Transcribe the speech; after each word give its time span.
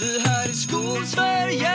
Det 0.00 0.28
här 0.28 0.48
är 0.48 0.52
Skolsverige 0.52 1.70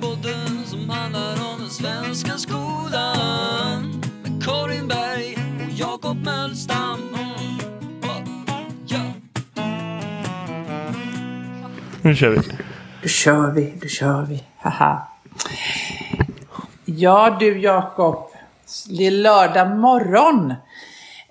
Podden 0.00 0.64
som 0.66 0.90
handlar 0.90 1.32
om 1.32 1.60
den 1.60 1.70
svenska 1.70 2.32
skolan 2.38 4.02
Med 4.22 4.44
Karin 4.44 4.88
Berg 4.88 5.38
och 5.66 5.72
Jakob 5.72 6.16
Mölstam. 6.24 6.98
Nu 12.02 12.14
kör 12.14 12.30
vi. 12.30 12.40
Då 13.02 13.08
kör 13.08 13.50
vi, 13.50 13.74
då 13.82 13.88
kör 13.88 14.22
vi. 14.22 14.44
Haha. 14.58 15.08
Ja 16.84 17.36
du 17.40 17.60
Jakob, 17.60 18.30
det 18.98 19.06
är 19.06 19.10
lördag 19.10 19.76
morgon. 19.76 20.54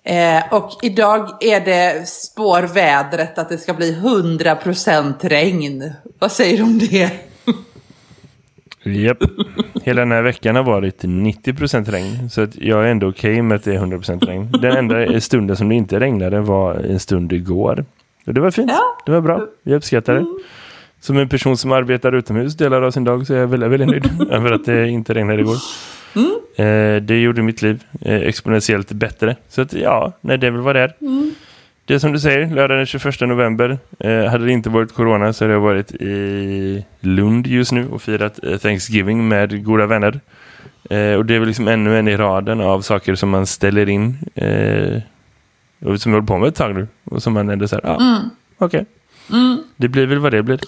Eh, 0.07 0.43
och 0.51 0.71
idag 0.81 1.43
är 1.43 1.59
det 1.59 2.07
spår 2.07 2.61
vädret 2.73 3.37
att 3.37 3.49
det 3.49 3.57
ska 3.57 3.73
bli 3.73 3.95
100% 3.95 5.13
regn. 5.21 5.91
Vad 6.19 6.32
säger 6.32 6.57
du 6.57 6.63
om 6.63 6.79
det? 6.79 7.11
Japp. 8.83 9.18
Hela 9.83 10.01
den 10.01 10.11
här 10.11 10.21
veckan 10.21 10.55
har 10.55 10.63
varit 10.63 11.04
90% 11.04 11.91
regn. 11.91 12.29
Så 12.29 12.41
att 12.41 12.55
jag 12.55 12.83
är 12.83 12.87
ändå 12.87 13.09
okej 13.09 13.41
med 13.41 13.55
att 13.55 13.63
det 13.63 13.75
är 13.75 13.79
100% 13.79 14.25
regn. 14.25 14.51
Den 14.61 14.77
enda 14.77 15.21
stunden 15.21 15.57
som 15.57 15.69
det 15.69 15.75
inte 15.75 15.99
regnade 15.99 16.39
var 16.39 16.74
en 16.74 16.99
stund 16.99 17.33
igår. 17.33 17.85
Och 18.27 18.33
det 18.33 18.41
var 18.41 18.51
fint. 18.51 18.71
Ja. 18.71 18.97
Det 19.05 19.11
var 19.11 19.21
bra. 19.21 19.46
Jag 19.63 19.75
uppskattar 19.75 20.13
det. 20.13 20.25
Som 20.99 21.18
en 21.18 21.29
person 21.29 21.57
som 21.57 21.71
arbetar 21.71 22.15
utomhus 22.15 22.57
delar 22.57 22.82
av 22.82 22.91
sin 22.91 23.04
dag 23.04 23.27
så 23.27 23.33
är 23.33 23.37
jag 23.37 23.47
väldigt, 23.47 23.69
väldigt 23.71 23.89
nöjd 23.89 24.32
över 24.32 24.51
att 24.51 24.65
det 24.65 24.89
inte 24.89 25.13
regnade 25.13 25.41
igår. 25.41 25.57
Eh, 26.56 27.02
det 27.02 27.21
gjorde 27.21 27.42
mitt 27.42 27.61
liv 27.61 27.84
eh, 28.02 28.21
exponentiellt 28.21 28.92
bättre. 28.92 29.36
Så 29.50 29.61
att 29.61 29.74
ja, 29.74 30.14
nej, 30.21 30.38
det 30.38 30.47
är 30.47 30.52
väl 30.52 30.61
vad 30.61 30.75
det 30.75 30.82
är. 30.82 30.93
Det 31.86 31.93
är 31.93 32.00
som 32.00 32.11
du 32.11 32.20
säger, 32.20 32.56
lördag 32.56 32.78
den 32.78 32.86
21 32.86 33.22
november. 33.22 33.78
Eh, 34.00 34.23
hade 34.25 34.45
det 34.45 34.52
inte 34.52 34.70
varit 34.70 34.94
corona 34.94 35.33
så 35.33 35.44
hade 35.44 35.53
jag 35.53 35.61
varit 35.61 35.92
i 35.92 36.86
Lund 37.00 37.47
just 37.47 37.72
nu 37.72 37.88
och 37.89 38.02
firat 38.02 38.44
eh, 38.44 38.58
Thanksgiving 38.58 39.27
med 39.27 39.66
goda 39.66 39.86
vänner. 39.86 40.19
Eh, 40.89 41.14
och 41.14 41.25
det 41.25 41.36
är 41.36 41.39
väl 41.39 41.47
liksom 41.47 41.67
ännu 41.67 41.99
en 41.99 42.08
i 42.08 42.17
raden 42.17 42.61
av 42.61 42.81
saker 42.81 43.16
som 43.16 43.30
man 43.30 43.45
ställer 43.45 43.89
in 43.89 44.17
eh, 44.36 45.02
och 45.80 46.02
som 46.02 46.11
jag 46.11 46.17
håller 46.17 46.27
på 46.27 46.38
med 46.38 46.47
ett 46.47 46.55
tag 46.55 46.75
nu. 46.75 46.88
Och 47.03 47.23
som 47.23 47.33
man 47.33 47.49
ändå 47.49 47.67
säger, 47.67 47.83
ja, 47.86 47.97
ah, 47.99 48.19
okej. 48.58 48.86
Det 49.75 49.88
blir 49.88 50.05
väl 50.05 50.19
vad 50.19 50.31
det 50.31 50.44
blir. 50.44 50.59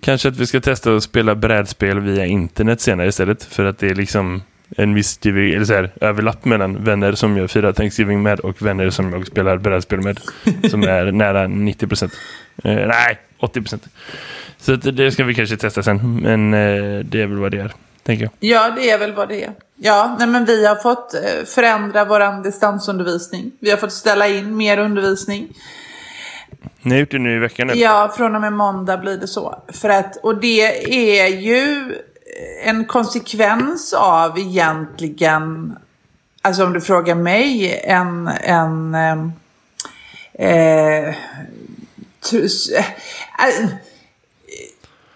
Kanske 0.00 0.28
att 0.28 0.36
vi 0.36 0.46
ska 0.46 0.60
testa 0.60 0.96
att 0.96 1.02
spela 1.02 1.34
brädspel 1.34 2.00
via 2.00 2.26
internet 2.26 2.80
senare 2.80 3.08
istället. 3.08 3.44
För 3.44 3.64
att 3.64 3.78
det 3.78 3.86
är 3.86 3.94
liksom 3.94 4.42
en 4.76 4.94
viss 4.94 5.18
eller 5.24 5.64
så 5.64 5.74
här, 5.74 5.90
överlapp 6.00 6.44
mellan 6.44 6.84
vänner 6.84 7.12
som 7.12 7.36
jag 7.36 7.50
firar 7.50 7.72
Thanksgiving 7.72 8.22
med 8.22 8.40
och 8.40 8.62
vänner 8.62 8.90
som 8.90 9.12
jag 9.12 9.26
spelar 9.26 9.56
brädspel 9.56 10.00
med. 10.00 10.20
Som 10.70 10.82
är 10.82 11.12
nära 11.12 11.46
90 11.46 11.86
procent. 11.86 12.12
Eh, 12.64 12.74
nej, 12.74 13.18
80 13.40 13.60
procent. 13.60 13.88
Så 14.58 14.74
att 14.74 14.96
det 14.96 15.12
ska 15.12 15.24
vi 15.24 15.34
kanske 15.34 15.56
testa 15.56 15.82
sen. 15.82 16.20
Men 16.22 16.54
eh, 16.54 17.04
det 17.04 17.22
är 17.22 17.26
väl 17.26 17.38
vad 17.38 17.52
det 17.52 17.58
är, 17.58 17.72
tänker 18.02 18.24
jag. 18.24 18.32
Ja, 18.40 18.70
det 18.76 18.90
är 18.90 18.98
väl 18.98 19.12
vad 19.12 19.28
det 19.28 19.44
är. 19.44 19.52
Ja, 19.76 20.16
nej, 20.18 20.28
men 20.28 20.44
vi 20.44 20.66
har 20.66 20.76
fått 20.76 21.14
eh, 21.14 21.44
förändra 21.46 22.04
vår 22.04 22.42
distansundervisning. 22.42 23.52
Vi 23.60 23.70
har 23.70 23.76
fått 23.76 23.92
ställa 23.92 24.28
in 24.28 24.56
mer 24.56 24.78
undervisning. 24.78 25.48
Ni 26.82 26.90
har 26.90 27.00
gjort 27.00 27.10
det 27.10 27.18
nu 27.18 27.36
i 27.36 27.38
veckan 27.38 27.66
nu. 27.66 27.74
Ja, 27.74 28.14
från 28.16 28.34
och 28.34 28.40
med 28.40 28.52
måndag 28.52 28.96
blir 28.96 29.16
det 29.16 29.28
så. 29.28 29.62
För 29.68 29.88
att, 29.88 30.16
och 30.16 30.40
det 30.40 31.20
är 31.22 31.28
ju 31.28 31.94
en 32.64 32.84
konsekvens 32.84 33.92
av 33.92 34.38
egentligen, 34.38 35.76
alltså 36.42 36.64
om 36.64 36.72
du 36.72 36.80
frågar 36.80 37.14
mig, 37.14 37.80
en, 37.84 38.28
en 38.28 38.94
eh, 38.94 39.18
eh, 40.34 41.08
eh, 41.08 41.14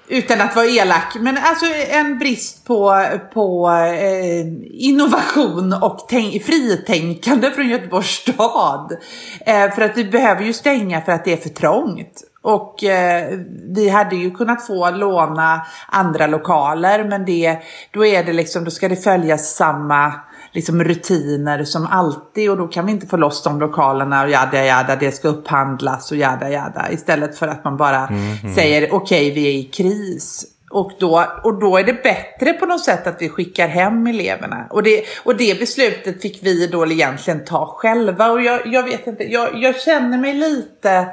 utan 0.08 0.40
att 0.40 0.56
vara 0.56 0.66
elak, 0.66 1.16
men 1.20 1.38
alltså 1.38 1.66
en 1.90 2.18
brist 2.18 2.64
på, 2.64 3.04
på 3.34 3.70
eh, 3.70 4.46
innovation 4.88 5.72
och 5.72 6.06
tänk, 6.08 6.42
fritänkande 6.42 7.50
från 7.50 7.68
Göteborgs 7.68 8.06
stad. 8.06 8.96
Eh, 9.40 9.70
för 9.70 9.82
att 9.82 9.96
vi 9.96 10.04
behöver 10.04 10.44
ju 10.44 10.52
stänga 10.52 11.00
för 11.00 11.12
att 11.12 11.24
det 11.24 11.32
är 11.32 11.36
för 11.36 11.48
trångt. 11.48 12.22
Och 12.42 12.84
eh, 12.84 13.38
vi 13.74 13.88
hade 13.88 14.16
ju 14.16 14.30
kunnat 14.30 14.66
få 14.66 14.90
låna 14.90 15.66
andra 15.88 16.26
lokaler, 16.26 17.04
men 17.04 17.24
det, 17.24 17.58
då 17.90 18.06
är 18.06 18.24
det 18.24 18.32
liksom, 18.32 18.64
då 18.64 18.70
ska 18.70 18.88
det 18.88 18.96
följas 18.96 19.54
samma 19.54 20.14
liksom 20.52 20.84
rutiner 20.84 21.64
som 21.64 21.86
alltid 21.86 22.50
och 22.50 22.56
då 22.56 22.68
kan 22.68 22.86
vi 22.86 22.92
inte 22.92 23.06
få 23.06 23.16
loss 23.16 23.42
de 23.42 23.60
lokalerna 23.60 24.22
och 24.22 24.30
jada 24.30 24.64
jada, 24.64 24.96
det 24.96 25.12
ska 25.12 25.28
upphandlas 25.28 26.10
och 26.10 26.16
jada 26.16 26.50
jada. 26.50 26.90
Istället 26.90 27.38
för 27.38 27.48
att 27.48 27.64
man 27.64 27.76
bara 27.76 28.08
säger 28.54 28.94
okej 28.94 29.30
vi 29.30 29.46
är 29.46 29.52
i 29.52 29.64
kris. 29.64 30.46
Och 30.70 30.92
då, 30.98 31.24
och 31.44 31.60
då 31.60 31.76
är 31.76 31.84
det 31.84 32.02
bättre 32.02 32.52
på 32.52 32.66
något 32.66 32.84
sätt 32.84 33.06
att 33.06 33.22
vi 33.22 33.28
skickar 33.28 33.68
hem 33.68 34.06
eleverna. 34.06 34.66
Och 34.70 34.82
det, 34.82 35.04
och 35.24 35.36
det 35.36 35.58
beslutet 35.58 36.22
fick 36.22 36.42
vi 36.42 36.66
då 36.66 36.86
egentligen 36.86 37.44
ta 37.44 37.66
själva. 37.66 38.30
Och 38.30 38.42
jag, 38.42 38.66
jag 38.66 38.82
vet 38.82 39.06
inte, 39.06 39.24
jag, 39.24 39.62
jag 39.62 39.80
känner 39.80 40.18
mig 40.18 40.34
lite... 40.34 41.08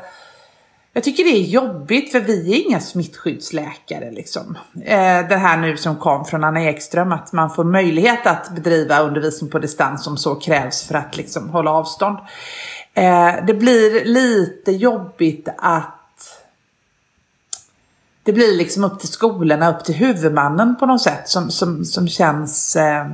Jag 0.95 1.03
tycker 1.03 1.23
det 1.23 1.29
är 1.29 1.41
jobbigt 1.41 2.11
för 2.11 2.19
vi 2.19 2.51
är 2.51 2.65
inga 2.65 2.79
smittskyddsläkare. 2.79 4.11
Liksom. 4.11 4.57
Eh, 4.75 5.27
det 5.27 5.35
här 5.35 5.57
nu 5.57 5.77
som 5.77 5.95
kom 5.95 6.25
från 6.25 6.43
Anna 6.43 6.63
Ekström 6.63 7.11
att 7.11 7.33
man 7.33 7.49
får 7.49 7.63
möjlighet 7.63 8.27
att 8.27 8.49
bedriva 8.49 8.99
undervisning 8.99 9.51
på 9.51 9.59
distans 9.59 10.07
om 10.07 10.17
så 10.17 10.35
krävs 10.35 10.83
för 10.83 10.95
att 10.95 11.17
liksom, 11.17 11.49
hålla 11.49 11.71
avstånd. 11.71 12.17
Eh, 12.93 13.33
det 13.47 13.53
blir 13.53 14.05
lite 14.05 14.71
jobbigt 14.71 15.49
att 15.57 16.43
det 18.23 18.33
blir 18.33 18.57
liksom 18.57 18.83
upp 18.83 18.99
till 18.99 19.09
skolorna, 19.09 19.75
upp 19.77 19.85
till 19.85 19.95
huvudmannen 19.95 20.75
på 20.75 20.85
något 20.85 21.01
sätt 21.01 21.29
som, 21.29 21.51
som, 21.51 21.85
som 21.85 22.07
känns 22.07 22.75
eh, 22.75 23.05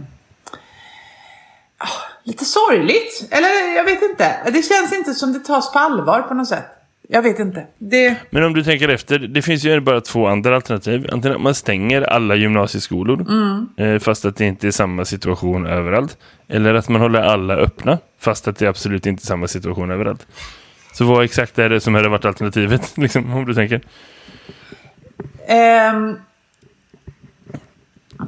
ah, 1.78 2.02
lite 2.24 2.46
sorgligt. 2.46 3.28
Eller 3.32 3.76
jag 3.76 3.84
vet 3.84 4.02
inte. 4.02 4.52
Det 4.52 4.64
känns 4.64 4.94
inte 4.94 5.14
som 5.14 5.34
det 5.34 5.40
tas 5.40 5.74
på 5.74 5.80
allvar 5.80 6.22
på 6.22 6.34
något 6.34 6.48
sätt. 6.48 6.78
Jag 7.14 7.22
vet 7.22 7.40
inte. 7.40 7.68
Det... 7.78 8.16
Men 8.30 8.44
om 8.44 8.54
du 8.54 8.64
tänker 8.64 8.90
efter, 8.90 9.20
det 9.20 9.42
finns 9.42 9.66
ju 9.66 9.80
bara 9.80 10.02
två 10.02 10.28
andra 10.28 10.56
alternativ. 10.56 11.08
Antingen 11.12 11.36
att 11.36 11.42
man 11.42 11.56
stänger 11.56 12.02
alla 12.02 12.36
gymnasieskolor, 12.36 13.26
eh, 13.78 14.00
fast 14.00 14.26
att 14.26 14.36
det 14.36 14.46
inte 14.46 14.68
är 14.68 14.72
samma 14.72 15.06
situation 15.06 15.66
överallt. 15.66 16.18
Eller 16.48 16.74
att 16.74 16.90
man 16.90 17.02
håller 17.02 17.22
alla 17.22 17.56
öppna, 17.56 17.98
fast 18.20 18.48
att 18.48 18.58
det 18.58 18.68
absolut 18.68 19.06
inte 19.06 19.24
är 19.24 19.26
samma 19.26 19.48
situation 19.48 19.92
överallt. 19.92 20.28
Så 20.94 21.06
vad 21.06 21.24
exakt 21.24 21.60
är 21.60 21.70
det 21.70 21.80
som 21.80 21.96
hade 21.96 22.10
varit 22.10 22.26
alternativet, 22.26 22.94
liksom, 22.98 23.34
om 23.34 23.46
du 23.46 23.54
tänker? 23.54 23.82
Ehm, 25.48 26.16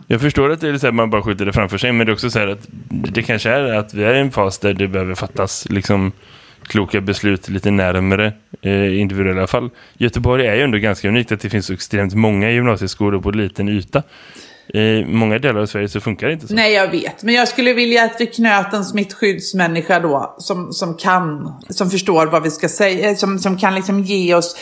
Jag 0.07 0.21
förstår 0.21 0.51
att 0.51 0.61
det 0.61 0.69
är 0.69 0.77
så 0.77 0.87
här, 0.87 0.91
man 0.91 1.09
bara 1.09 1.21
skjuter 1.21 1.45
det 1.45 1.53
framför 1.53 1.77
sig, 1.77 1.91
men 1.91 2.05
det 2.05 2.11
är 2.11 2.13
också 2.13 2.29
så 2.29 2.39
här 2.39 2.47
att 2.47 2.67
det 2.89 3.23
kanske 3.23 3.49
är 3.49 3.73
att 3.73 3.93
vi 3.93 4.03
är 4.03 4.13
i 4.13 4.19
en 4.19 4.31
fas 4.31 4.59
där 4.59 4.73
det 4.73 4.87
behöver 4.87 5.15
fattas 5.15 5.69
liksom 5.69 6.11
kloka 6.67 7.01
beslut 7.01 7.49
lite 7.49 7.71
närmare 7.71 8.33
eh, 8.61 8.99
individuella 8.99 9.47
fall. 9.47 9.69
Göteborg 9.97 10.47
är 10.47 10.55
ju 10.55 10.61
ändå 10.61 10.77
ganska 10.77 11.07
unikt 11.07 11.31
att 11.31 11.39
det 11.39 11.49
finns 11.49 11.69
extremt 11.69 12.13
många 12.13 12.51
gymnasieskolor 12.51 13.21
på 13.21 13.31
liten 13.31 13.69
yta. 13.69 14.03
I 14.73 15.05
många 15.05 15.39
delar 15.39 15.61
av 15.61 15.65
Sverige 15.65 15.89
så 15.89 15.99
funkar 15.99 16.27
det 16.27 16.33
inte 16.33 16.47
så. 16.47 16.53
nej, 16.53 16.73
jag 16.73 16.91
vet. 16.91 17.23
Men 17.23 17.33
jag 17.35 17.47
skulle 17.47 17.73
vilja 17.73 18.03
att 18.03 18.15
vi 18.19 18.25
knöt 18.25 18.73
en 18.73 18.85
smittskyddsmänniska 18.85 19.99
då. 19.99 20.35
Som, 20.37 20.73
som 20.73 20.97
kan, 20.97 21.53
som 21.69 21.89
förstår 21.89 22.27
vad 22.27 22.43
vi 22.43 22.51
ska 22.51 22.69
säga. 22.69 23.15
Som, 23.15 23.39
som 23.39 23.57
kan 23.57 23.75
liksom 23.75 24.03
ge 24.03 24.35
oss 24.35 24.55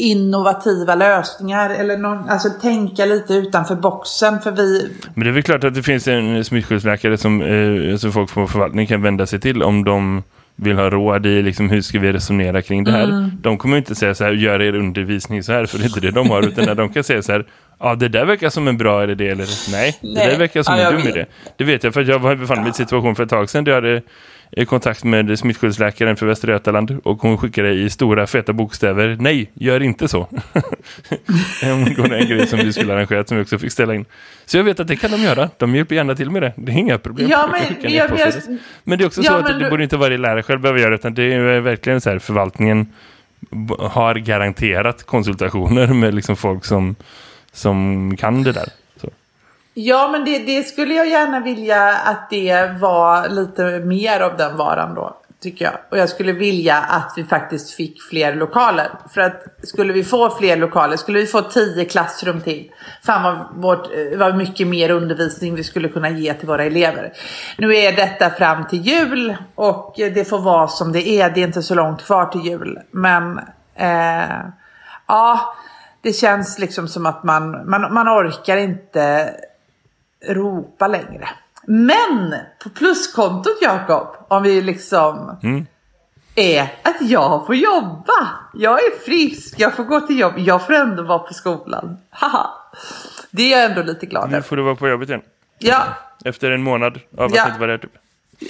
innovativa 0.00 0.94
lösningar. 0.94 1.70
Eller 1.70 1.96
någon, 1.96 2.28
alltså 2.28 2.50
tänka 2.62 3.04
lite 3.04 3.34
utanför 3.34 3.74
boxen. 3.74 4.40
För 4.40 4.50
vi, 4.50 4.90
Men 5.14 5.24
det 5.24 5.30
är 5.30 5.34
väl 5.34 5.42
klart 5.42 5.64
att 5.64 5.74
det 5.74 5.82
finns 5.82 6.08
en 6.08 6.44
smittskyddsläkare 6.44 7.18
som, 7.18 7.42
eh, 7.42 7.96
som 7.96 8.12
folk 8.12 8.34
på 8.34 8.46
förvaltningen 8.46 8.86
kan 8.86 9.02
vända 9.02 9.26
sig 9.26 9.40
till 9.40 9.62
om 9.62 9.84
de 9.84 10.22
vill 10.56 10.76
ha 10.76 10.90
råd 10.90 11.26
i 11.26 11.42
liksom, 11.42 11.70
hur 11.70 11.80
ska 11.80 11.98
vi 11.98 12.12
resonera 12.12 12.62
kring 12.62 12.84
det 12.84 12.90
här. 12.92 13.04
Mm. 13.04 13.30
De 13.40 13.58
kommer 13.58 13.76
inte 13.76 13.94
säga 13.94 14.14
så 14.14 14.24
här, 14.24 14.32
gör 14.32 14.62
er 14.62 14.74
undervisning 14.74 15.42
så 15.42 15.52
här, 15.52 15.66
för 15.66 15.78
det 15.78 15.84
är 15.84 15.88
inte 15.88 16.00
det 16.00 16.10
de 16.10 16.30
har, 16.30 16.42
utan 16.42 16.76
de 16.76 16.88
kan 16.88 17.04
säga 17.04 17.22
så 17.22 17.32
här, 17.32 17.44
ja 17.80 17.94
det 17.94 18.08
där 18.08 18.24
verkar 18.24 18.48
som 18.50 18.68
en 18.68 18.78
bra 18.78 19.10
idé, 19.10 19.28
eller 19.28 19.46
nej, 19.72 19.98
det 20.02 20.08
Nej. 20.08 20.26
där 20.30 20.38
verkar 20.38 20.62
som 20.62 20.78
Ja, 20.78 20.86
en 20.86 20.92
dum 20.92 21.02
vet. 21.02 21.16
idé. 21.16 21.26
Det 21.56 21.64
vet 21.64 21.84
jag, 21.84 21.94
för 21.94 22.04
jag 22.04 22.38
befann 22.38 22.56
mig 22.58 22.66
i 22.66 22.68
en 22.68 22.74
situation 22.74 23.16
för 23.16 23.22
ett 23.22 23.30
tag 23.30 23.50
sedan 23.50 23.64
där 23.64 23.72
jag 23.72 23.82
hade 23.82 24.02
eh, 24.52 24.64
kontakt 24.66 25.04
med 25.04 25.38
smittskyddsläkaren 25.38 26.16
för 26.16 26.26
Västra 26.26 26.52
Götaland 26.52 27.00
och 27.04 27.18
hon 27.22 27.38
skickade 27.38 27.72
i 27.72 27.90
stora 27.90 28.26
feta 28.26 28.52
bokstäver, 28.52 29.16
nej, 29.20 29.50
gör 29.54 29.82
inte 29.82 30.08
så. 30.08 30.28
Angående 31.62 32.18
en 32.18 32.28
grej 32.28 32.46
som 32.46 32.58
vi 32.58 32.72
skulle 32.72 32.92
arrangera 32.94 33.24
som 33.24 33.36
vi 33.36 33.42
också 33.42 33.58
fick 33.58 33.72
ställa 33.72 33.94
in. 33.94 34.04
Så 34.46 34.56
jag 34.56 34.64
vet 34.64 34.80
att 34.80 34.88
det 34.88 34.96
kan 34.96 35.10
de 35.10 35.16
göra. 35.22 35.50
De 35.58 35.74
hjälper 35.74 35.94
gärna 35.94 36.14
till 36.14 36.30
med 36.30 36.42
det. 36.42 36.52
Det 36.56 36.72
är 36.72 36.76
inga 36.76 36.98
problem. 36.98 37.28
Ja, 37.30 37.48
men- 37.52 37.92
jag- 37.92 38.10
jag- 38.18 38.58
men 38.84 38.98
det 38.98 39.04
är 39.04 39.06
också 39.06 39.22
Ja, 39.22 39.30
så 39.30 39.36
att 39.36 39.46
det 39.46 39.58
du- 39.64 39.70
borde 39.70 39.82
inte 39.84 39.96
varje 39.96 40.18
lärare 40.18 40.42
själv 40.42 40.60
behöva 40.60 40.80
göra 40.80 40.94
utan 40.94 41.14
det 41.14 41.22
är 41.34 41.60
verkligen 41.60 42.00
så 42.00 42.10
här 42.10 42.18
förvaltningen 42.18 42.86
har 43.78 44.14
garanterat 44.14 45.06
konsultationer 45.06 45.86
med 45.86 46.14
liksom 46.14 46.36
folk 46.36 46.64
som, 46.64 46.96
som 47.52 48.16
kan 48.16 48.42
det 48.42 48.52
där. 48.52 48.68
Ja, 49.78 50.08
men 50.12 50.24
det, 50.24 50.38
det 50.38 50.62
skulle 50.62 50.94
jag 50.94 51.08
gärna 51.08 51.40
vilja 51.40 51.92
att 51.92 52.30
det 52.30 52.70
var 52.80 53.28
lite 53.28 53.62
mer 53.64 54.20
av 54.20 54.36
den 54.36 54.56
varan 54.56 54.94
då. 54.94 55.16
tycker 55.40 55.64
jag. 55.64 55.74
Och 55.90 55.98
jag 55.98 56.08
skulle 56.08 56.32
vilja 56.32 56.76
att 56.76 57.12
vi 57.16 57.24
faktiskt 57.24 57.70
fick 57.74 58.02
fler 58.02 58.34
lokaler. 58.34 58.90
För 59.14 59.20
att 59.20 59.42
skulle 59.62 59.92
vi 59.92 60.04
få 60.04 60.30
fler 60.30 60.56
lokaler, 60.56 60.96
skulle 60.96 61.18
vi 61.18 61.26
få 61.26 61.42
tio 61.42 61.84
klassrum 61.84 62.40
till. 62.40 62.70
Fan 63.02 63.22
vad, 63.22 63.62
vårt, 63.62 63.86
eh, 63.86 64.18
vad 64.18 64.36
mycket 64.36 64.66
mer 64.66 64.90
undervisning 64.90 65.54
vi 65.54 65.64
skulle 65.64 65.88
kunna 65.88 66.10
ge 66.10 66.34
till 66.34 66.48
våra 66.48 66.64
elever. 66.64 67.12
Nu 67.58 67.76
är 67.76 67.96
detta 67.96 68.30
fram 68.30 68.66
till 68.66 68.86
jul 68.86 69.36
och 69.54 69.94
det 69.96 70.28
får 70.28 70.38
vara 70.38 70.68
som 70.68 70.92
det 70.92 71.08
är. 71.08 71.30
Det 71.30 71.40
är 71.40 71.46
inte 71.46 71.62
så 71.62 71.74
långt 71.74 72.02
kvar 72.02 72.26
till 72.26 72.40
jul. 72.46 72.78
Men 72.90 73.38
eh, 73.74 74.38
ja, 75.06 75.54
det 76.00 76.12
känns 76.12 76.58
liksom 76.58 76.88
som 76.88 77.06
att 77.06 77.24
man, 77.24 77.70
man, 77.70 77.94
man 77.94 78.08
orkar 78.08 78.56
inte 78.56 79.30
ropa 80.28 80.86
längre. 80.88 81.28
Men 81.66 82.34
på 82.62 82.68
pluskontot 82.70 83.58
Jakob, 83.62 84.08
om 84.28 84.42
vi 84.42 84.62
liksom 84.62 85.38
Mm. 85.42 85.66
är 86.34 86.62
att 86.82 86.96
jag 87.00 87.46
får 87.46 87.54
jobba. 87.54 88.28
Jag 88.54 88.78
är 88.84 88.98
frisk, 89.04 89.54
jag 89.60 89.74
får 89.76 89.84
gå 89.84 90.00
till 90.00 90.18
jobb, 90.18 90.32
jag 90.36 90.66
får 90.66 90.72
ändå 90.72 91.02
vara 91.02 91.18
på 91.18 91.34
skolan. 91.34 91.96
Haha. 92.10 92.50
Det 93.30 93.52
är 93.54 93.58
jag 93.60 93.70
ändå 93.70 93.82
lite 93.82 94.06
glad 94.06 94.30
Nu 94.30 94.36
över. 94.36 94.48
får 94.48 94.56
du 94.56 94.62
vara 94.62 94.74
på 94.76 94.88
jobbet 94.88 95.08
igen. 95.08 95.22
Ja, 95.58 95.82
Efter 96.24 96.50
en 96.50 96.62
månad 96.62 97.00
av 97.18 97.24
att 97.24 97.34
Ja. 97.34 97.46
inte 97.46 97.58
vara 97.60 97.70
där 97.70 97.78
typ. 97.78 97.92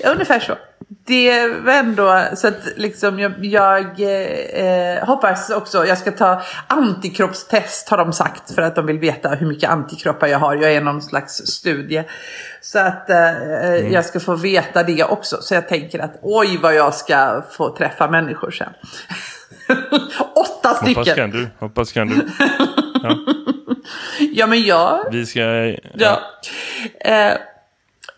ungefär 0.07 0.41
så. 0.41 0.55
Det 0.89 1.49
var 1.49 1.73
ändå 1.73 2.25
så 2.35 2.49
att 2.49 2.69
liksom 2.77 3.19
jag, 3.19 3.45
jag 3.45 4.01
eh, 4.01 5.05
hoppas 5.07 5.51
också, 5.51 5.87
jag 5.87 5.99
ska 5.99 6.13
ta 6.13 6.43
antikroppstest 6.67 7.89
har 7.89 7.99
de 7.99 8.13
sagt 8.13 8.55
för 8.55 8.63
att 8.63 8.75
de 8.75 8.87
vill 8.87 8.99
veta 8.99 9.29
hur 9.29 9.47
mycket 9.47 9.71
antikroppar 9.71 10.27
jag 10.27 10.39
har. 10.39 10.55
Jag 10.55 10.73
är 10.73 10.81
någon 10.81 11.03
slags 11.03 11.33
studie. 11.33 12.05
Så 12.61 12.79
att 12.79 13.11
eh, 13.11 13.93
jag 13.93 14.05
ska 14.05 14.21
få 14.21 14.35
veta 14.35 14.83
det 14.83 15.05
också. 15.05 15.37
Så 15.41 15.55
jag 15.55 15.69
tänker 15.69 15.99
att 15.99 16.19
oj 16.23 16.59
vad 16.63 16.75
jag 16.75 16.95
ska 16.95 17.43
få 17.51 17.77
träffa 17.77 18.11
människor 18.11 18.51
sen. 18.51 18.73
Åtta 20.35 20.69
Hoppas 20.69 20.79
stycken. 20.79 21.17
kan 21.17 21.31
du. 21.31 21.49
Hoppas 21.59 21.93
kan 21.93 22.09
du. 22.09 22.29
Ja 24.33 24.47
men 24.47 24.63
jag 24.63 25.05
Vi 25.11 25.27
ska... 25.27 25.41
Ja. 25.95 26.21
Eh, 27.01 27.33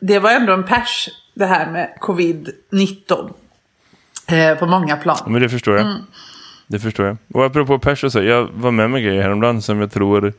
det 0.00 0.18
var 0.18 0.30
ändå 0.30 0.52
en 0.52 0.64
pers 0.64 1.08
det 1.38 1.46
här 1.46 1.70
med 1.70 1.88
covid-19. 2.00 3.32
Eh, 4.26 4.58
på 4.58 4.66
många 4.66 4.96
plan. 4.96 5.18
Men 5.26 5.42
det 5.42 5.48
förstår 5.48 5.76
jag. 5.76 5.86
Mm. 5.86 5.98
Det 6.66 6.78
förstår 6.78 7.06
jag. 7.06 7.16
Och 7.32 7.44
apropå 7.44 7.78
pers 7.78 8.04
och 8.04 8.12
så, 8.12 8.22
jag 8.22 8.48
var 8.54 8.70
med 8.70 8.90
med 8.90 9.02
grejer 9.02 9.22
häromdagen 9.22 9.62
som 9.62 9.80
jag 9.80 9.92
tror 9.92 10.32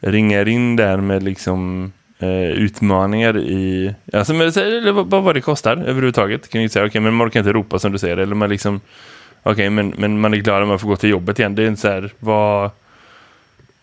ringar 0.00 0.48
in 0.48 0.76
där 0.76 0.96
med 0.96 1.22
liksom 1.22 1.92
eh, 2.18 2.50
utmaningar 2.50 3.38
i, 3.38 3.94
alltså 4.12 4.34
men, 4.34 4.48
eller 4.48 4.92
vad, 4.92 5.22
vad 5.22 5.34
det 5.34 5.40
kostar 5.40 5.76
överhuvudtaget. 5.76 6.50
Kan 6.50 6.62
jag 6.62 6.70
säga, 6.70 6.86
okej 6.86 7.00
men 7.00 7.14
man 7.14 7.30
kan 7.30 7.40
inte 7.40 7.52
ropa 7.52 7.78
som 7.78 7.92
du 7.92 7.98
säger, 7.98 8.16
eller 8.16 8.34
man 8.34 8.50
liksom, 8.50 8.80
okej 9.42 9.70
men, 9.70 9.94
men 9.98 10.20
man 10.20 10.34
är 10.34 10.38
glad 10.38 10.62
om 10.62 10.68
man 10.68 10.78
får 10.78 10.88
gå 10.88 10.96
till 10.96 11.10
jobbet 11.10 11.38
igen. 11.38 11.54
Det 11.54 11.62
är 11.62 11.68
inte 11.68 11.80
så 11.80 11.88
här, 11.88 12.10
vad, 12.18 12.70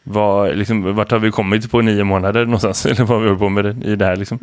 vad, 0.03 0.57
liksom, 0.57 0.95
vart 0.95 1.11
har 1.11 1.19
vi 1.19 1.31
kommit 1.31 1.71
på 1.71 1.81
nio 1.81 2.03
månader 2.03 2.45
någonstans? 2.45 2.85
Eller 2.85 3.03
vad 3.03 3.09
har 3.09 3.19
vi 3.19 3.27
hållit 3.27 3.39
på 3.39 3.49
med 3.49 3.65
det, 3.65 3.91
i 3.91 3.95
det 3.95 4.05
här 4.05 4.15
liksom? 4.15 4.39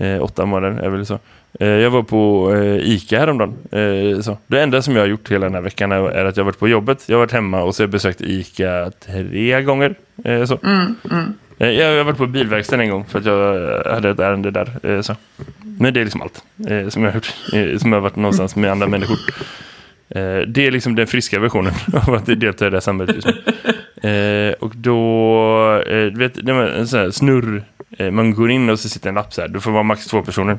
Eh, 0.00 0.22
åtta 0.22 0.46
månader 0.46 0.82
är 0.82 0.88
väl 0.88 1.06
så. 1.06 1.18
Eh, 1.60 1.68
jag 1.68 1.90
var 1.90 2.02
på 2.02 2.52
eh, 2.54 2.90
Ica 2.90 3.18
häromdagen. 3.18 3.54
Eh, 3.70 4.20
så. 4.20 4.38
Det 4.46 4.62
enda 4.62 4.82
som 4.82 4.96
jag 4.96 5.02
har 5.02 5.08
gjort 5.08 5.30
hela 5.30 5.46
den 5.46 5.54
här 5.54 5.60
veckan 5.60 5.92
är, 5.92 6.10
är 6.10 6.24
att 6.24 6.36
jag 6.36 6.44
varit 6.44 6.58
på 6.58 6.68
jobbet. 6.68 7.04
Jag 7.06 7.16
har 7.16 7.20
varit 7.20 7.32
hemma 7.32 7.62
och 7.62 7.74
så 7.74 7.82
har 7.82 7.84
jag 7.84 7.90
besökt 7.90 8.20
Ica 8.20 8.90
tre 9.06 9.62
gånger. 9.62 9.94
Eh, 10.24 10.44
så. 10.44 10.58
Eh, 11.58 11.70
jag 11.70 11.96
har 11.96 12.04
varit 12.04 12.18
på 12.18 12.26
bilverkstaden 12.26 12.84
en 12.84 12.90
gång 12.90 13.04
för 13.04 13.18
att 13.18 13.24
jag 13.24 13.94
hade 13.94 14.10
ett 14.10 14.20
ärende 14.20 14.50
där. 14.50 14.70
Eh, 14.82 15.00
så. 15.00 15.16
Men 15.62 15.94
det 15.94 16.00
är 16.00 16.04
liksom 16.04 16.22
allt 16.22 16.44
eh, 16.68 16.88
som 16.88 17.02
jag 17.02 17.10
har 17.10 17.14
gjort. 17.16 17.34
Eh, 17.52 17.78
som 17.78 17.92
jag 17.92 17.96
har 17.96 18.02
varit 18.02 18.16
någonstans 18.16 18.56
med 18.56 18.70
andra 18.70 18.86
människor. 18.86 19.18
Eh, 20.08 20.38
det 20.46 20.66
är 20.66 20.70
liksom 20.70 20.94
den 20.94 21.06
friska 21.06 21.38
versionen 21.38 21.72
av 22.06 22.14
att 22.14 22.26
delta 22.26 22.66
i 22.66 22.70
det 22.70 22.76
här 22.76 22.80
samhället 22.80 23.14
just 23.14 23.26
nu. 23.26 23.34
Eh, 24.10 24.52
och 24.52 24.72
då, 24.76 25.82
eh, 25.86 26.06
du 26.06 26.18
vet, 26.18 26.46
det 26.46 26.52
var 26.52 26.62
en 26.62 26.88
sån 26.88 27.00
här 27.00 27.10
snurr. 27.10 27.62
Eh, 28.00 28.10
man 28.10 28.34
går 28.34 28.50
in 28.50 28.70
och 28.70 28.80
så 28.80 28.88
sitter 28.88 29.08
en 29.08 29.14
lapp 29.14 29.32
så 29.32 29.40
här. 29.40 29.48
Du 29.48 29.60
får 29.60 29.70
vara 29.70 29.82
max 29.82 30.06
två 30.06 30.22
personer. 30.22 30.58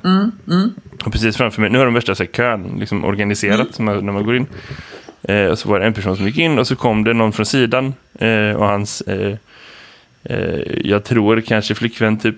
Och 1.05 1.11
precis 1.11 1.37
framför 1.37 1.61
mig, 1.61 1.69
nu 1.69 1.77
har 1.77 1.85
de 1.85 1.93
värsta 1.93 2.15
så 2.15 2.23
här, 2.23 2.31
kön 2.31 2.75
liksom 2.79 3.05
organiserat 3.05 3.79
man, 3.79 4.05
när 4.05 4.13
man 4.13 4.23
går 4.23 4.35
in. 4.35 4.47
Eh, 5.21 5.45
och 5.45 5.59
så 5.59 5.69
var 5.69 5.79
det 5.79 5.85
en 5.85 5.93
person 5.93 6.17
som 6.17 6.25
gick 6.25 6.37
in 6.37 6.59
och 6.59 6.67
så 6.67 6.75
kom 6.75 7.03
det 7.03 7.13
någon 7.13 7.31
från 7.31 7.45
sidan. 7.45 7.93
Eh, 8.19 8.55
och 8.55 8.67
hans, 8.67 9.01
eh, 9.01 9.37
eh, 10.23 10.59
jag 10.83 11.03
tror 11.03 11.41
kanske 11.41 11.75
flickvän 11.75 12.17
typ. 12.17 12.35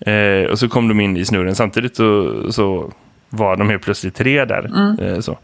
Eh, 0.00 0.50
och 0.50 0.58
så 0.58 0.68
kom 0.68 0.88
de 0.88 1.00
in 1.00 1.16
i 1.16 1.24
snurren 1.24 1.54
samtidigt 1.54 1.98
och 1.98 2.54
så 2.54 2.92
var 3.30 3.56
de 3.56 3.68
helt 3.68 3.82
plötsligt 3.82 4.14
tre 4.14 4.44
där. 4.44 4.70
Eh, 5.00 5.20
så. 5.20 5.38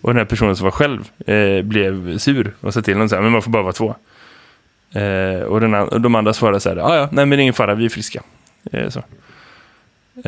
Och 0.00 0.10
den 0.10 0.16
här 0.16 0.24
personen 0.24 0.56
som 0.56 0.64
var 0.64 0.70
själv 0.70 1.10
blev 1.64 2.18
sur 2.18 2.52
och 2.60 2.74
sa 2.74 2.82
till 2.82 2.94
honom 2.94 3.08
så 3.08 3.14
här, 3.14 3.22
men 3.22 3.32
man 3.32 3.42
får 3.42 3.50
bara 3.50 3.62
vara 3.62 3.72
två. 3.72 3.94
Eh, 4.94 5.42
och, 5.42 5.60
den, 5.60 5.74
och 5.74 6.00
de 6.00 6.14
andra 6.14 6.32
svarade 6.32 6.60
så 6.60 6.68
här, 6.68 6.76
"Ah, 6.76 6.96
ja, 6.96 7.08
nej 7.12 7.26
men 7.26 7.30
det 7.30 7.36
är 7.36 7.42
ingen 7.42 7.54
fara, 7.54 7.74
vi 7.74 7.84
är 7.84 7.88
friska. 7.88 8.22
Eh, 8.72 8.88
så. 8.88 9.02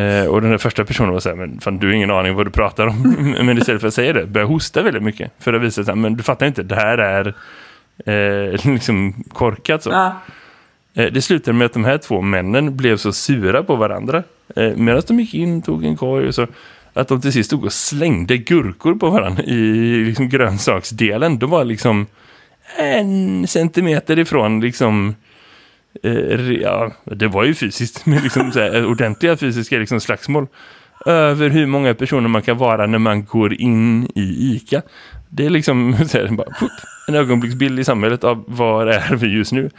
Eh, 0.01 0.27
och 0.27 0.41
den 0.43 0.51
där 0.51 0.59
första 0.59 0.85
personen 0.85 1.13
var 1.13 1.21
så 1.21 1.29
här, 1.29 1.37
men 1.37 1.61
fan 1.61 1.79
du 1.79 1.87
har 1.87 1.95
ingen 1.95 2.11
aning 2.11 2.35
vad 2.35 2.47
du 2.47 2.51
pratar 2.51 2.87
om. 2.87 3.35
men 3.47 3.59
istället 3.59 3.81
för 3.81 3.89
att 3.89 3.95
säga 3.95 4.13
det, 4.13 4.27
började 4.27 4.53
hosta 4.53 4.83
väldigt 4.83 5.03
mycket. 5.03 5.33
För 5.39 5.53
att 5.53 5.63
visa 5.63 5.81
att, 5.81 5.99
men 5.99 6.17
du 6.17 6.23
fattar 6.23 6.47
inte, 6.47 6.63
det 6.63 6.77
här 6.77 6.99
är 6.99 7.35
eh, 8.07 8.65
liksom 8.73 9.13
korkat 9.33 9.83
så. 9.83 9.91
Ja. 9.91 10.13
Eh, 10.95 11.13
Det 11.13 11.23
slutade 11.23 11.57
med 11.59 11.65
att 11.67 11.73
de 11.73 11.85
här 11.85 11.99
två 11.99 12.21
männen 12.21 12.77
blev 12.77 12.97
så 12.97 13.13
sura 13.13 13.63
på 13.63 13.77
varandra. 13.77 14.23
Eh, 14.57 14.77
Medan 14.77 15.03
de 15.07 15.21
gick 15.21 15.35
in, 15.35 15.63
tog 15.63 15.85
en 15.85 15.97
korg 15.97 16.29
och 16.29 16.35
så. 16.35 16.47
Att 16.93 17.09
de 17.09 17.21
till 17.21 17.33
sist 17.33 17.47
stod 17.47 17.65
och 17.65 17.73
slängde 17.73 18.37
gurkor 18.37 18.95
på 18.95 19.11
varandra 19.11 19.43
i 19.43 20.05
liksom 20.05 20.29
grönsaksdelen. 20.29 21.39
De 21.39 21.51
var 21.51 21.65
liksom 21.65 22.07
en 22.77 23.47
centimeter 23.47 24.19
ifrån 24.19 24.61
liksom... 24.61 25.15
Eh, 26.03 26.53
ja, 26.53 26.93
det 27.05 27.29
var 27.29 27.45
ju 27.45 27.55
fysiskt, 27.55 28.07
men 28.07 28.23
liksom 28.23 28.53
så 28.53 28.61
här, 28.61 28.87
ordentliga 28.87 29.37
fysiska 29.37 29.79
liksom 29.79 30.01
slagsmål. 30.01 30.47
Över 31.07 31.51
hur 31.51 31.67
många 31.67 31.95
personer 31.95 32.29
man 32.29 32.43
kan 32.43 32.59
vara 32.59 32.87
när 32.87 32.99
man 32.99 33.25
går 33.25 33.55
in 33.55 34.05
i 34.15 34.55
ICA. 34.55 34.83
Det 35.29 35.47
är 35.47 35.51
liksom 35.51 35.97
så 36.09 36.19
här, 36.19 36.29
bara, 36.29 36.51
pop, 36.61 36.71
en 37.09 37.15
ögonblicksbild 37.15 37.81
i 37.81 37.85
samhället 37.85 38.25
av 38.25 38.45
var 38.47 38.87
är 38.87 39.17
vi 39.17 39.27
just 39.27 39.53
nu. 39.53 39.71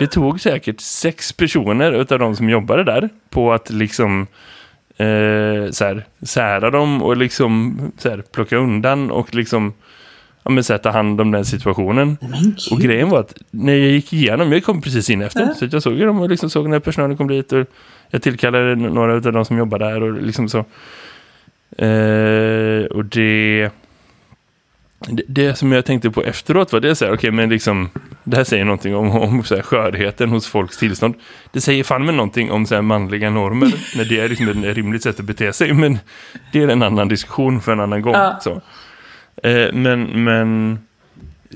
Det 0.00 0.06
tog 0.06 0.40
säkert 0.40 0.80
sex 0.80 1.32
personer 1.32 1.92
av 1.92 2.18
de 2.18 2.36
som 2.36 2.50
jobbade 2.50 2.84
där 2.84 3.08
på 3.30 3.52
att 3.52 3.70
liksom 3.70 4.26
eh, 4.96 5.70
så 5.70 5.84
här, 5.84 6.06
sära 6.22 6.70
dem 6.70 7.02
och 7.02 7.16
liksom 7.16 7.78
så 7.98 8.10
här, 8.10 8.22
plocka 8.32 8.56
undan 8.56 9.10
och 9.10 9.34
liksom 9.34 9.72
ja, 10.48 10.52
men, 10.54 10.64
så 10.64 10.72
här, 10.72 10.78
ta 10.78 10.90
hand 10.90 11.20
om 11.20 11.30
den 11.30 11.44
situationen. 11.44 12.18
Och 12.70 12.80
grejen 12.80 13.08
var 13.08 13.20
att 13.20 13.34
när 13.50 13.72
jag 13.72 13.90
gick 13.90 14.12
igenom, 14.12 14.52
jag 14.52 14.64
kom 14.64 14.82
precis 14.82 15.10
in 15.10 15.22
efter, 15.22 15.54
så 15.54 15.64
att 15.64 15.72
jag 15.72 15.82
såg 15.82 15.94
ju 15.94 16.06
dem 16.06 16.20
och 16.20 16.30
liksom 16.30 16.50
såg 16.50 16.68
när 16.68 16.80
personalen 16.80 17.16
kom 17.16 17.28
dit 17.28 17.52
och 17.52 17.66
jag 18.10 18.22
tillkallade 18.22 18.76
några 18.76 19.14
av 19.14 19.22
de 19.22 19.44
som 19.44 19.58
jobbar 19.58 19.78
där 19.78 20.02
och 20.02 20.22
liksom 20.22 20.48
så. 20.48 20.58
Eh, 21.84 22.84
och 22.84 23.04
det, 23.04 23.70
det, 25.08 25.22
det 25.28 25.54
som 25.54 25.72
jag 25.72 25.84
tänkte 25.84 26.10
på 26.10 26.22
efteråt 26.22 26.72
var 26.72 26.80
det 26.80 26.94
så 26.94 27.04
här, 27.04 27.14
okej 27.14 27.30
men 27.30 27.48
liksom, 27.48 27.90
det 28.24 28.36
här 28.36 28.44
säger 28.44 28.64
någonting 28.64 28.96
om, 28.96 29.10
om 29.10 29.44
så 29.44 29.54
här, 29.54 29.62
skörheten 29.62 30.30
hos 30.30 30.46
folks 30.46 30.78
tillstånd. 30.78 31.14
Det 31.52 31.60
säger 31.60 31.84
fan 31.84 32.04
med 32.04 32.14
någonting 32.14 32.50
om 32.50 32.66
så 32.66 32.74
här, 32.74 32.82
manliga 32.82 33.30
normer, 33.30 33.74
när 33.96 34.04
det 34.04 34.20
är 34.20 34.28
liksom 34.28 34.48
ett 34.48 34.76
rimligt 34.76 35.02
sätt 35.02 35.20
att 35.20 35.26
bete 35.26 35.52
sig, 35.52 35.72
men 35.72 35.98
det 36.52 36.62
är 36.62 36.68
en 36.68 36.82
annan 36.82 37.08
diskussion 37.08 37.60
för 37.60 37.72
en 37.72 37.80
annan 37.80 38.02
gång. 38.02 38.14
Ja. 38.14 38.38
Så. 38.40 38.60
Eh, 39.42 39.72
men, 39.72 40.24
men 40.24 40.78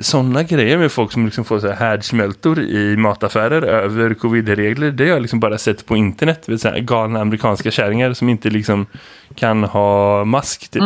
sådana 0.01 0.43
grejer 0.43 0.79
med 0.79 0.93
folk 0.93 1.13
som 1.13 1.25
liksom 1.25 1.45
får 1.45 1.59
så 1.61 1.69
här 1.69 1.75
härdsmältor 1.75 2.61
i 2.61 2.97
mataffärer 2.97 3.63
över 3.63 4.15
covid-regler, 4.15 4.91
det 4.91 5.05
har 5.05 5.11
jag 5.11 5.23
liksom 5.23 5.41
bara 5.41 5.59
sett 5.59 5.87
på 5.87 5.97
internet. 5.97 6.49
Vet, 6.49 6.61
så 6.61 6.69
här 6.69 6.79
galna 6.81 7.21
amerikanska 7.21 7.71
kärringar 7.71 8.13
som 8.13 8.29
inte 8.29 8.51
liksom 8.51 8.87
kan 9.35 9.65
ha 9.65 10.25
mask 10.25 10.71
typ. 10.71 10.83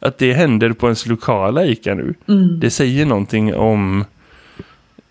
Att 0.00 0.18
det 0.18 0.32
händer 0.32 0.72
på 0.72 0.86
ens 0.86 1.06
lokala 1.06 1.64
ICA 1.66 1.94
nu, 1.94 2.14
det 2.60 2.70
säger 2.70 3.06
någonting 3.06 3.54
om 3.54 4.04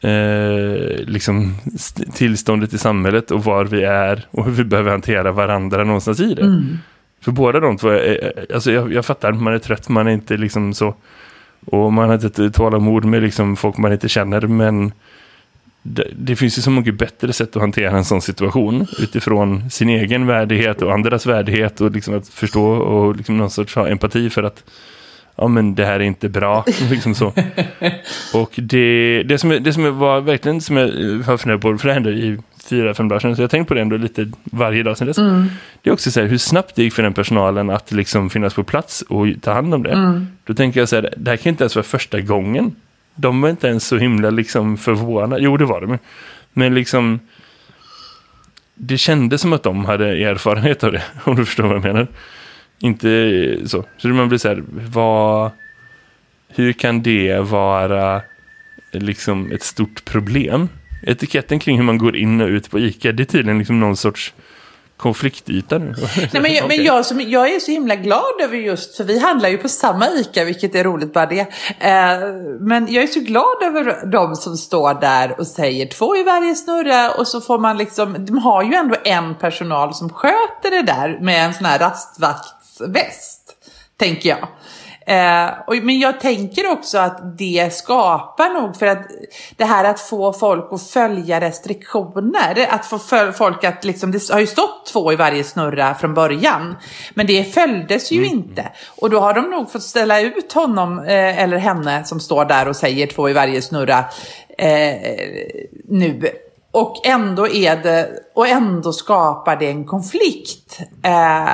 eh, 0.02 1.06
liksom 1.08 1.56
st- 1.76 2.12
tillståndet 2.12 2.74
i 2.74 2.78
samhället 2.78 3.32
och 3.32 3.44
var 3.44 3.66
vi 3.66 3.84
är 3.84 4.26
och 4.32 4.46
hur 4.46 4.52
vi 4.52 4.64
behöver 4.64 4.92
hantera 4.92 5.32
varandra 5.32 5.84
någonstans 5.84 6.20
i 6.20 6.34
det. 6.34 6.42
För 7.22 7.32
båda 7.32 7.60
de 7.60 7.78
två, 7.78 7.92
eh, 7.92 8.14
eh, 8.14 8.32
alltså 8.54 8.72
jag, 8.72 8.94
jag 8.94 9.06
fattar, 9.06 9.32
man 9.32 9.54
är 9.54 9.60
trött, 9.60 9.90
man 9.90 10.08
är 10.08 10.12
inte 10.12 10.38
liksom 10.38 10.74
så 10.74 10.96
och 11.66 11.94
man 11.94 12.10
har 12.10 12.16
inte 12.16 12.52
tålamod 12.52 13.06
med 13.06 13.22
liksom 13.22 13.56
folk 13.56 13.78
man 13.78 13.94
inte 13.94 14.10
känner, 14.10 14.42
men 14.42 14.92
det, 15.84 16.08
det 16.16 16.36
finns 16.36 16.58
ju 16.58 16.62
så 16.62 16.72
mycket 16.72 16.98
bättre 16.98 17.34
sätt 17.34 17.56
att 17.56 17.62
hantera 17.62 17.98
en 17.98 18.06
sån 18.06 18.22
situation 18.22 18.88
utifrån 19.00 19.70
sin 19.70 19.90
egen 19.90 20.28
värdighet 20.28 20.82
och 20.82 20.94
andras 20.94 21.26
värdighet 21.26 21.82
och 21.82 21.92
liksom 21.92 22.18
att 22.18 22.28
förstå 22.28 22.66
och 22.66 23.16
liksom 23.16 23.38
någon 23.38 23.50
sorts 23.50 23.76
ha 23.76 23.88
empati 23.88 24.30
för 24.30 24.44
att 24.44 24.64
ja 25.36 25.48
men 25.48 25.76
det 25.76 25.86
här 25.86 26.00
är 26.00 26.04
inte 26.04 26.30
bra. 26.30 26.66
liksom 26.92 27.16
så. 27.16 27.34
Och 28.34 28.52
det, 28.56 29.24
det, 29.24 29.38
som, 29.38 29.50
det 29.50 29.74
som 29.74 30.00
var 30.00 30.22
verkligen 30.22 30.62
som 30.62 30.78
jag 30.78 30.88
har 31.24 31.38
funderat 31.38 31.62
på, 31.62 31.78
för 31.78 31.88
det 31.88 31.94
hände 31.94 32.12
i 32.12 32.38
fyra, 32.64 32.94
fem 32.94 33.08
dagar 33.08 33.20
sedan. 33.20 33.36
Så 33.36 33.42
jag 33.42 33.44
har 33.44 33.50
tänkt 33.50 33.68
på 33.68 33.74
det 33.74 33.82
ändå 33.82 33.98
lite 33.98 34.32
varje 34.44 34.84
dag 34.84 34.98
sedan 34.98 35.08
dess. 35.08 35.18
Mm. 35.18 35.46
Det 35.82 35.90
är 35.90 35.94
också 35.94 36.12
så 36.12 36.22
här, 36.22 36.28
hur 36.28 36.38
snabbt 36.38 36.76
det 36.76 36.84
gick 36.84 36.94
för 36.94 37.04
den 37.04 37.14
personalen 37.14 37.70
att 37.70 37.92
liksom 37.92 38.30
finnas 38.30 38.54
på 38.54 38.64
plats 38.64 39.02
och 39.02 39.28
ta 39.42 39.54
hand 39.54 39.74
om 39.74 39.84
det. 39.84 39.92
Mm. 39.92 40.28
Då 40.44 40.54
tänker 40.54 40.80
jag 40.80 40.90
så 40.90 40.96
här, 40.96 41.14
det 41.18 41.30
här 41.30 41.38
kan 41.38 41.50
inte 41.50 41.64
ens 41.64 41.76
vara 41.76 41.84
första 41.84 42.22
gången. 42.22 42.76
De 43.16 43.42
var 43.42 43.50
inte 43.50 43.68
ens 43.68 43.88
så 43.88 43.98
himla 43.98 44.30
liksom 44.30 44.78
förvånade. 44.78 45.42
Jo, 45.42 45.58
det 45.58 45.66
var 45.66 45.82
de. 45.82 45.98
Men 46.54 46.76
liksom, 46.76 47.20
det 48.76 48.98
kändes 48.98 49.42
som 49.42 49.54
att 49.54 49.64
de 49.64 49.86
hade 49.86 50.08
erfarenhet 50.08 50.84
av 50.84 50.92
det, 50.92 51.04
om 51.24 51.36
du 51.36 51.46
förstår 51.46 51.64
vad 51.64 51.76
jag 51.76 51.84
menar. 51.84 52.08
Inte 52.80 53.58
så. 53.66 53.86
Så 53.98 54.08
man 54.08 54.28
blir 54.28 54.40
så 54.40 54.48
här, 54.48 54.64
vad, 54.68 55.52
hur 56.48 56.74
kan 56.74 57.02
det 57.02 57.40
vara 57.40 58.22
liksom 58.92 59.52
ett 59.52 59.64
stort 59.64 60.06
problem? 60.06 60.70
Etiketten 61.02 61.60
kring 61.60 61.78
hur 61.78 61.84
man 61.84 61.98
går 61.98 62.16
in 62.16 62.42
och 62.42 62.48
ut 62.48 62.72
på 62.72 62.80
ICA, 62.80 63.12
det 63.12 63.24
är 63.24 63.26
tydligen 63.26 63.58
liksom 63.58 63.80
någon 63.80 63.98
sorts 63.98 64.34
konfliktyta 65.02 65.78
nu. 65.78 65.96
Nej, 66.34 66.42
men 66.42 66.54
jag, 66.54 66.68
men 66.68 66.84
jag, 66.84 67.06
som, 67.06 67.22
jag 67.22 67.54
är 67.54 67.60
så 67.60 67.72
himla 67.72 67.96
glad 67.96 68.42
över 68.42 68.58
just, 68.58 68.98
för 68.98 69.04
vi 69.04 69.20
handlar 69.20 69.50
ju 69.50 69.58
på 69.58 69.70
samma 69.70 70.10
ICA, 70.10 70.44
vilket 70.44 70.76
är 70.76 70.84
roligt 70.84 71.14
bara 71.14 71.26
det. 71.26 71.40
Eh, 71.80 72.20
men 72.60 72.94
jag 72.94 73.04
är 73.04 73.08
så 73.08 73.20
glad 73.20 73.64
över 73.64 74.12
de 74.12 74.36
som 74.36 74.58
står 74.58 74.94
där 74.94 75.40
och 75.40 75.48
säger 75.48 75.86
två 75.86 76.18
i 76.18 76.24
varje 76.24 76.56
snurra 76.56 77.12
och 77.12 77.28
så 77.28 77.42
får 77.42 77.60
man 77.60 77.78
liksom, 77.78 78.26
de 78.26 78.38
har 78.38 78.64
ju 78.64 78.74
ändå 78.74 78.96
en 79.06 79.36
personal 79.36 79.94
som 79.94 80.10
sköter 80.10 80.72
det 80.72 80.82
där 80.82 81.20
med 81.22 81.46
en 81.46 81.54
sån 81.54 81.66
här 81.66 81.80
rastvaktsväst, 81.80 83.56
tänker 83.98 84.30
jag. 84.30 84.48
Eh, 85.12 85.50
och, 85.68 85.76
men 85.76 86.00
jag 86.00 86.20
tänker 86.20 86.72
också 86.72 86.98
att 86.98 87.38
det 87.38 87.74
skapar 87.74 88.62
nog 88.62 88.76
för 88.76 88.86
att 88.86 89.08
det 89.56 89.66
här 89.66 89.84
att 89.84 90.00
få 90.00 90.34
folk 90.34 90.68
att 90.72 90.90
följa 90.90 91.42
restriktioner, 91.42 92.68
att 92.70 92.86
få 92.86 93.00
folk 93.34 93.64
att 93.64 93.84
liksom, 93.84 94.12
det 94.12 94.30
har 94.32 94.40
ju 94.40 94.48
stått 94.48 94.86
två 94.86 95.14
i 95.14 95.16
varje 95.16 95.44
snurra 95.44 95.96
från 95.96 96.14
början, 96.14 96.78
men 97.14 97.28
det 97.28 97.54
följdes 97.54 98.12
ju 98.12 98.26
inte. 98.26 98.70
Och 99.02 99.10
då 99.10 99.20
har 99.20 99.34
de 99.34 99.50
nog 99.50 99.72
fått 99.72 99.84
ställa 99.84 100.22
ut 100.22 100.54
honom 100.54 101.00
eh, 101.00 101.40
eller 101.40 101.58
henne 101.58 102.04
som 102.04 102.20
står 102.20 102.46
där 102.46 102.68
och 102.68 102.76
säger 102.76 103.08
två 103.08 103.30
i 103.30 103.34
varje 103.34 103.62
snurra 103.62 104.06
eh, 104.58 104.96
nu. 105.88 106.30
Och 106.72 107.08
ändå 107.08 107.48
är 107.48 107.76
det, 107.76 108.10
och 108.36 108.48
ändå 108.48 108.94
skapar 108.94 109.56
det 109.56 109.68
en 109.68 109.86
konflikt. 109.86 110.80
Eh, 111.04 111.50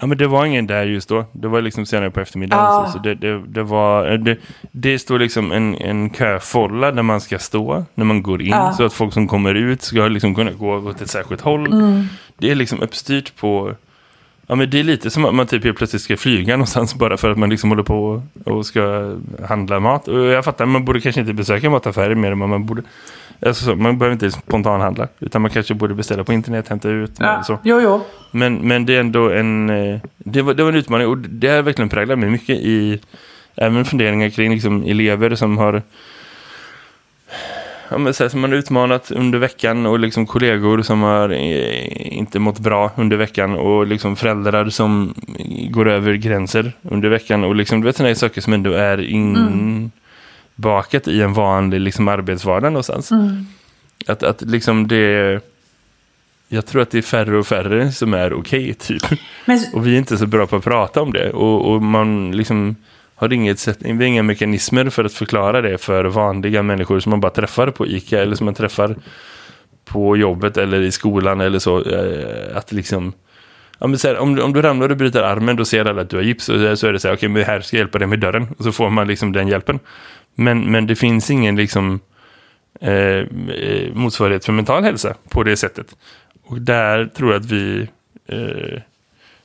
Ja, 0.00 0.06
men 0.06 0.18
det 0.18 0.26
var 0.26 0.46
ingen 0.46 0.66
där 0.66 0.84
just 0.84 1.08
då. 1.08 1.24
Det 1.32 1.48
var 1.48 1.60
liksom 1.60 1.86
senare 1.86 2.10
på 2.10 2.20
eftermiddagen. 2.20 2.64
Ah. 2.64 2.86
Så, 2.86 2.92
så 2.92 2.98
det, 2.98 3.14
det, 3.14 3.42
det 3.46 3.62
var... 3.62 4.06
Det, 4.16 4.36
det 4.72 4.98
står 4.98 5.18
liksom 5.18 5.52
en, 5.52 5.74
en 5.74 6.10
köfolla 6.10 6.92
där 6.92 7.02
man 7.02 7.20
ska 7.20 7.38
stå 7.38 7.84
när 7.94 8.04
man 8.04 8.22
går 8.22 8.42
in. 8.42 8.54
Ah. 8.54 8.72
Så 8.72 8.84
att 8.84 8.92
folk 8.92 9.12
som 9.12 9.28
kommer 9.28 9.54
ut 9.54 9.82
ska 9.82 10.08
liksom 10.08 10.34
kunna 10.34 10.50
gå 10.50 10.74
åt 10.76 11.00
ett 11.00 11.10
särskilt 11.10 11.40
håll. 11.40 11.66
Mm. 11.66 12.04
Det 12.38 12.50
är 12.50 12.54
liksom 12.54 12.80
uppstyrt 12.80 13.36
på... 13.36 13.74
Ja, 14.50 14.54
men 14.54 14.70
det 14.70 14.80
är 14.80 14.84
lite 14.84 15.10
som 15.10 15.24
att 15.24 15.34
man 15.34 15.46
typ 15.46 15.64
helt 15.64 15.78
plötsligt 15.78 16.02
ska 16.02 16.16
flyga 16.16 16.56
någonstans 16.56 16.94
bara 16.94 17.16
för 17.16 17.30
att 17.30 17.38
man 17.38 17.50
liksom 17.50 17.70
håller 17.70 17.82
på 17.82 18.22
och 18.44 18.66
ska 18.66 19.14
handla 19.48 19.80
mat. 19.80 20.08
Och 20.08 20.24
jag 20.24 20.44
fattar, 20.44 20.66
man 20.66 20.84
borde 20.84 21.00
kanske 21.00 21.20
inte 21.20 21.32
besöka 21.32 21.70
mataffärer 21.70 22.14
mer 22.14 22.32
än 22.32 22.38
man 22.38 22.66
borde. 22.66 22.82
Alltså, 23.46 23.64
så, 23.64 23.76
man 23.76 23.98
behöver 23.98 24.12
inte 24.12 24.30
spontanhandla. 24.30 25.08
Utan 25.18 25.42
man 25.42 25.50
kanske 25.50 25.74
borde 25.74 25.94
beställa 25.94 26.24
på 26.24 26.32
internet, 26.32 26.68
hämta 26.68 26.88
ut. 26.88 27.20
eller 27.20 27.42
Så. 27.42 27.58
Jo, 27.62 27.80
jo. 27.80 28.00
Men, 28.30 28.54
men 28.54 28.86
det 28.86 28.96
är 28.96 29.00
ändå 29.00 29.30
en, 29.30 29.70
eh, 29.70 30.00
det 30.18 30.42
var, 30.42 30.54
det 30.54 30.62
var 30.62 30.70
en 30.70 30.76
utmaning 30.76 31.06
och 31.06 31.18
det 31.18 31.48
har 31.48 31.62
verkligen 31.62 31.88
präglat 31.88 32.18
mig 32.18 32.30
mycket 32.30 32.56
i 32.56 33.00
även 33.56 33.84
funderingar 33.84 34.28
kring 34.28 34.52
liksom 34.52 34.82
elever 34.82 35.34
som 35.34 35.58
har 35.58 35.82
ja, 37.90 37.98
men 37.98 38.14
så 38.14 38.24
här, 38.24 38.28
som 38.28 38.40
man 38.40 38.52
utmanat 38.52 39.10
under 39.10 39.38
veckan 39.38 39.86
och 39.86 39.98
liksom 39.98 40.26
kollegor 40.26 40.82
som 40.82 41.02
har 41.02 41.30
eh, 41.30 42.16
inte 42.16 42.38
mått 42.38 42.58
bra 42.58 42.90
under 42.96 43.16
veckan 43.16 43.54
och 43.54 43.86
liksom 43.86 44.16
föräldrar 44.16 44.68
som 44.68 45.14
går 45.70 45.88
över 45.88 46.14
gränser 46.14 46.72
under 46.82 47.08
veckan 47.08 47.44
och 47.44 47.54
liksom, 47.54 47.80
du 47.80 47.86
vet 47.86 47.96
sådana 47.96 48.14
saker 48.14 48.40
som 48.40 48.52
ändå 48.52 48.72
är 48.72 48.98
inbakat 50.58 51.08
i 51.08 51.22
en 51.22 51.32
vanlig 51.32 51.80
liksom, 51.80 52.08
arbetsvardag 52.08 52.72
någonstans. 52.72 53.10
Att, 54.06 54.22
att 54.22 54.42
liksom 54.42 54.88
det 54.88 55.40
jag 56.48 56.66
tror 56.66 56.82
att 56.82 56.90
det 56.90 56.98
är 56.98 57.02
färre 57.02 57.38
och 57.38 57.46
färre 57.46 57.92
som 57.92 58.14
är 58.14 58.32
okej, 58.32 58.74
typ. 58.74 59.02
Men, 59.44 59.64
Och 59.72 59.86
vi 59.86 59.94
är 59.94 59.98
inte 59.98 60.18
så 60.18 60.26
bra 60.26 60.46
på 60.46 60.56
att 60.56 60.64
prata 60.64 61.02
om 61.02 61.12
det. 61.12 61.30
Och, 61.30 61.72
och 61.72 61.82
man 61.82 62.32
liksom 62.32 62.76
har 63.18 63.32
inget 63.32 63.58
sätt, 63.58 63.78
vi 63.80 63.92
har 63.92 64.02
inga 64.02 64.22
mekanismer 64.22 64.90
för 64.90 65.04
att 65.04 65.12
förklara 65.12 65.60
det 65.60 65.78
för 65.78 66.04
vanliga 66.04 66.62
människor 66.62 67.00
som 67.00 67.10
man 67.10 67.20
bara 67.20 67.32
träffar 67.32 67.70
på 67.70 67.86
ICA 67.86 68.22
eller 68.22 68.36
som 68.36 68.44
man 68.44 68.54
träffar 68.54 68.96
på 69.84 70.16
jobbet 70.16 70.56
eller 70.56 70.80
i 70.80 70.92
skolan 70.92 71.40
eller 71.40 71.58
så. 71.58 71.84
Eh, 71.84 72.56
att 72.56 72.72
liksom... 72.72 73.12
Ja, 73.78 73.86
men 73.86 73.98
så 73.98 74.08
här, 74.08 74.18
om, 74.18 74.34
du- 74.34 74.42
om 74.42 74.52
du 74.52 74.62
ramlar 74.62 74.88
och 74.88 74.96
bryter 74.96 75.22
armen 75.22 75.56
då 75.56 75.64
ser 75.64 75.84
alla 75.84 76.02
att 76.02 76.10
du 76.10 76.16
har 76.16 76.22
gips 76.22 76.48
och 76.48 76.78
så 76.78 76.86
är 76.86 76.92
det 76.92 77.00
så 77.00 77.08
här, 77.08 77.14
okej 77.14 77.28
men 77.28 77.44
här 77.44 77.60
ska 77.60 77.76
jag 77.76 77.80
hjälpa 77.80 77.98
dig 77.98 78.08
med 78.08 78.20
dörren. 78.20 78.46
Och 78.58 78.64
så 78.64 78.72
får 78.72 78.90
man 78.90 79.06
liksom 79.06 79.32
den 79.32 79.48
hjälpen. 79.48 79.78
Men, 80.34 80.70
men 80.70 80.86
det 80.86 80.96
finns 80.96 81.30
ingen 81.30 81.56
liksom 81.56 82.00
eh, 82.80 82.92
eh 82.92 83.94
motsvarighet 83.94 84.44
för 84.44 84.52
mental 84.52 84.84
hälsa 84.84 85.14
på 85.30 85.42
det 85.42 85.56
sättet. 85.56 85.96
Och 86.44 86.60
där 86.60 87.06
tror 87.06 87.32
jag 87.32 87.40
att 87.40 87.50
vi... 87.50 87.88
Eh, 88.28 88.80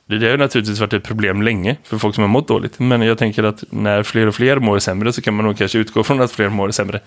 det 0.06 0.18
det 0.18 0.26
har 0.26 0.30
ju 0.32 0.38
naturligtvis 0.38 0.80
varit 0.80 0.92
ett 0.92 1.04
problem 1.04 1.42
länge 1.42 1.76
för 1.84 1.98
folk 1.98 2.14
som 2.14 2.22
har 2.22 2.28
mått 2.28 2.48
dåligt. 2.48 2.78
Men 2.78 3.02
jag 3.02 3.18
tänker 3.18 3.42
att 3.42 3.64
när 3.70 4.02
fler 4.02 4.26
och 4.26 4.34
fler 4.34 4.56
mår 4.56 4.78
sämre 4.78 5.12
så 5.12 5.22
kan 5.22 5.34
man 5.34 5.44
nog 5.46 5.58
kanske 5.58 5.78
utgå 5.78 6.04
från 6.04 6.20
att 6.20 6.32
fler 6.32 6.48
mår 6.48 6.70
sämre. 6.70 7.00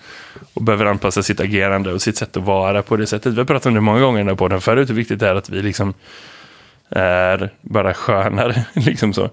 Och 0.54 0.62
behöver 0.62 0.86
anpassa 0.86 1.22
sitt 1.22 1.40
agerande 1.40 1.92
och 1.92 2.02
sitt 2.02 2.16
sätt 2.16 2.36
att 2.36 2.42
vara 2.42 2.82
på 2.82 2.96
det 2.96 3.06
sättet. 3.06 3.32
Vi 3.32 3.38
har 3.38 3.44
pratat 3.44 3.66
om 3.66 3.74
det 3.74 3.80
många 3.80 4.00
gånger 4.00 4.18
i 4.18 4.20
den 4.20 4.28
här 4.28 4.34
podden 4.34 4.60
förut 4.60 4.90
hur 4.90 4.94
viktigt 4.94 5.20
det 5.20 5.28
är 5.28 5.34
att 5.34 5.50
vi 5.50 5.62
liksom 5.62 5.94
är 6.90 7.50
bara 7.60 7.94
skönare. 7.94 8.64
liksom 8.74 9.12
så. 9.12 9.30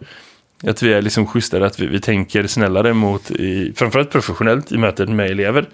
Att 0.64 0.84
vi 0.84 0.94
är 0.94 1.02
liksom 1.02 1.28
schysstare, 1.28 1.66
att 1.66 1.80
vi, 1.80 1.88
vi 1.88 2.00
tänker 2.00 2.48
snällare 2.48 2.94
mot, 2.94 3.32
i, 3.32 3.74
framförallt 3.76 4.12
professionellt 4.12 4.72
i 4.72 4.78
mötet 4.78 5.10
med 5.10 5.32
elever. 5.32 5.66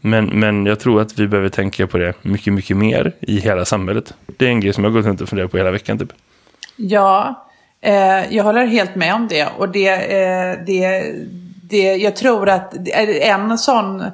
Men, 0.00 0.26
men 0.26 0.66
jag 0.66 0.80
tror 0.80 1.00
att 1.00 1.18
vi 1.18 1.28
behöver 1.28 1.48
tänka 1.48 1.86
på 1.86 1.98
det 1.98 2.14
mycket, 2.22 2.52
mycket 2.52 2.76
mer 2.76 3.12
i 3.20 3.40
hela 3.40 3.64
samhället. 3.64 4.14
Det 4.36 4.46
är 4.46 4.50
en 4.50 4.60
grej 4.60 4.72
som 4.72 4.84
jag 4.84 4.90
har 4.90 4.96
gått 4.98 5.06
runt 5.06 5.20
och 5.20 5.28
funderat 5.28 5.50
på 5.50 5.56
hela 5.56 5.70
veckan 5.70 5.98
typ. 5.98 6.12
Ja, 6.76 7.46
eh, 7.80 8.34
jag 8.34 8.44
håller 8.44 8.66
helt 8.66 8.94
med 8.94 9.14
om 9.14 9.28
det. 9.28 9.48
Och 9.58 9.68
det, 9.68 9.88
eh, 9.88 10.58
det, 10.66 11.12
det, 11.62 11.96
jag 11.96 12.16
tror 12.16 12.48
att 12.48 12.74
en 13.22 13.58
sån 13.58 14.04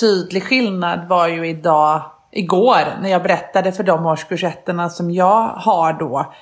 tydlig 0.00 0.42
skillnad 0.42 1.08
var 1.08 1.28
ju 1.28 1.48
idag, 1.48 2.02
igår, 2.32 3.00
när 3.02 3.10
jag 3.10 3.22
berättade 3.22 3.72
för 3.72 3.82
de 3.82 4.06
årskursetterna 4.06 4.88
som 4.88 5.10
jag 5.10 5.48
har 5.48 5.92
då 5.92 6.34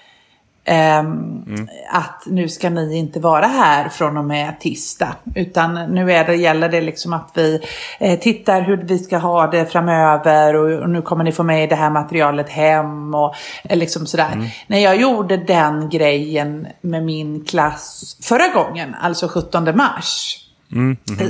ehm, 0.64 1.44
Att 1.90 2.22
nu 2.26 2.48
ska 2.48 2.70
ni 2.70 2.96
inte 2.96 3.20
vara 3.20 3.46
här 3.46 3.88
från 3.88 4.16
och 4.16 4.24
med 4.24 4.60
tisdag. 4.60 5.16
Utan 5.34 5.74
nu 5.74 6.12
är 6.12 6.24
det, 6.24 6.34
gäller 6.34 6.68
det 6.68 6.80
liksom 6.80 7.12
att 7.12 7.30
vi 7.34 7.60
eh, 8.00 8.18
tittar 8.18 8.60
hur 8.60 8.76
vi 8.76 8.98
ska 8.98 9.18
ha 9.18 9.46
det 9.46 9.66
framöver. 9.66 10.56
Och, 10.56 10.90
nu 10.90 11.02
kommer 11.02 11.24
ni 11.24 11.32
få 11.32 11.42
med 11.42 11.68
det 11.68 11.76
här 11.76 11.90
materialet 11.90 12.48
hem. 12.48 13.14
Och 13.14 13.34
eh, 13.64 13.76
liksom 13.76 14.06
sådär. 14.06 14.50
När 14.66 14.78
jag 14.78 15.00
gjorde 15.00 15.36
den 15.36 15.88
grejen 15.88 16.66
med 16.80 17.04
min 17.04 17.44
klass 17.44 18.16
förra 18.22 18.48
gången, 18.48 18.94
alltså 19.00 19.28
17 19.28 19.76
mars. 19.76 20.40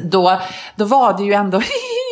Då, 0.03 0.41
då 0.77 0.85
var 0.85 1.19
det 1.19 1.25
ju 1.25 1.33
ändå 1.33 1.59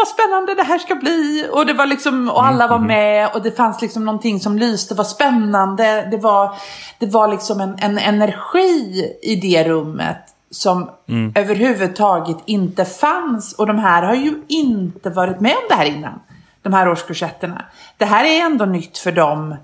vad 0.00 0.08
spännande 0.08 0.54
det 0.54 0.62
här 0.62 0.78
ska 0.78 0.94
bli. 0.94 1.48
Och 1.52 1.66
det 1.66 1.72
var 1.72 1.86
liksom, 1.86 2.30
och 2.30 2.46
alla 2.46 2.66
var 2.66 2.78
med 2.78 3.30
och 3.34 3.42
det 3.42 3.50
fanns 3.50 3.82
liksom 3.82 4.04
någonting 4.04 4.40
som 4.40 4.58
lyste, 4.58 4.94
var 4.94 5.04
spännande. 5.04 6.08
Det 6.10 6.16
var, 6.16 6.54
det 6.98 7.06
var 7.06 7.28
liksom 7.28 7.60
en, 7.60 7.78
en 7.78 7.98
energi 7.98 9.04
i 9.22 9.36
det 9.36 9.64
rummet 9.64 10.18
som 10.50 10.90
överhuvudtaget 11.34 12.36
inte 12.46 12.84
fanns. 12.84 13.52
Och 13.52 13.66
de 13.66 13.78
här 13.78 14.02
har 14.02 14.14
ju 14.14 14.42
inte 14.48 15.10
varit 15.10 15.40
med 15.40 15.52
om 15.52 15.62
det 15.68 15.74
här 15.74 15.84
innan. 15.84 16.20
De 16.62 16.72
här 16.72 16.88
årskursetterna. 16.88 17.64
Det 17.96 18.04
här 18.04 18.24
är 18.24 18.40
ändå 18.40 18.64
nytt 18.64 18.98
för 18.98 19.12
dem 19.12 19.54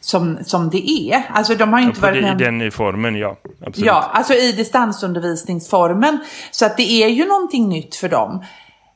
som, 0.00 0.38
som 0.44 0.70
det 0.70 0.90
är. 0.90 1.22
Alltså 1.32 1.54
de 1.54 1.72
har 1.72 1.80
inte 1.80 2.00
På 2.00 2.06
varit 2.06 2.22
med 2.22 2.40
I 2.40 2.44
den 2.44 2.62
i 2.62 2.70
formen, 2.70 3.16
ja. 3.16 3.36
Absolut. 3.66 3.86
Ja, 3.86 4.10
alltså 4.12 4.34
i 4.34 4.52
distansundervisningsformen. 4.52 6.18
Så 6.50 6.66
att 6.66 6.76
det 6.76 6.90
är 7.02 7.08
ju 7.08 7.28
någonting 7.28 7.68
nytt 7.68 7.94
för 7.94 8.08
dem. 8.08 8.44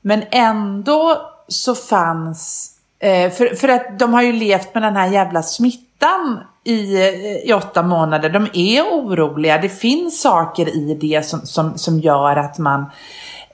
Men 0.06 0.22
ändå 0.30 1.30
så 1.48 1.75
fanns, 1.75 2.70
eh, 2.98 3.30
för, 3.30 3.54
för 3.54 3.68
att 3.68 3.98
de 3.98 4.14
har 4.14 4.22
ju 4.22 4.32
levt 4.32 4.75
med 4.75 4.82
den 4.82 4.96
här 4.96 5.06
jävla 5.06 5.42
smittan 5.42 6.40
i, 6.64 6.94
eh, 6.94 7.36
i 7.48 7.52
åtta 7.52 7.82
månader. 7.82 8.30
De 8.30 8.48
är 8.52 8.82
oroliga. 8.82 9.58
Det 9.58 9.68
finns 9.68 10.20
saker 10.22 10.68
i 10.68 10.94
det 11.00 11.26
som, 11.26 11.40
som, 11.40 11.78
som 11.78 12.00
gör 12.00 12.36
att 12.36 12.58
man, 12.58 12.86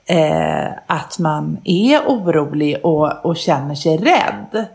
eh, 0.05 0.65
att 0.87 1.19
man 1.19 1.57
är 1.63 1.99
orolig 1.99 2.85
och, 2.85 3.25
och 3.25 3.37
känner 3.37 3.75
sig 3.75 3.97
rädd. 3.97 4.65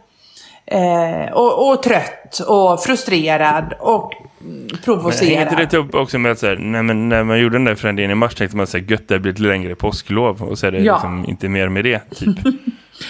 Eh, 0.67 1.33
och, 1.33 1.69
och 1.69 1.83
trött 1.83 2.39
och 2.49 2.81
frustrerad 2.81 3.75
och 3.81 4.13
men 4.41 4.69
provocerad. 4.85 5.49
hänger 5.49 5.61
inte 5.63 5.77
det 5.77 5.83
upp 5.83 5.95
också 5.95 6.19
med 6.19 6.33
att 6.33 6.39
så 6.39 6.47
här, 6.47 6.57
nej, 6.57 6.83
men 6.83 7.09
när 7.09 7.25
man 7.25 7.41
gjorde 7.41 7.55
den 7.55 7.65
där 7.65 7.75
förändringen 7.75 8.11
i 8.11 8.15
mars 8.15 8.35
tänkte 8.35 8.57
man 8.57 8.65
att 8.65 8.91
gött 8.91 9.09
det 9.09 9.19
blir 9.19 9.33
ett 9.33 9.39
längre 9.39 9.75
påsklov 9.75 10.43
och 10.43 10.59
så 10.59 10.67
är 10.67 10.71
det 10.73 10.79
Ja. 10.79 10.93
liksom 10.95 11.25
inte 11.29 11.49
mer 11.49 11.69
med 11.69 11.85
det. 11.85 12.01
Typ. 12.17 12.39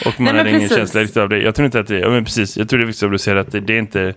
Och 0.06 0.20
man 0.20 0.24
Nej, 0.24 0.32
men 0.32 0.36
hade 0.36 0.48
ingen 0.50 0.60
precis. 0.60 0.76
känsla 0.76 1.00
riktigt 1.00 1.16
av 1.16 1.28
det. 1.28 1.38
Jag 1.38 1.54
tror 1.54 1.66
inte 1.66 1.80
att 1.80 1.86
det, 1.86 1.98
ja 1.98 2.10
men 2.10 2.24
precis, 2.24 2.56
jag 2.56 2.68
tror 2.68 2.78
det 2.78 2.84
är 2.84 2.86
viktigt 2.86 3.02
att 3.06 3.12
du 3.12 3.18
säger 3.18 3.36
att 3.36 3.52
det, 3.52 3.60
det 3.60 3.74
är 3.74 3.78
inte, 3.78 4.14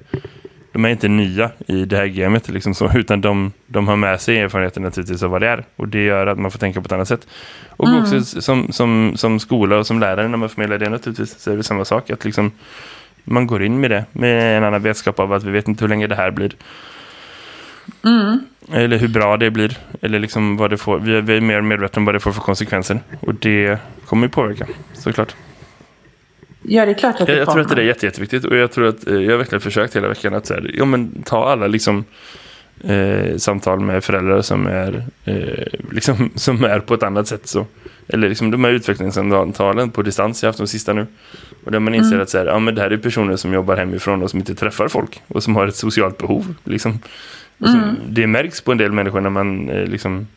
de 0.73 0.85
är 0.85 0.89
inte 0.89 1.07
nya 1.07 1.51
i 1.67 1.85
det 1.85 1.97
här 1.97 2.05
gamet 2.07 2.49
liksom 2.49 2.73
så, 2.73 2.91
utan 2.95 3.21
de, 3.21 3.51
de 3.67 3.87
har 3.87 3.95
med 3.95 4.21
sig 4.21 4.37
erfarenheten 4.39 4.83
naturligtvis 4.83 5.23
av 5.23 5.29
vad 5.31 5.41
det 5.41 5.47
är. 5.47 5.63
Och 5.75 5.87
det 5.87 6.03
gör 6.03 6.27
att 6.27 6.39
man 6.39 6.51
får 6.51 6.59
tänka 6.59 6.81
på 6.81 6.85
ett 6.85 6.91
annat 6.91 7.07
sätt. 7.07 7.27
Och 7.69 7.87
Mm. 7.87 8.01
också 8.01 8.21
som, 8.41 8.71
som, 8.71 9.13
som 9.15 9.39
skola 9.39 9.77
och 9.77 9.87
som 9.87 9.99
lärare 9.99 10.27
när 10.27 10.37
man 10.37 10.49
förmedlar 10.49 10.77
det 10.77 10.89
naturligtvis 10.89 11.39
så 11.39 11.51
är 11.51 11.57
det 11.57 11.63
samma 11.63 11.85
sak. 11.85 12.09
Att 12.09 12.25
liksom, 12.25 12.51
man 13.23 13.47
går 13.47 13.63
in 13.63 13.79
med 13.79 13.91
det 13.91 14.05
med 14.11 14.57
en 14.57 14.63
annan 14.63 14.81
vetskap 14.83 15.19
av 15.19 15.33
att 15.33 15.43
vi 15.43 15.51
vet 15.51 15.67
inte 15.67 15.83
hur 15.83 15.89
länge 15.89 16.07
det 16.07 16.15
här 16.15 16.31
blir. 16.31 16.51
Eller 18.71 18.97
hur 18.97 19.07
bra 19.07 19.37
det 19.37 19.51
blir. 19.51 19.77
Eller 20.01 20.19
liksom 20.19 20.57
vad 20.57 20.69
det 20.69 20.77
får. 20.77 20.99
Vi 20.99 21.15
är, 21.15 21.21
vi 21.21 21.37
är 21.37 21.41
mer 21.41 21.61
medvetna 21.61 21.99
om 21.99 22.05
vad 22.05 22.15
det 22.15 22.19
får 22.19 22.31
för 22.31 22.41
konsekvenser. 22.41 22.99
Och 23.19 23.35
det 23.35 23.77
kommer 24.05 24.27
ju 24.27 24.31
påverka, 24.31 24.67
såklart. 24.93 25.35
Ja, 26.63 26.85
det 26.85 26.91
är 26.91 26.95
klart 26.95 27.21
att 27.21 27.27
det 27.27 27.33
Jag, 27.33 27.41
jag 27.41 27.51
tror 27.51 27.61
att 27.61 27.75
det 27.75 27.81
är 27.81 27.85
jätte, 27.85 28.05
jätteviktigt. 28.05 28.45
Och 28.45 28.55
jag 28.55 28.71
tror 28.71 28.87
att 28.87 29.07
eh, 29.07 29.15
jag 29.15 29.31
har 29.31 29.37
verkligen 29.37 29.61
försökt 29.61 29.95
hela 29.95 30.07
veckan 30.07 30.33
att 30.33 30.45
så 30.45 30.53
här, 30.53 30.71
ja, 30.73 30.85
men, 30.85 31.23
ta 31.25 31.49
alla 31.49 31.67
liksom, 31.67 32.05
eh, 32.83 33.37
samtal 33.37 33.79
med 33.79 34.03
föräldrar 34.03 34.41
som 34.41 34.67
är, 34.67 35.03
eh, 35.25 35.79
liksom, 35.91 36.29
som 36.35 36.63
är 36.63 36.79
på 36.79 36.93
ett 36.93 37.03
annat 37.03 37.27
sätt. 37.27 37.47
Så. 37.47 37.65
Eller 38.07 38.29
liksom, 38.29 38.51
de 38.51 38.63
här 38.63 38.71
utvecklingssamtalen 38.71 39.89
på 39.91 40.01
distans 40.01 40.43
jag 40.43 40.47
har 40.47 40.51
haft 40.51 40.59
de 40.59 40.67
sista 40.67 40.93
nu. 40.93 41.07
Och 41.63 41.71
där 41.71 41.79
man 41.79 41.95
inser 41.95 42.19
att 42.19 42.29
så 42.29 42.37
här, 42.37 42.45
ja, 42.45 42.59
men 42.59 42.75
det 42.75 42.81
här 42.81 42.91
är 42.91 42.97
personer 42.97 43.35
som 43.35 43.53
jobbar 43.53 43.77
hemifrån 43.77 44.23
och 44.23 44.29
som 44.29 44.39
inte 44.39 44.55
träffar 44.55 44.87
folk. 44.87 45.21
Och 45.27 45.43
som 45.43 45.55
har 45.55 45.67
ett 45.67 45.75
socialt 45.75 46.17
behov. 46.17 46.55
Liksom. 46.63 46.99
Och 47.61 47.69
som, 47.69 47.97
Det 48.07 48.27
märks 48.27 48.61
på 48.61 48.71
en 48.71 48.77
del 48.77 48.91
människor 48.91 49.21
när 49.21 49.29
man 49.29 49.69
eh, 49.69 49.85
liksom, 49.85 50.27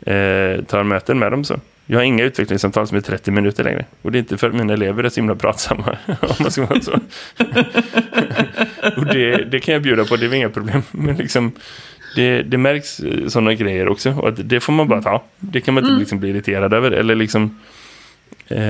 eh, 0.00 0.64
tar 0.64 0.82
möten 0.82 1.18
med 1.18 1.32
dem. 1.32 1.44
så. 1.44 1.60
Jag 1.86 1.98
har 1.98 2.04
inga 2.04 2.24
utvecklingssamtal 2.24 2.86
som 2.86 2.96
är 2.96 3.00
30 3.00 3.30
minuter 3.30 3.64
längre. 3.64 3.84
Och 4.02 4.12
det 4.12 4.18
är 4.18 4.20
inte 4.20 4.38
för 4.38 4.48
att 4.48 4.54
mina 4.54 4.72
elever 4.72 5.04
är 5.04 5.08
så 5.08 5.20
himla 5.20 5.34
pratsamma. 5.34 5.96
Om 6.20 6.34
man 6.40 6.50
ska 6.50 6.66
vara 6.66 6.80
så. 6.80 6.92
och 8.96 9.06
det, 9.06 9.44
det 9.50 9.60
kan 9.60 9.74
jag 9.74 9.82
bjuda 9.82 10.04
på, 10.04 10.16
det 10.16 10.26
är 10.26 10.34
inga 10.34 10.48
problem. 10.48 10.82
Men 10.90 11.16
liksom, 11.16 11.52
det, 12.16 12.42
det 12.42 12.58
märks 12.58 13.00
sådana 13.28 13.54
grejer 13.54 13.88
också. 13.88 14.10
Och 14.10 14.32
det 14.32 14.60
får 14.60 14.72
man 14.72 14.88
bara 14.88 15.02
ta. 15.02 15.22
Det 15.38 15.60
kan 15.60 15.74
man 15.74 15.84
inte 15.84 15.98
liksom 15.98 16.20
bli 16.20 16.30
irriterad 16.30 16.74
över. 16.74 16.90
Eller 16.90 17.14
liksom, 17.14 17.58
eh, 18.48 18.62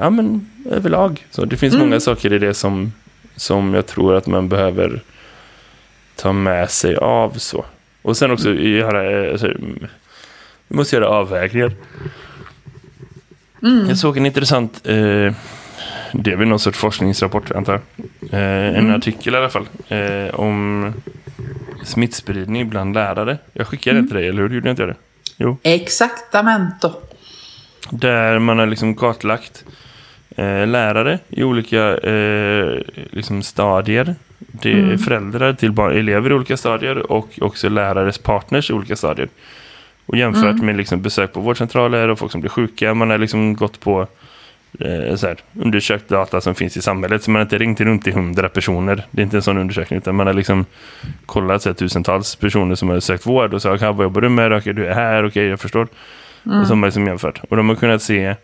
ja 0.00 0.10
men 0.10 0.46
överlag. 0.70 1.26
Så 1.30 1.44
det 1.44 1.56
finns 1.56 1.76
många 1.76 2.00
saker 2.00 2.32
i 2.32 2.38
det 2.38 2.54
som, 2.54 2.92
som 3.36 3.74
jag 3.74 3.86
tror 3.86 4.14
att 4.14 4.26
man 4.26 4.48
behöver 4.48 5.00
ta 6.20 6.32
med 6.32 6.70
sig 6.70 6.96
av. 6.96 7.30
så. 7.36 7.64
Och 8.02 8.16
sen 8.16 8.30
också 8.30 8.54
göra, 8.54 9.24
eh, 9.26 9.32
alltså, 9.32 9.46
vi 10.68 10.76
måste 10.76 10.96
göra 10.96 11.08
avvägningar. 11.08 11.72
Jag 13.88 13.98
såg 13.98 14.16
en 14.16 14.26
intressant, 14.26 14.80
eh, 14.86 15.32
det 16.12 16.32
är 16.32 16.36
väl 16.36 16.48
någon 16.48 16.58
sorts 16.58 16.78
forskningsrapport 16.78 17.50
antar 17.50 17.72
jag. 17.72 17.82
Eh, 18.40 18.78
en 18.78 18.94
artikel 18.94 19.34
i 19.34 19.36
alla 19.36 19.48
fall. 19.48 19.68
Eh, 19.88 20.34
om 20.34 20.92
smittspridning 21.84 22.68
bland 22.68 22.94
lärare. 22.94 23.38
Jag 23.52 23.66
skickade 23.66 23.96
den 23.96 24.06
till 24.06 24.16
dig, 24.16 24.28
eller 24.28 24.42
hur? 24.42 24.48
Gjorde 24.54 24.68
jag 24.68 24.72
inte 24.72 24.86
det? 24.86 24.94
Jo. 25.36 25.56
Exaktamente. 25.62 26.92
Där 27.90 28.38
man 28.38 28.58
har 28.58 28.66
liksom 28.66 28.94
kartlagt 28.94 29.64
eh, 30.36 30.66
lärare 30.66 31.18
i 31.28 31.42
olika 31.42 31.96
eh, 31.98 32.80
liksom 33.10 33.42
stadier. 33.42 34.14
Det 34.40 34.72
är 34.72 34.96
föräldrar 34.96 35.52
till 35.52 35.72
barn, 35.72 35.92
elever 35.92 36.30
i 36.30 36.34
olika 36.34 36.56
stadier 36.56 37.12
och 37.12 37.28
också 37.40 37.68
lärares 37.68 38.18
partners 38.18 38.70
i 38.70 38.72
olika 38.72 38.96
stadier. 38.96 39.28
Och 40.06 40.16
jämfört 40.16 40.62
med 40.62 40.76
liksom 40.76 41.02
besök 41.02 41.32
på 41.32 41.40
vårdcentraler 41.40 42.08
och 42.08 42.18
folk 42.18 42.32
som 42.32 42.40
blir 42.40 42.50
sjuka. 42.50 42.94
Man 42.94 43.10
har 43.10 43.18
liksom 43.18 43.56
gått 43.56 43.80
på 43.80 44.06
eh, 44.80 45.16
så 45.16 45.26
här, 45.26 45.36
undersökt 45.54 46.08
data 46.08 46.40
som 46.40 46.54
finns 46.54 46.76
i 46.76 46.82
samhället. 46.82 47.22
Så 47.22 47.30
man 47.30 47.38
har 47.38 47.44
inte 47.44 47.58
ringt 47.58 47.80
runt 47.80 48.04
till 48.04 48.12
hundra 48.12 48.48
personer. 48.48 49.04
Det 49.10 49.22
är 49.22 49.24
inte 49.24 49.36
en 49.36 49.42
sån 49.42 49.58
undersökning. 49.58 49.98
Utan 49.98 50.14
man 50.14 50.26
har 50.26 50.34
liksom 50.34 50.64
kollat 51.26 51.62
så 51.62 51.68
här, 51.68 51.74
tusentals 51.74 52.36
personer 52.36 52.74
som 52.74 52.88
har 52.88 53.00
sökt 53.00 53.26
vård. 53.26 53.54
Och 53.54 53.62
sagt, 53.62 53.82
vad 53.82 54.02
jobbar 54.02 54.20
du 54.20 54.28
med? 54.28 54.52
Okej, 54.52 54.72
du 54.72 54.86
är 54.86 54.94
här. 54.94 55.26
Okej, 55.26 55.46
jag 55.46 55.60
förstår. 55.60 55.88
Och 56.44 56.66
så 56.66 56.72
har 56.72 56.76
man 56.76 56.86
liksom 56.86 57.06
jämfört. 57.06 57.40
Och 57.48 57.56
de 57.56 57.68
har 57.68 57.76
kunnat 57.76 58.02
se 58.02 58.34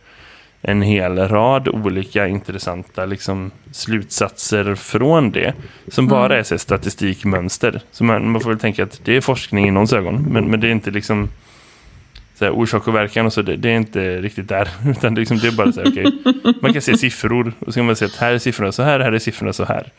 en 0.69 0.83
hel 0.83 1.19
rad 1.19 1.69
olika 1.69 2.27
intressanta 2.27 3.05
liksom, 3.05 3.51
slutsatser 3.73 4.75
från 4.75 5.31
det. 5.31 5.55
Som 5.89 6.09
bara 6.09 6.39
är 6.39 6.43
så 6.43 6.59
statistikmönster. 6.59 7.81
Så 7.91 8.05
man, 8.05 8.31
man 8.31 8.41
får 8.41 8.51
väl 8.51 8.59
tänka 8.59 8.83
att 8.83 9.01
det 9.05 9.17
är 9.17 9.21
forskning 9.21 9.69
i 9.69 9.71
någons 9.71 9.93
ögon. 9.93 10.27
Men, 10.31 10.51
men 10.51 10.61
det 10.61 10.69
är 10.69 10.73
inte 10.73 10.91
liksom 10.91 11.29
så 12.35 12.45
här, 12.45 12.53
orsak 12.53 12.89
och 12.89 12.95
verkan 12.95 13.27
och 13.27 13.33
så. 13.33 13.43
Det, 13.43 13.57
det 13.57 13.69
är 13.69 13.77
inte 13.77 14.21
riktigt 14.21 14.49
där. 14.49 14.69
Utan 14.91 15.15
det, 15.15 15.21
liksom, 15.21 15.39
det 15.39 15.49
är 15.49 15.53
bara 15.53 15.73
så 15.73 15.81
här, 15.81 15.89
okej. 15.89 16.07
Man 16.63 16.73
kan 16.73 16.83
se 16.83 16.97
siffror. 16.97 17.53
Och 17.59 17.75
så 17.75 17.79
kan 17.81 17.87
man 17.87 17.97
se 17.97 18.05
att 18.05 18.17
här 18.17 18.33
är 18.33 18.39
siffrorna 18.39 18.73
så 18.73 18.83
här, 18.83 19.01
här 19.01 19.13
är 19.13 19.19
siffrorna 19.19 19.53
så 19.53 19.65
här. 19.65 19.93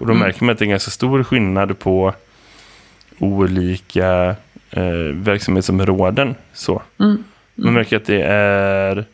Och 0.00 0.06
då 0.06 0.14
märker 0.14 0.44
man 0.44 0.52
att 0.52 0.58
det 0.58 0.62
är 0.62 0.66
en 0.66 0.70
ganska 0.70 0.90
stor 0.90 1.22
skillnad 1.22 1.78
på 1.78 2.14
olika 3.18 4.36
eh, 4.70 4.84
verksamhetsområden. 5.12 6.34
Så. 6.52 6.82
Man 7.54 7.74
märker 7.74 7.96
att 7.96 8.06
det 8.06 8.22
är 8.22 9.04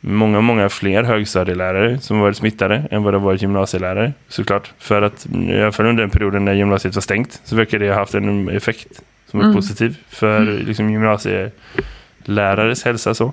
många, 0.00 0.40
många 0.40 0.68
fler 0.68 1.02
högstadielärare 1.02 1.98
som 1.98 2.20
varit 2.20 2.36
smittade 2.36 2.82
än 2.90 3.02
vad 3.02 3.14
det 3.14 3.18
varit 3.18 3.42
gymnasielärare, 3.42 4.12
såklart. 4.28 4.72
För 4.78 5.02
att 5.02 5.26
i 5.26 5.62
alla 5.62 5.72
fall 5.72 5.86
under 5.86 6.02
den 6.02 6.10
perioden 6.10 6.44
när 6.44 6.52
gymnasiet 6.52 6.94
var 6.94 7.02
stängt 7.02 7.40
så 7.44 7.56
verkar 7.56 7.78
det 7.78 7.88
ha 7.88 7.94
haft 7.94 8.14
en 8.14 8.48
effekt 8.48 9.02
som 9.30 9.40
är 9.40 9.54
positiv 9.54 9.98
för 10.08 10.44
liksom, 10.44 10.90
gymnasielärares 10.90 12.84
hälsa. 12.84 13.14
Så. 13.14 13.32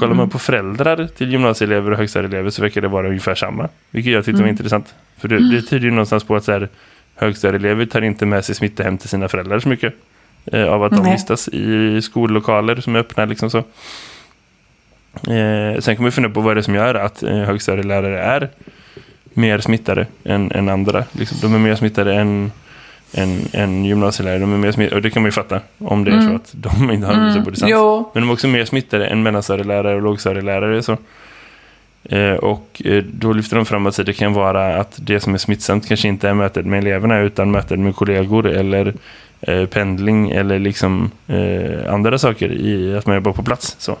Kollar 0.00 0.14
man 0.14 0.30
på 0.30 0.38
föräldrar 0.38 1.06
till 1.06 1.32
gymnasieelever 1.32 1.90
och 1.90 1.98
högstadieelever 1.98 2.50
så 2.50 2.62
verkar 2.62 2.80
det 2.80 2.88
vara 2.88 3.08
ungefär 3.08 3.34
samma. 3.34 3.68
Vilket 3.90 4.12
jag 4.12 4.24
tyckte 4.24 4.42
var 4.42 4.48
intressant. 4.48 4.94
För 5.16 5.28
det, 5.28 5.50
det 5.50 5.62
tyder 5.62 5.84
ju 5.84 5.90
någonstans 5.90 6.24
på 6.24 6.36
att 6.36 6.44
så 6.44 6.52
här, 6.52 6.68
högstadieelever 7.14 7.86
tar 7.86 8.02
inte 8.02 8.26
med 8.26 8.44
sig 8.44 8.54
smitta 8.54 8.82
hem 8.82 8.98
till 8.98 9.08
sina 9.08 9.28
föräldrar 9.28 9.58
så 9.58 9.68
mycket. 9.68 9.94
Eh, 10.52 10.68
av 10.68 10.84
att 10.84 10.92
de 10.92 11.10
vistas 11.12 11.48
i 11.48 12.02
skollokaler 12.02 12.76
som 12.76 12.96
är 12.96 13.00
öppna. 13.00 13.24
Liksom 13.24 13.50
så. 13.50 13.64
Eh, 15.26 15.80
sen 15.80 15.96
kan 15.96 16.02
man 16.02 16.12
fundera 16.12 16.32
på 16.32 16.40
vad 16.40 16.56
det 16.56 16.60
är 16.60 16.62
som 16.62 16.74
gör 16.74 16.94
att 16.94 17.22
eh, 17.22 17.36
högstadielärare 17.36 18.20
är 18.20 18.48
mer 19.34 19.58
smittade 19.58 20.06
än, 20.24 20.52
än 20.52 20.68
andra. 20.68 21.04
Liksom, 21.12 21.38
de 21.42 21.54
är 21.54 21.58
mer 21.58 21.74
smittade 21.74 22.14
än, 22.14 22.52
än, 23.12 23.40
än 23.52 23.84
gymnasielärare. 23.84 24.38
De 24.38 24.52
är 24.52 24.58
mer 24.58 24.72
smittade, 24.72 24.96
och 24.96 25.02
det 25.02 25.10
kan 25.10 25.22
man 25.22 25.28
ju 25.28 25.32
fatta 25.32 25.60
om 25.78 26.04
det 26.04 26.10
är 26.10 26.20
så 26.20 26.34
att 26.34 26.52
de 26.52 26.90
inte 26.90 27.06
har 27.06 27.14
mm. 27.14 27.44
på 27.44 27.50
distans. 27.50 27.72
Jo. 27.72 28.10
Men 28.14 28.22
de 28.22 28.28
är 28.28 28.32
också 28.32 28.48
mer 28.48 28.64
smittade 28.64 29.06
än 29.06 29.22
mellanstadielärare 29.22 29.96
och 29.96 30.02
lågstadielärare. 30.02 30.82
Så. 30.82 30.96
Eh, 32.04 32.32
och 32.32 32.82
eh, 32.84 33.02
då 33.02 33.32
lyfter 33.32 33.56
de 33.56 33.66
fram 33.66 33.86
att 33.86 34.06
det 34.06 34.12
kan 34.12 34.32
vara 34.32 34.76
att 34.76 34.98
det 35.02 35.20
som 35.20 35.34
är 35.34 35.38
smittsamt 35.38 35.88
kanske 35.88 36.08
inte 36.08 36.28
är 36.28 36.34
mötet 36.34 36.66
med 36.66 36.78
eleverna 36.78 37.18
utan 37.18 37.50
mötet 37.50 37.78
med 37.78 37.96
kollegor 37.96 38.46
eller 38.46 38.94
eh, 39.40 39.66
pendling 39.66 40.30
eller 40.30 40.58
liksom 40.58 41.10
eh, 41.26 41.92
andra 41.94 42.18
saker 42.18 42.52
i 42.52 42.96
att 42.96 43.06
man 43.06 43.14
jobbar 43.14 43.32
på 43.32 43.42
plats. 43.42 43.76
Så. 43.78 43.96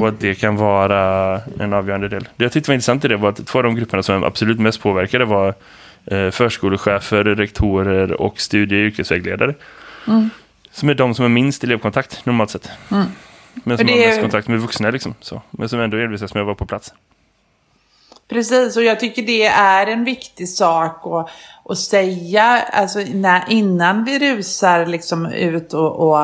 Och 0.00 0.08
att 0.08 0.20
det 0.20 0.34
kan 0.34 0.56
vara 0.56 1.40
en 1.60 1.72
avgörande 1.72 2.08
del. 2.08 2.28
Det 2.36 2.44
jag 2.44 2.52
tyckte 2.52 2.70
var 2.70 2.74
intressant 2.74 3.04
i 3.04 3.08
det 3.08 3.16
var 3.16 3.28
att 3.28 3.46
två 3.46 3.58
av 3.58 3.62
de 3.62 3.74
grupperna 3.76 4.02
som 4.02 4.24
absolut 4.24 4.60
mest 4.60 4.80
påverkade 4.82 5.24
var 5.24 5.54
eh, 6.04 6.30
förskolechefer, 6.30 7.24
rektorer 7.24 8.12
och 8.12 8.40
studie- 8.40 8.74
och 8.76 8.86
yrkesvägledare. 8.86 9.54
Som 10.70 10.88
är 10.88 10.94
de 10.94 11.14
som 11.14 11.22
har 11.22 11.30
minst 11.30 11.64
elevkontakt 11.64 12.26
normalt 12.26 12.50
sett. 12.50 12.70
Men 12.88 13.06
som 13.54 13.72
Och 13.72 13.78
har 13.78 13.98
det- 14.00 14.06
mest 14.06 14.20
kontakt 14.20 14.48
med 14.48 14.60
vuxna 14.60 14.90
liksom. 14.90 15.14
Så. 15.20 15.42
Men 15.50 15.68
som 15.68 15.80
ändå 15.80 15.96
envisas 15.96 16.34
med 16.34 16.40
att 16.40 16.46
vara 16.46 16.54
på 16.56 16.66
plats. 16.66 16.92
Precis, 18.28 18.76
och 18.76 18.82
jag 18.82 19.00
tycker 19.00 19.22
det 19.22 19.44
är 19.46 19.86
en 19.86 20.04
viktig 20.04 20.48
sak 20.48 21.06
att, 21.06 21.30
att 21.68 21.78
säga 21.78 22.62
alltså, 22.72 22.98
när, 22.98 23.44
innan 23.48 24.04
vi 24.04 24.18
rusar 24.18 24.86
liksom 24.86 25.26
ut 25.26 25.74
och, 25.74 25.96
och 25.96 26.16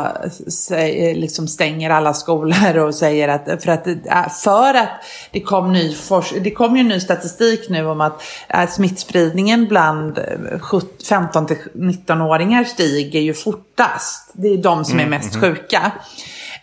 sä- 0.46 1.14
liksom 1.14 1.48
stänger 1.48 1.90
alla 1.90 2.14
skolor 2.14 2.78
och 2.78 2.94
säger 2.94 3.28
att 3.28 3.62
för 3.62 3.72
att, 3.72 3.86
för 4.42 4.74
att 4.74 4.88
det 5.30 5.40
kom, 5.40 5.72
ny 5.72 5.96
det 6.42 6.50
kom 6.50 6.76
ju 6.76 6.82
ny 6.82 7.00
statistik 7.00 7.68
nu 7.68 7.86
om 7.86 8.00
att 8.00 8.22
äh, 8.48 8.68
smittspridningen 8.68 9.68
bland 9.68 10.18
15-19-åringar 10.18 12.64
stiger 12.64 13.20
ju 13.20 13.34
fortast. 13.34 14.30
Det 14.32 14.48
är 14.48 14.58
de 14.58 14.84
som 14.84 15.00
är 15.00 15.06
mest 15.06 15.40
sjuka. 15.40 15.92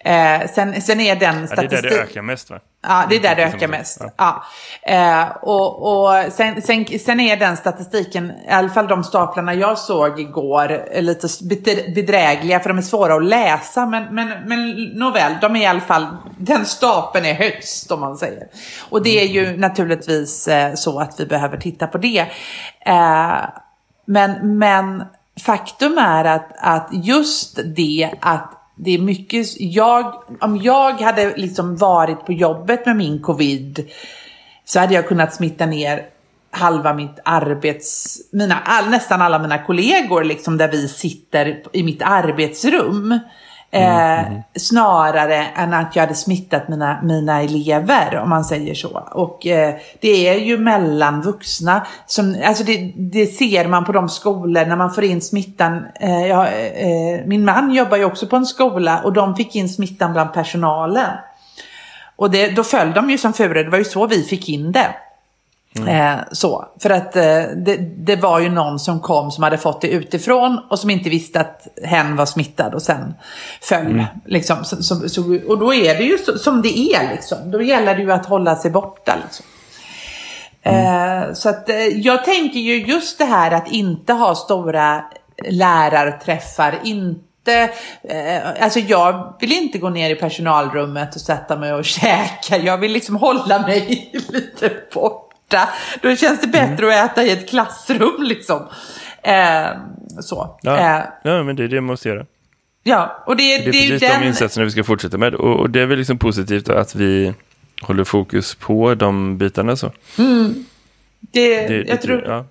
Eh, 0.05 0.47
sen, 0.55 0.81
sen 0.81 0.99
är 0.99 1.15
den 1.15 1.47
Ja, 1.51 1.55
det 1.55 1.65
är 1.65 1.81
där 1.81 1.89
det 1.89 2.01
ökar 2.01 2.21
mest 2.21 2.49
va? 2.49 2.59
Ja, 2.87 3.03
det 3.09 3.15
är 3.15 3.19
där 3.19 3.35
det 3.35 3.43
ökar 3.43 3.67
mest. 3.67 4.01
Ja. 4.17 4.43
Eh, 4.81 5.27
och 5.41 5.87
och 5.87 6.33
sen, 6.33 6.61
sen, 6.61 6.85
sen 6.99 7.19
är 7.19 7.37
den 7.37 7.57
statistiken, 7.57 8.31
i 8.31 8.51
alla 8.51 8.69
fall 8.69 8.87
de 8.87 9.03
staplarna 9.03 9.53
jag 9.53 9.77
såg 9.77 10.19
igår, 10.19 11.01
lite 11.01 11.27
bedr- 11.27 11.95
bedrägliga 11.95 12.59
för 12.59 12.69
de 12.69 12.77
är 12.77 12.81
svåra 12.81 13.15
att 13.15 13.25
läsa. 13.25 13.85
Men, 13.85 14.15
men, 14.15 14.27
men 14.45 14.83
nåväl, 14.83 15.33
de 15.41 15.55
är 15.55 15.61
i 15.61 15.65
alla 15.65 15.79
fall, 15.81 16.07
den 16.37 16.65
stapeln 16.65 17.25
är 17.25 17.33
högst 17.33 17.91
om 17.91 17.99
man 17.99 18.17
säger. 18.17 18.47
Och 18.89 19.03
det 19.03 19.21
är 19.21 19.27
ju 19.27 19.57
naturligtvis 19.57 20.47
eh, 20.47 20.73
så 20.73 20.99
att 20.99 21.19
vi 21.19 21.25
behöver 21.25 21.57
titta 21.57 21.87
på 21.87 21.97
det. 21.97 22.25
Eh, 22.85 23.37
men, 24.05 24.57
men 24.57 25.03
faktum 25.45 25.97
är 25.97 26.25
att, 26.25 26.51
att 26.57 26.89
just 26.91 27.59
det 27.75 28.11
att 28.21 28.58
det 28.81 28.91
är 28.91 28.99
mycket, 28.99 29.47
jag, 29.59 30.23
om 30.39 30.57
jag 30.57 30.93
hade 31.01 31.37
liksom 31.37 31.75
varit 31.75 32.25
på 32.25 32.33
jobbet 32.33 32.85
med 32.85 32.95
min 32.95 33.21
covid 33.21 33.89
så 34.65 34.79
hade 34.79 34.93
jag 34.93 35.07
kunnat 35.07 35.33
smitta 35.33 35.65
ner 35.65 36.05
halva 36.51 36.93
mitt 36.93 37.19
arbets, 37.25 38.17
mina, 38.31 38.59
all, 38.59 38.89
nästan 38.89 39.21
alla 39.21 39.39
mina 39.39 39.63
kollegor 39.63 40.23
liksom 40.23 40.57
där 40.57 40.71
vi 40.71 40.87
sitter 40.87 41.63
i 41.73 41.83
mitt 41.83 42.01
arbetsrum. 42.01 43.19
Eh, 43.71 44.27
mm. 44.27 44.41
Snarare 44.55 45.35
än 45.35 45.73
att 45.73 45.95
jag 45.95 46.03
hade 46.03 46.15
smittat 46.15 46.69
mina, 46.69 47.01
mina 47.03 47.41
elever, 47.41 48.19
om 48.23 48.29
man 48.29 48.43
säger 48.43 48.73
så. 48.73 49.07
Och 49.11 49.47
eh, 49.47 49.75
det 50.01 50.27
är 50.27 50.39
ju 50.39 50.57
mellan 50.57 51.21
vuxna, 51.21 51.87
som, 52.05 52.41
alltså 52.45 52.63
det, 52.63 52.93
det, 52.95 53.25
ser 53.25 53.67
man 53.67 53.85
på 53.85 53.91
de 53.91 54.09
skolor 54.09 54.65
när 54.65 54.75
man 54.75 54.93
får 54.93 55.03
in 55.03 55.21
smittan. 55.21 55.85
Eh, 55.99 56.27
ja, 56.27 56.47
eh, 56.47 57.25
min 57.25 57.45
man 57.45 57.73
jobbar 57.73 57.97
ju 57.97 58.05
också 58.05 58.27
på 58.27 58.35
en 58.35 58.45
skola 58.45 59.01
och 59.03 59.13
de 59.13 59.35
fick 59.35 59.55
in 59.55 59.69
smittan 59.69 60.13
bland 60.13 60.33
personalen. 60.33 61.09
Och 62.15 62.31
det, 62.31 62.55
då 62.55 62.63
föll 62.63 62.93
de 62.93 63.09
ju 63.09 63.17
som 63.17 63.33
furar, 63.33 63.63
det 63.63 63.69
var 63.69 63.77
ju 63.77 63.85
så 63.85 64.07
vi 64.07 64.23
fick 64.23 64.49
in 64.49 64.71
det. 64.71 64.95
Mm. 65.77 66.17
Eh, 66.17 66.23
så, 66.31 66.65
för 66.79 66.89
att 66.89 67.15
eh, 67.15 67.41
det, 67.55 67.77
det, 67.97 68.15
var 68.15 68.39
ju 68.39 68.49
någon 68.49 68.79
som 68.79 68.99
kom 68.99 69.31
som 69.31 69.43
hade 69.43 69.57
fått 69.57 69.81
det 69.81 69.87
utifrån 69.87 70.59
och 70.69 70.79
som 70.79 70.89
inte 70.89 71.09
visste 71.09 71.39
att 71.39 71.67
hen 71.83 72.15
var 72.15 72.25
smittad 72.25 72.73
och 72.73 72.81
sen 72.81 73.13
föll. 73.61 73.85
Mm. 73.85 74.05
Liksom, 74.25 74.65
så, 74.65 74.83
så, 74.83 75.09
så, 75.09 75.39
och 75.47 75.59
då 75.59 75.73
är 75.73 75.95
det 75.97 76.03
ju 76.03 76.17
som 76.17 76.61
det 76.61 76.79
är 76.79 77.11
liksom. 77.11 77.51
Då 77.51 77.61
gäller 77.61 77.95
det 77.95 78.01
ju 78.01 78.11
att 78.11 78.25
hålla 78.25 78.55
sig 78.55 78.71
borta. 78.71 79.15
Liksom. 79.23 79.45
Mm. 80.63 81.23
Eh, 81.23 81.33
så 81.33 81.49
att 81.49 81.69
eh, 81.69 81.75
jag 81.77 82.25
tänker 82.25 82.59
ju 82.59 82.85
just 82.85 83.17
det 83.17 83.25
här 83.25 83.51
att 83.51 83.71
inte 83.71 84.13
ha 84.13 84.35
stora 84.35 85.03
lärarträffar, 85.49 86.79
inte 86.83 87.69
eh, 88.03 88.63
alltså 88.63 88.79
jag 88.79 89.33
vill 89.39 89.51
inte 89.51 89.77
gå 89.77 89.89
ner 89.89 90.09
i 90.09 90.15
personalrummet 90.15 91.15
och 91.15 91.21
sätta 91.21 91.55
mig 91.55 91.73
och 91.73 91.85
käka. 91.85 92.57
Jag 92.57 92.77
vill 92.77 92.91
liksom 92.91 93.15
hålla 93.15 93.59
mig 93.59 94.11
lite 94.29 94.71
bort 94.93 95.28
borta. 95.49 95.69
Då 96.01 96.15
känns 96.15 96.41
det 96.41 96.47
bättre 96.47 96.85
mm. 96.85 97.05
att 97.05 97.11
äta 97.11 97.23
i 97.23 97.31
ett 97.31 97.49
klassrum 97.49 98.23
liksom. 98.23 98.67
Eh, 99.23 99.67
så. 100.21 100.59
Ja. 100.61 100.77
Eh. 100.77 101.03
ja, 101.23 101.43
men 101.43 101.55
det 101.55 101.63
är 101.63 101.67
det 101.67 101.81
man 101.81 101.83
måste 101.83 102.09
göra. 102.09 102.25
Ja, 102.83 103.23
och 103.25 103.35
det, 103.35 103.43
det 103.43 103.55
är 103.55 103.71
precis 103.71 104.01
den... 104.01 104.21
de 104.21 104.27
insatserna 104.27 104.65
vi 104.65 104.71
ska 104.71 104.83
fortsätta 104.83 105.17
med. 105.17 105.35
Och, 105.35 105.59
och 105.59 105.69
det 105.69 105.81
är 105.81 105.85
väl 105.85 105.97
liksom 105.97 106.17
positivt 106.17 106.69
att 106.69 106.95
vi 106.95 107.33
håller 107.81 108.03
fokus 108.03 108.55
på 108.55 108.95
de 108.95 109.37
bitarna. 109.37 109.75
Så. 109.75 109.91
Mm. 110.17 110.65
Det, 111.19 111.67
det, 111.67 111.83
jag, 111.87 112.01
tror, 112.01 112.23
ja. 112.25 112.45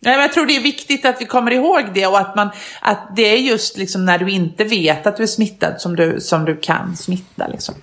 Nej, 0.00 0.20
jag 0.20 0.32
tror 0.32 0.46
det 0.46 0.56
är 0.56 0.62
viktigt 0.62 1.04
att 1.04 1.20
vi 1.20 1.26
kommer 1.26 1.50
ihåg 1.50 1.82
det 1.94 2.06
och 2.06 2.18
att, 2.18 2.36
man, 2.36 2.50
att 2.80 3.16
det 3.16 3.22
är 3.22 3.36
just 3.36 3.76
liksom 3.76 4.04
när 4.04 4.18
du 4.18 4.30
inte 4.30 4.64
vet 4.64 5.06
att 5.06 5.16
du 5.16 5.22
är 5.22 5.26
smittad 5.26 5.80
som 5.80 5.96
du, 5.96 6.20
som 6.20 6.44
du 6.44 6.56
kan 6.56 6.96
smitta. 6.96 7.46
Liksom. 7.46 7.74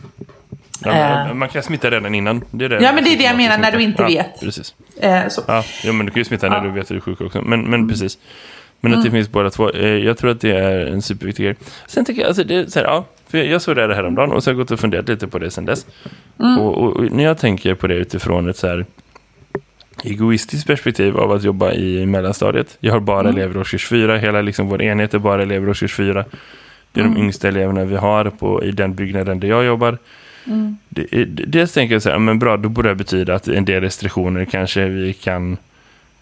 Ja, 0.86 1.28
uh, 1.30 1.34
man 1.34 1.50
kan 1.50 1.64
smitta 1.64 1.92
redan 1.92 2.16
innan. 2.16 2.44
Det 2.52 2.66
är 2.66 2.70
det 2.70 2.82
ja, 2.82 2.94
men 2.94 3.04
det 3.04 3.14
är 3.14 3.18
det 3.18 3.24
jag 3.24 3.38
menar 3.38 3.58
när 3.58 3.72
du 3.72 3.82
inte 3.82 4.02
ja, 4.02 4.08
vet. 4.08 4.40
Precis. 4.40 4.76
Uh, 5.04 5.28
så. 5.30 5.42
Ja, 5.48 5.64
ja, 5.84 5.94
men 5.94 6.06
du 6.06 6.12
kan 6.12 6.20
ju 6.20 6.26
smitta 6.26 6.50
när 6.50 6.62
du 6.62 6.72
vet 6.72 6.82
att 6.82 6.88
du 6.88 6.96
är 6.96 7.00
sjuk 7.00 7.22
också. 7.22 7.42
Men, 7.42 7.62
men 7.62 7.74
mm. 7.74 7.90
precis. 7.90 8.18
Men 8.82 8.92
att 8.92 8.96
mm. 8.96 9.06
det 9.06 9.12
finns 9.12 9.30
båda 9.30 9.50
två. 9.50 9.72
Eh, 9.72 9.88
jag 9.88 10.18
tror 10.18 10.32
att 10.32 10.42
det 10.42 10.52
är 10.52 10.86
en 10.86 11.02
superviktig 11.02 11.46
grej. 11.46 11.56
Sen 11.88 12.06
tycker 12.06 12.22
jag, 12.22 12.28
alltså 12.28 12.44
det 12.44 12.56
är 12.56 12.66
så 12.66 12.80
här, 12.80 12.86
ja. 12.86 13.06
För 13.28 13.38
jag 13.38 13.62
såg 13.62 13.76
det 13.76 13.82
här 13.82 13.90
häromdagen 13.90 14.32
och 14.32 14.44
så 14.44 14.50
har 14.50 14.54
jag 14.54 14.58
gått 14.58 14.72
och 14.72 14.80
funderat 14.80 15.10
lite 15.10 15.28
på 15.28 15.40
det 15.40 15.52
sen 15.52 15.66
dess. 15.66 15.86
Mm. 16.40 16.60
Och, 16.60 16.78
och, 16.78 16.98
och, 16.98 17.12
när 17.12 17.24
jag 17.24 17.38
tänker 17.38 17.76
på 17.76 17.88
det 17.88 17.96
utifrån 17.96 18.50
ett 18.50 18.58
så 18.58 18.68
här 18.68 18.86
egoistiskt 20.04 20.68
perspektiv 20.68 21.18
av 21.18 21.32
att 21.32 21.44
jobba 21.44 21.74
i 21.74 22.06
mellanstadiet. 22.06 22.78
Jag 22.80 22.94
har 22.94 23.00
bara 23.00 23.30
mm. 23.30 23.36
elever 23.36 23.60
årskurs 23.60 23.88
4. 23.88 24.18
Hela 24.18 24.42
liksom 24.42 24.68
vår 24.68 24.82
enhet 24.82 25.14
är 25.14 25.20
bara 25.20 25.42
elever 25.42 25.70
årskurs 25.70 25.96
4. 25.96 26.26
Det 26.92 27.00
är 27.00 27.04
mm. 27.04 27.16
de 27.16 27.22
yngsta 27.22 27.48
eleverna 27.48 27.86
vi 27.86 27.96
har 27.96 28.26
på, 28.26 28.64
i 28.64 28.72
den 28.72 28.94
byggnaden 28.94 29.40
där 29.40 29.48
jag 29.48 29.66
jobbar. 29.66 29.98
Mm. 30.46 30.78
dels 31.48 31.74
tänker 31.74 31.96
jag 31.96 32.02
så 32.02 32.10
här, 32.10 32.20
men 32.20 32.40
bra, 32.40 32.58
då 32.58 32.70
borde 32.70 32.90
det 32.90 32.96
betyda 32.96 33.36
att 33.36 33.48
en 33.48 33.66
del 33.66 33.82
restriktioner 33.82 34.46
kanske 34.46 34.86
vi 34.86 35.14
kan 35.14 35.58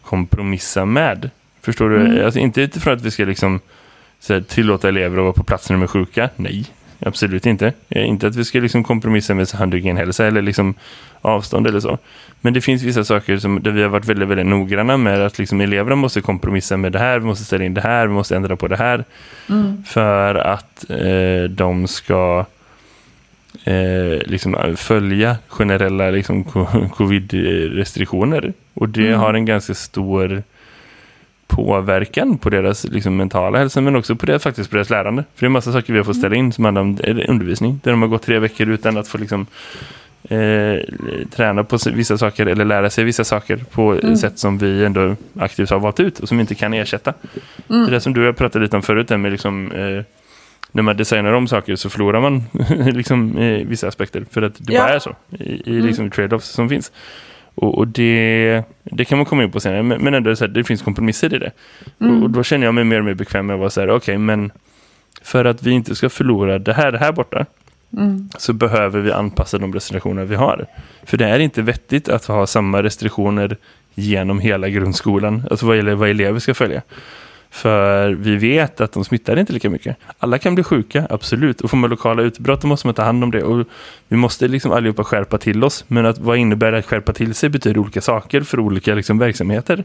kompromissa 0.02 0.86
med. 0.86 1.30
Förstår 1.62 1.90
du? 1.90 2.02
Mm. 2.02 2.26
Alltså, 2.26 2.40
inte 2.40 2.62
utifrån 2.62 2.94
att 2.94 3.02
vi 3.02 3.12
ska 3.12 3.26
liksom 3.26 3.60
här, 4.30 4.42
tillåta 4.42 4.88
elever 4.88 5.18
att 5.18 5.24
vara 5.24 5.34
på 5.34 5.44
plats 5.44 5.70
när 5.70 5.78
de 5.78 5.84
är 5.84 5.88
sjuka. 5.88 6.30
Nej, 6.36 6.66
absolut 7.00 7.46
inte. 7.46 7.74
Inte 7.90 8.28
att 8.28 8.36
vi 8.36 8.46
ska 8.46 8.60
liksom 8.60 8.84
kompromissa 8.84 9.34
med 9.34 9.50
handhygienhälsa 9.50 10.26
eller 10.26 10.42
liksom 10.42 10.74
avstånd 11.22 11.68
eller 11.68 11.80
så. 11.80 11.98
Men 12.42 12.54
det 12.54 12.62
finns 12.62 12.84
vissa 12.84 13.04
saker 13.04 13.38
som, 13.38 13.64
där 13.64 13.72
vi 13.72 13.82
har 13.82 13.90
varit 13.90 14.06
väldigt, 14.06 14.30
väldigt 14.30 14.48
noggranna 14.48 14.98
med 14.98 15.26
att 15.26 15.40
liksom 15.40 15.62
eleverna 15.62 15.96
måste 15.96 16.22
kompromissa 16.22 16.78
med 16.78 16.92
det 16.92 17.00
här, 17.00 17.20
vi 17.20 17.26
måste 17.26 17.46
ställa 17.46 17.64
in 17.64 17.74
det 17.74 17.82
här, 17.82 18.08
vi 18.08 18.14
måste 18.14 18.36
ändra 18.36 18.56
på 18.56 18.68
det 18.68 18.78
här. 18.78 19.06
Mm. 19.50 19.84
För 19.84 20.36
att 20.36 20.90
eh, 20.90 21.44
de 21.50 21.88
ska 21.88 22.46
eh, 23.64 24.22
liksom 24.26 24.76
följa 24.78 25.38
generella 25.48 26.10
liksom, 26.10 26.44
covid-restriktioner. 26.96 28.54
Och 28.74 28.90
det 28.90 29.08
mm. 29.08 29.20
har 29.20 29.34
en 29.34 29.46
ganska 29.46 29.74
stor 29.74 30.44
påverkan 31.48 32.38
på 32.38 32.50
deras 32.50 32.84
liksom, 32.84 33.18
mentala 33.18 33.58
hälsa 33.58 33.82
men 33.82 33.96
också 33.96 34.16
på 34.16 34.26
det, 34.26 34.40
faktiskt 34.40 34.70
på 34.70 34.76
deras 34.76 34.90
lärande. 34.90 35.24
För 35.36 35.40
det 35.40 35.46
är 35.46 35.48
en 35.48 35.52
massa 35.52 35.72
saker 35.72 35.94
vi 35.94 36.00
har 36.00 36.04
fått 36.04 36.18
ställa 36.18 36.36
in 36.36 36.52
som 36.52 36.66
handlar 36.66 36.82
om 36.82 36.98
undervisning. 37.28 37.80
Där 37.84 37.92
de 37.92 38.02
har 38.02 38.10
gått 38.10 38.24
tre 38.24 38.40
veckor 38.40 38.70
utan 38.70 38.98
att 38.98 39.08
få 39.08 39.18
liksom, 39.18 39.48
eh, 40.24 40.78
träna 41.32 41.64
på 41.64 41.78
vissa 41.94 42.18
saker 42.18 42.46
eller 42.46 42.66
lära 42.66 42.90
sig 42.90 43.04
vissa 43.04 43.24
saker 43.24 43.58
på 43.72 43.94
mm. 43.94 44.18
sätt 44.18 44.40
som 44.40 44.58
vi 44.58 44.86
ändå 44.86 45.16
aktivt 45.40 45.70
har 45.70 45.80
valt 45.80 46.00
ut 46.00 46.20
och 46.20 46.28
som 46.28 46.38
vi 46.38 46.42
inte 46.42 46.56
kan 46.56 46.74
ersätta. 46.74 47.14
Mm. 47.70 47.92
Det 47.92 48.02
som 48.02 48.14
du 48.14 48.26
har 48.26 48.34
pratat 48.34 48.62
lite 48.62 48.76
om 48.76 48.82
förut, 48.82 49.10
med 49.10 49.32
liksom, 49.32 49.72
eh, 49.72 50.04
när 50.72 50.84
man 50.84 50.98
designar 50.98 51.34
om 51.34 51.48
saker 51.48 51.76
så 51.76 51.90
förlorar 51.90 52.22
man 52.22 52.44
liksom, 52.94 53.36
vissa 53.66 53.88
aspekter. 53.88 54.26
För 54.32 54.42
att 54.42 54.54
det 54.58 54.74
ja. 54.74 54.82
bara 54.82 54.94
är 54.94 55.00
så 55.00 55.16
i, 55.30 55.44
i 55.44 55.74
mm. 55.74 55.86
liksom, 55.86 56.12
trade-offs 56.12 56.46
som 56.46 56.70
finns. 56.70 56.92
Och, 57.56 57.78
och, 57.78 57.88
det, 57.88 58.64
det 58.84 59.06
kan 59.06 59.18
man 59.18 59.26
komma 59.26 59.44
in 59.44 59.52
på 59.52 59.60
senare. 59.60 59.84
Men, 59.84 60.02
men 60.02 60.14
ändå 60.14 60.36
så 60.36 60.46
här, 60.46 60.52
det 60.52 60.64
finns 60.64 60.82
kompromisser 60.82 61.34
i 61.36 61.38
det. 61.38 61.52
Mm. 62.00 62.18
Och, 62.18 62.24
och, 62.24 62.30
då 62.30 62.44
känner 62.44 62.66
jag 62.66 62.76
mig 62.76 62.84
mer 62.84 63.00
och 63.00 63.06
mer 63.06 63.14
bekväm 63.14 63.46
med 63.46 63.54
att 63.54 63.60
vara 63.60 63.70
så 63.70 63.82
här, 63.82 63.88
okej, 63.88 63.96
okay, 63.96 64.18
men 64.18 64.52
för 65.22 65.46
att 65.46 65.64
vi 65.64 65.72
inte 65.72 65.96
ska 65.96 66.10
förlora 66.10 66.60
det 66.60 66.74
här, 66.74 66.92
det 66.92 66.98
här 66.98 67.12
borta 67.12 67.46
mm. 67.98 68.30
så 68.38 68.54
behöver 68.54 69.00
vi 69.00 69.12
anpassa 69.12 69.58
de 69.58 69.74
restriktioner 69.74 70.26
vi 70.26 70.36
har. 70.36 70.66
För 71.04 71.18
det 71.18 71.26
är 71.26 71.40
inte 71.40 71.62
vettigt 71.62 72.10
att 72.10 72.26
ha 72.26 72.48
samma 72.48 72.84
restriktioner 72.84 73.58
genom 73.96 74.40
hela 74.40 74.70
grundskolan, 74.70 75.44
alltså 75.50 75.66
vad 75.66 75.76
gäller 75.76 75.96
vad 75.96 76.10
elever 76.10 76.40
ska 76.40 76.54
följa. 76.54 76.82
För 77.52 78.10
vi 78.10 78.36
vet 78.36 78.82
att 78.82 78.92
de 78.92 79.06
smittar 79.06 79.40
inte 79.40 79.54
lika 79.54 79.70
mycket. 79.70 79.98
Alla 80.18 80.38
kan 80.38 80.56
bli 80.56 80.64
sjuka, 80.64 81.08
absolut. 81.10 81.62
Och 81.62 81.70
får 81.70 81.78
man 81.78 81.90
lokala 81.90 82.22
utbrott 82.22 82.62
då 82.62 82.68
måste 82.68 82.88
man 82.88 82.94
ta 82.94 83.04
hand 83.04 83.24
om 83.24 83.32
det. 83.32 83.44
Och 83.44 83.68
vi 84.08 84.18
måste 84.18 84.48
liksom 84.48 84.72
allihopa 84.72 85.04
skärpa 85.04 85.38
till 85.38 85.64
oss. 85.64 85.86
Men 85.88 86.06
att, 86.06 86.18
vad 86.18 86.38
innebär 86.38 86.72
det 86.72 86.78
att 86.78 86.86
skärpa 86.86 87.14
till 87.14 87.34
sig 87.34 87.50
betyder 87.50 87.80
olika 87.80 88.02
saker 88.02 88.42
för 88.42 88.60
olika 88.60 88.96
liksom, 88.96 89.18
verksamheter. 89.18 89.84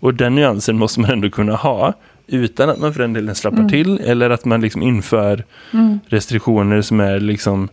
Och 0.00 0.14
den 0.14 0.34
nyansen 0.34 0.78
måste 0.78 1.00
man 1.00 1.10
ändå 1.10 1.30
kunna 1.30 1.56
ha 1.56 1.94
utan 2.26 2.70
att 2.70 2.78
man 2.78 2.92
för 2.92 3.00
den 3.00 3.12
delen 3.12 3.34
slappar 3.34 3.58
mm. 3.58 3.70
till 3.70 4.00
eller 4.00 4.30
att 4.30 4.44
man 4.44 4.60
liksom 4.60 4.82
inför 4.82 5.44
mm. 5.72 6.00
restriktioner 6.06 6.82
som 6.82 7.00
är 7.00 7.20
liksom 7.20 7.68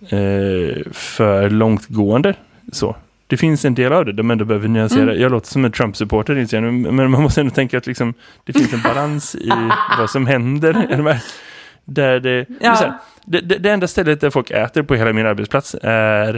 eh, 0.00 0.92
för 0.92 1.50
långtgående. 1.50 2.34
Så 2.72 2.96
det 3.28 3.36
finns 3.36 3.64
en 3.64 3.74
del 3.74 3.92
av 3.92 4.04
det 4.04 4.12
de 4.12 4.30
ändå 4.30 4.44
behöver 4.44 4.68
nyansera. 4.68 5.02
Mm. 5.02 5.20
Jag 5.20 5.32
låter 5.32 5.48
som 5.48 5.64
en 5.64 5.72
Trump-supporter, 5.72 6.60
men 6.90 7.10
man 7.10 7.22
måste 7.22 7.40
ändå 7.40 7.54
tänka 7.54 7.78
att 7.78 7.86
liksom, 7.86 8.14
det 8.44 8.52
finns 8.52 8.72
en 8.72 8.82
balans 8.82 9.34
i 9.34 9.50
vad 9.98 10.10
som 10.10 10.26
händer. 10.26 10.72
Där 11.84 12.20
det, 12.20 12.46
ja. 12.60 12.74
här, 12.74 12.92
det, 13.24 13.40
det, 13.40 13.58
det, 13.58 13.70
enda 13.70 13.88
stället 13.88 14.20
där 14.20 14.30
folk 14.30 14.50
äter 14.50 14.82
på 14.82 14.94
hela 14.94 15.12
min 15.12 15.26
arbetsplats 15.26 15.76
är 15.82 16.34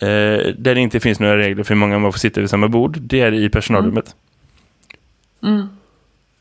eh, 0.00 0.54
där 0.58 0.74
det 0.74 0.80
inte 0.80 1.00
finns 1.00 1.20
några 1.20 1.36
regler 1.36 1.64
för 1.64 1.74
hur 1.74 1.80
många 1.80 1.98
man 1.98 2.12
får 2.12 2.18
sitta 2.18 2.40
vid 2.40 2.50
samma 2.50 2.68
bord. 2.68 2.98
Det 3.00 3.20
är 3.20 3.34
i 3.34 3.48
personalrummet. 3.48 4.14
Mm. 5.42 5.54
Mm. 5.54 5.68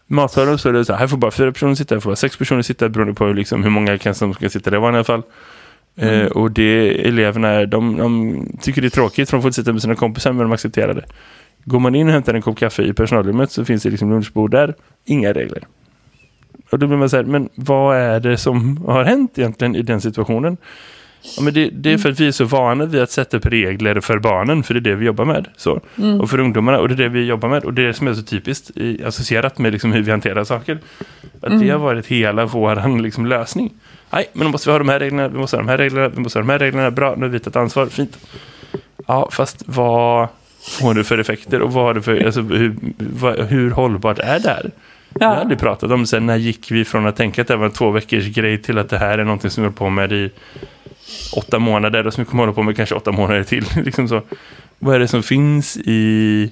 Matsalen 0.07 0.57
så 0.57 0.69
är 0.69 0.73
det 0.73 0.85
så 0.85 0.93
här, 0.93 0.99
här 0.99 1.07
får 1.07 1.17
bara 1.17 1.31
fyra 1.31 1.51
personer 1.51 1.75
sitta, 1.75 1.95
här 1.95 1.99
får 1.99 2.09
bara 2.09 2.15
sex 2.15 2.37
personer 2.37 2.61
sitta 2.61 2.89
beroende 2.89 3.13
på 3.13 3.25
liksom 3.25 3.63
hur 3.63 3.69
många 3.69 4.13
som 4.13 4.33
ska 4.33 4.49
sitta 4.49 4.69
där 4.69 4.77
i 4.77 4.85
alla 4.85 5.03
fall. 5.03 5.23
Mm. 5.97 6.21
Eh, 6.21 6.27
och 6.27 6.51
det 6.51 7.07
eleverna 7.07 7.65
de, 7.65 7.97
de 7.97 8.57
tycker 8.61 8.81
det 8.81 8.87
är 8.87 8.89
tråkigt 8.89 9.29
för 9.29 9.37
de 9.37 9.41
får 9.41 9.49
inte 9.49 9.55
sitta 9.55 9.73
med 9.73 9.81
sina 9.81 9.95
kompisar 9.95 10.31
men 10.31 10.41
de 10.41 10.51
accepterar 10.51 10.93
det. 10.93 11.05
Går 11.63 11.79
man 11.79 11.95
in 11.95 12.07
och 12.07 12.13
hämtar 12.13 12.33
en 12.33 12.41
kopp 12.41 12.57
kaffe 12.57 12.83
i 12.83 12.93
personalrummet 12.93 13.51
så 13.51 13.65
finns 13.65 13.83
det 13.83 13.89
liksom 13.89 14.11
lunchbord 14.11 14.51
där. 14.51 14.75
Inga 15.05 15.33
regler. 15.33 15.63
Och 16.69 16.79
då 16.79 16.87
blir 16.87 16.97
man 16.97 17.09
så 17.09 17.17
här, 17.17 17.23
men 17.23 17.49
vad 17.55 17.97
är 17.97 18.19
det 18.19 18.37
som 18.37 18.77
har 18.85 19.03
hänt 19.03 19.39
egentligen 19.39 19.75
i 19.75 19.81
den 19.81 20.01
situationen? 20.01 20.57
Ja, 21.21 21.41
men 21.41 21.53
det, 21.53 21.69
det, 21.69 21.93
är 21.93 21.97
för 21.97 22.09
att 22.09 22.19
vi 22.19 22.27
är 22.27 22.31
så 22.31 22.45
vana 22.45 22.85
vid 22.85 23.01
att 23.01 23.11
sätta 23.11 23.37
upp 23.37 23.45
regler 23.45 23.99
för 23.99 24.19
barnen, 24.19 24.63
för 24.63 24.73
det 24.73 24.79
är 24.79 24.81
det 24.81 24.95
vi 24.95 25.05
jobbar 25.05 25.25
med. 25.25 25.47
Så. 25.57 25.81
Mm. 25.97 26.21
Och 26.21 26.29
för 26.29 26.39
ungdomarna, 26.39 26.79
och 26.79 26.87
det 26.87 26.93
är 26.93 26.97
det 26.97 27.09
vi 27.09 27.25
jobbar 27.25 27.49
med. 27.49 27.63
Och 27.63 27.73
det 27.73 27.81
är 27.81 27.87
det 27.87 27.93
som 27.93 28.07
är 28.07 28.13
så 28.13 28.21
typiskt 28.21 28.77
i, 28.77 29.03
associerat 29.03 29.57
med 29.57 29.71
liksom 29.71 29.91
hur 29.93 30.01
vi 30.01 30.11
hanterar 30.11 30.43
saker. 30.43 30.79
Att 31.41 31.47
mm. 31.47 31.59
det 31.59 31.69
har 31.69 31.79
varit 31.79 32.05
hela 32.05 32.45
vår 32.45 33.01
liksom, 33.01 33.25
lösning. 33.25 33.73
Nej, 34.09 34.29
men 34.33 34.45
då 34.45 34.51
måste 34.51 34.69
vi 34.69 34.71
ha 34.71 34.79
de 34.79 34.89
här 34.89 34.99
reglerna, 34.99 35.27
vi 35.27 35.37
måste 35.37 35.57
ha 35.57 35.63
de 35.63 35.69
här 35.69 35.77
reglerna, 35.77 36.09
vi 36.09 36.19
måste 36.19 36.39
ha 36.39 36.43
de 36.43 36.49
här 36.49 36.59
reglerna. 36.59 36.91
Bra, 36.91 37.15
nu 37.15 37.21
har 37.21 37.29
vi 37.29 37.39
tagit 37.39 37.55
ansvar, 37.55 37.85
fint. 37.85 38.17
Ja, 39.07 39.29
fast 39.31 39.63
vad 39.65 40.27
får 40.79 40.93
det 40.93 41.03
för 41.03 41.17
effekter 41.17 41.61
och 41.61 41.73
vad 41.73 41.95
det 41.95 42.01
för, 42.01 42.25
alltså, 42.25 42.41
hur, 42.41 42.75
vad, 42.97 43.39
hur 43.39 43.71
hållbart 43.71 44.19
är 44.19 44.39
det 44.39 44.49
här? 44.49 44.71
Vi 45.09 45.25
har 45.25 45.35
aldrig 45.35 45.59
pratat 45.59 45.91
om. 45.91 46.05
Sen 46.05 46.25
när 46.25 46.35
gick 46.35 46.71
vi 46.71 46.85
från 46.85 47.07
att 47.07 47.15
tänka 47.15 47.41
att 47.41 47.47
det 47.47 47.55
var 47.55 47.65
en 47.65 47.71
två 47.71 47.91
veckors 47.91 48.25
grej 48.25 48.61
till 48.61 48.77
att 48.77 48.89
det 48.89 48.97
här 48.97 49.17
är 49.17 49.23
någonting 49.23 49.49
som 49.49 49.63
vi 49.63 49.67
håller 49.67 49.77
på 49.77 49.89
med 49.89 50.11
i 50.11 50.31
åtta 51.33 51.59
månader 51.59 52.07
och 52.07 52.13
som 52.13 52.23
vi 52.23 52.29
kommer 52.29 52.43
hålla 52.43 52.53
på 52.53 52.63
med 52.63 52.75
kanske 52.75 52.95
åtta 52.95 53.11
månader 53.11 53.43
till. 53.43 53.65
liksom 53.85 54.07
så. 54.07 54.21
Vad 54.79 54.95
är 54.95 54.99
det 54.99 55.07
som 55.07 55.23
finns 55.23 55.77
i, 55.77 56.51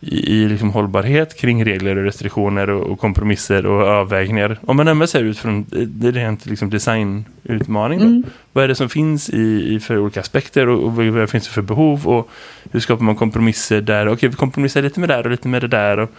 i, 0.00 0.36
i 0.36 0.48
liksom 0.48 0.70
hållbarhet 0.70 1.40
kring 1.40 1.64
regler 1.64 1.96
och 1.96 2.04
restriktioner 2.04 2.70
och, 2.70 2.92
och 2.92 2.98
kompromisser 2.98 3.66
och 3.66 3.82
avvägningar? 3.82 4.58
Om 4.62 4.76
man 4.76 4.86
nämner 4.86 5.06
sig 5.06 5.22
utifrån 5.22 5.66
det 5.70 6.10
rent 6.10 6.46
liksom 6.46 6.70
designutmaning. 6.70 8.00
Mm. 8.00 8.22
Vad 8.52 8.64
är 8.64 8.68
det 8.68 8.74
som 8.74 8.88
finns 8.88 9.30
i, 9.30 9.74
i 9.74 9.80
för 9.80 9.98
olika 9.98 10.20
aspekter 10.20 10.68
och, 10.68 10.84
och 10.84 10.92
vad 10.92 11.30
finns 11.30 11.44
det 11.44 11.50
för 11.50 11.62
behov 11.62 12.08
och 12.08 12.30
hur 12.72 12.80
skapar 12.80 13.04
man 13.04 13.16
kompromisser 13.16 13.80
där? 13.80 14.08
Okej, 14.08 14.28
vi 14.28 14.36
kompromissar 14.36 14.82
lite 14.82 15.00
med 15.00 15.08
det 15.08 15.14
där 15.14 15.24
och 15.24 15.30
lite 15.30 15.48
med 15.48 15.62
det 15.62 15.68
där 15.68 15.98
och 15.98 16.10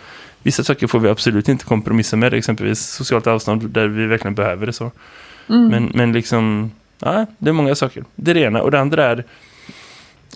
vissa 0.43 0.63
saker 0.63 0.87
får 0.87 0.99
vi 0.99 1.09
absolut 1.09 1.49
inte 1.49 1.65
kompromissa 1.65 2.17
med, 2.17 2.33
exempelvis 2.33 2.79
socialt 2.79 3.27
avstånd 3.27 3.69
där 3.69 3.87
vi 3.87 4.05
verkligen 4.05 4.35
behöver 4.35 4.65
det 4.65 4.73
så. 4.73 4.91
Men, 5.47 5.91
men 5.93 6.13
liksom, 6.13 6.71
ja, 7.01 7.25
det 7.37 7.49
är 7.49 7.53
många 7.53 7.75
saker. 7.75 8.03
Det 8.15 8.31
är 8.31 8.35
det 8.35 8.41
ena. 8.41 8.61
Och 8.61 8.71
det 8.71 8.79
andra 8.79 9.05
är, 9.05 9.23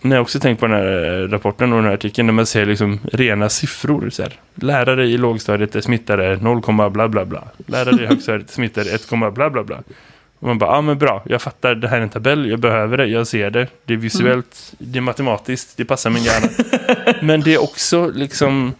när 0.02 0.16
jag 0.16 0.22
också 0.22 0.40
tänkt 0.40 0.60
på 0.60 0.68
den 0.68 0.76
här 0.76 1.22
eh, 1.22 1.28
rapporten 1.28 1.74
och 1.74 1.78
den 1.78 1.86
här 1.86 1.94
artikeln, 1.94 2.26
när 2.26 2.34
man 2.34 2.46
ser 2.46 2.66
liksom 2.66 3.00
rena 3.12 3.50
siffror. 3.50 4.10
Så 4.10 4.24
här. 4.24 4.34
Lärare 4.56 5.06
i 5.06 5.18
lågstadiet 5.18 5.76
är 5.76 5.82
smittade 5.82 6.38
0, 6.42 6.62
bla 6.92 7.08
bla 7.08 7.26
bla. 7.26 7.44
Lärare 7.66 8.04
i 8.04 8.06
högstadiet 8.08 8.50
är 8.50 8.54
smittade 8.54 8.92
1, 8.92 9.10
bla 9.34 9.50
bla 9.50 9.64
bla. 9.64 9.84
Och 10.40 10.48
man 10.48 10.58
bara, 10.58 10.70
ja 10.70 10.78
ah, 10.78 10.82
men 10.82 10.98
bra, 10.98 11.24
jag 11.26 11.42
fattar, 11.42 11.76
det 11.76 11.88
här 11.88 11.98
är 11.98 12.02
en 12.02 12.10
tabell, 12.10 12.50
jag 12.50 12.60
behöver 12.60 12.98
det, 12.98 13.06
jag 13.06 13.28
ser 13.28 13.50
det. 13.50 13.68
Det 13.86 13.94
är 13.94 13.98
visuellt, 13.98 14.74
det 14.78 15.00
är 15.00 15.02
matematiskt, 15.02 15.78
det 15.78 15.86
passar 15.86 16.10
min 16.10 16.24
hjärna. 16.24 16.48
men 17.22 17.42
det 17.42 17.54
är 17.54 17.64
också 17.64 18.12
liksom, 18.16 18.74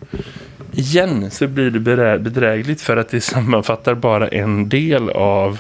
igen 0.72 1.32
så 1.32 1.48
blir 1.48 1.72
det 1.72 1.80
bedrägligt 2.20 2.82
för 2.82 2.98
att 2.98 3.10
det 3.10 3.22
sammanfattar 3.22 3.94
bara 3.94 4.28
en 4.28 4.70
del 4.70 5.10
av, 5.10 5.60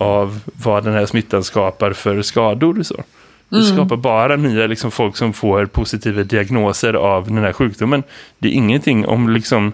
av 0.00 0.40
vad 0.44 0.84
den 0.84 0.92
här 0.92 1.06
smittan 1.06 1.44
skapar 1.44 1.92
för 1.92 2.22
skador. 2.22 2.82
Så. 2.82 3.04
Det 3.48 3.62
skapar 3.62 3.96
bara 3.96 4.36
nya 4.36 4.66
liksom, 4.66 4.90
folk 4.90 5.16
som 5.16 5.32
får 5.32 5.66
positiva 5.66 6.22
diagnoser 6.22 6.94
av 6.94 7.26
den 7.26 7.38
här 7.38 7.52
sjukdomen. 7.52 8.02
Det 8.38 8.48
är 8.48 8.52
ingenting 8.52 9.06
om 9.06 9.28
liksom, 9.28 9.72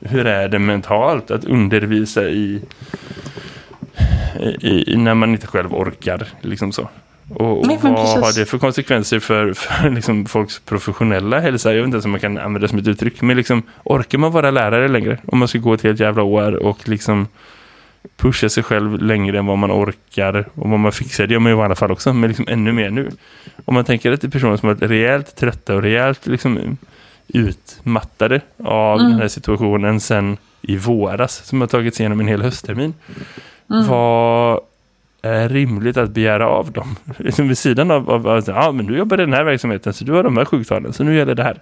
hur 0.00 0.26
är 0.26 0.48
det 0.48 0.58
mentalt 0.58 1.30
att 1.30 1.44
undervisa 1.44 2.28
i, 2.28 2.62
i, 4.60 4.92
i 4.92 4.96
när 4.96 5.14
man 5.14 5.30
inte 5.30 5.46
själv 5.46 5.74
orkar. 5.74 6.28
Liksom 6.40 6.72
så. 6.72 6.88
Och, 7.34 7.60
och 7.60 7.66
Nej, 7.66 7.78
vad 7.82 7.94
precis. 7.94 8.14
har 8.14 8.40
det 8.40 8.46
för 8.46 8.58
konsekvenser 8.58 9.20
för, 9.20 9.52
för 9.54 9.90
liksom 9.90 10.26
folks 10.26 10.58
professionella 10.58 11.40
hälsa? 11.40 11.68
Jag 11.68 11.76
vet 11.76 11.84
inte 11.84 11.94
ens 11.94 12.04
om 12.04 12.10
man 12.10 12.20
kan 12.20 12.38
använda 12.38 12.58
det 12.58 12.68
som 12.68 12.78
ett 12.78 12.88
uttryck. 12.88 13.20
Men 13.20 13.36
liksom, 13.36 13.62
orkar 13.84 14.18
man 14.18 14.32
vara 14.32 14.50
lärare 14.50 14.88
längre? 14.88 15.18
Om 15.26 15.38
man 15.38 15.48
ska 15.48 15.58
gå 15.58 15.74
ett 15.74 15.82
helt 15.82 16.00
jävla 16.00 16.22
år 16.22 16.52
och 16.52 16.88
liksom 16.88 17.26
pusha 18.16 18.48
sig 18.48 18.62
själv 18.62 19.02
längre 19.02 19.38
än 19.38 19.46
vad 19.46 19.58
man 19.58 19.70
orkar 19.72 20.48
och 20.54 20.70
vad 20.70 20.78
man 20.78 20.92
fixar. 20.92 21.26
Det 21.26 21.32
gör 21.32 21.40
man 21.40 21.52
ju 21.52 21.58
i 21.58 21.60
alla 21.62 21.74
fall 21.74 21.90
också, 21.90 22.12
men 22.12 22.28
liksom 22.28 22.44
ännu 22.48 22.72
mer 22.72 22.90
nu. 22.90 23.10
Om 23.64 23.74
man 23.74 23.84
tänker 23.84 24.12
att 24.12 24.20
det 24.20 24.26
är 24.26 24.30
personer 24.30 24.56
som 24.56 24.68
har 24.68 24.74
varit 24.74 24.90
rejält 24.90 25.36
trötta 25.36 25.74
och 25.74 25.82
rejält 25.82 26.26
liksom 26.26 26.76
utmattade 27.28 28.40
av 28.64 28.98
den 28.98 29.12
här 29.12 29.28
situationen 29.28 30.00
sen 30.00 30.36
i 30.62 30.76
våras 30.76 31.44
som 31.44 31.60
har 31.60 31.68
tagit 31.68 31.94
sig 31.94 32.04
igenom 32.04 32.20
en 32.20 32.28
hel 32.28 32.42
hösttermin. 32.42 32.94
Vad 33.66 34.60
är 35.22 35.48
rimligt 35.48 35.96
att 35.96 36.10
begära 36.10 36.48
av 36.48 36.72
dem? 36.72 36.96
Liksom 37.18 37.48
vid 37.48 37.58
sidan 37.58 37.90
av, 37.90 38.10
av, 38.10 38.28
av 38.28 38.44
ja 38.46 38.72
men 38.72 38.86
du 38.86 38.96
jobbar 38.96 39.18
i 39.18 39.20
den 39.20 39.32
här 39.32 39.44
verksamheten 39.44 39.92
så 39.92 40.04
du 40.04 40.12
har 40.12 40.22
de 40.22 40.36
här 40.36 40.44
sjuktalen 40.44 40.92
så 40.92 41.04
nu 41.04 41.16
gäller 41.16 41.34
det 41.34 41.42
här. 41.42 41.58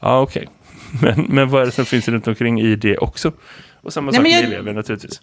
Ja 0.00 0.20
okej. 0.20 0.48
Men, 1.02 1.26
men 1.28 1.48
vad 1.48 1.62
är 1.62 1.66
det 1.66 1.72
som 1.72 1.84
finns 1.84 2.08
runt 2.08 2.28
omkring 2.28 2.60
i 2.60 2.76
det 2.76 2.98
också? 2.98 3.32
Och 3.80 3.92
samma 3.92 4.10
Nej, 4.10 4.14
sak 4.16 4.22
med 4.22 4.32
jag- 4.32 4.44
elever 4.44 4.72
naturligtvis. 4.72 5.20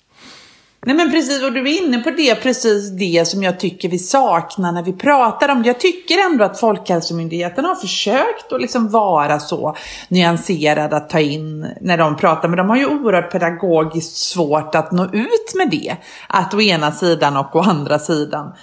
Nej 0.85 0.95
men 0.95 1.11
precis, 1.11 1.43
och 1.43 1.53
du 1.53 1.59
är 1.59 1.83
inne 1.83 1.97
på 1.97 2.11
det, 2.11 2.35
precis 2.35 2.89
det 2.89 3.27
som 3.27 3.43
jag 3.43 3.59
tycker 3.59 3.89
vi 3.89 3.99
saknar 3.99 4.71
när 4.71 4.83
vi 4.83 4.93
pratar 4.93 5.49
om 5.49 5.63
det. 5.63 5.67
Jag 5.67 5.79
tycker 5.79 6.25
ändå 6.25 6.43
att 6.43 6.59
Folkhälsomyndigheten 6.59 7.65
har 7.65 7.75
försökt 7.75 8.53
att 8.53 8.61
liksom 8.61 8.89
vara 8.89 9.39
så 9.39 9.75
nyanserad 10.07 10.93
att 10.93 11.09
ta 11.09 11.19
in 11.19 11.67
när 11.81 11.97
de 11.97 12.17
pratar, 12.17 12.47
men 12.47 12.57
de 12.57 12.69
har 12.69 12.77
ju 12.77 12.85
oerhört 12.85 13.31
pedagogiskt 13.31 14.17
svårt 14.17 14.75
att 14.75 14.91
nå 14.91 15.05
ut 15.05 15.55
med 15.55 15.69
det. 15.69 15.95
Att 16.27 16.53
å 16.53 16.61
ena 16.61 16.91
sidan 16.91 17.37
och 17.37 17.55
å 17.55 17.59
andra 17.59 17.99
sidan. 17.99 18.53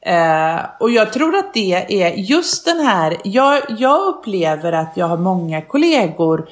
Eh, 0.00 0.60
och 0.80 0.90
jag 0.90 1.12
tror 1.12 1.36
att 1.36 1.54
det 1.54 2.02
är 2.02 2.14
just 2.14 2.64
den 2.64 2.80
här, 2.80 3.16
jag, 3.24 3.62
jag 3.78 4.06
upplever 4.06 4.72
att 4.72 4.92
jag 4.94 5.06
har 5.06 5.18
många 5.18 5.62
kollegor 5.62 6.48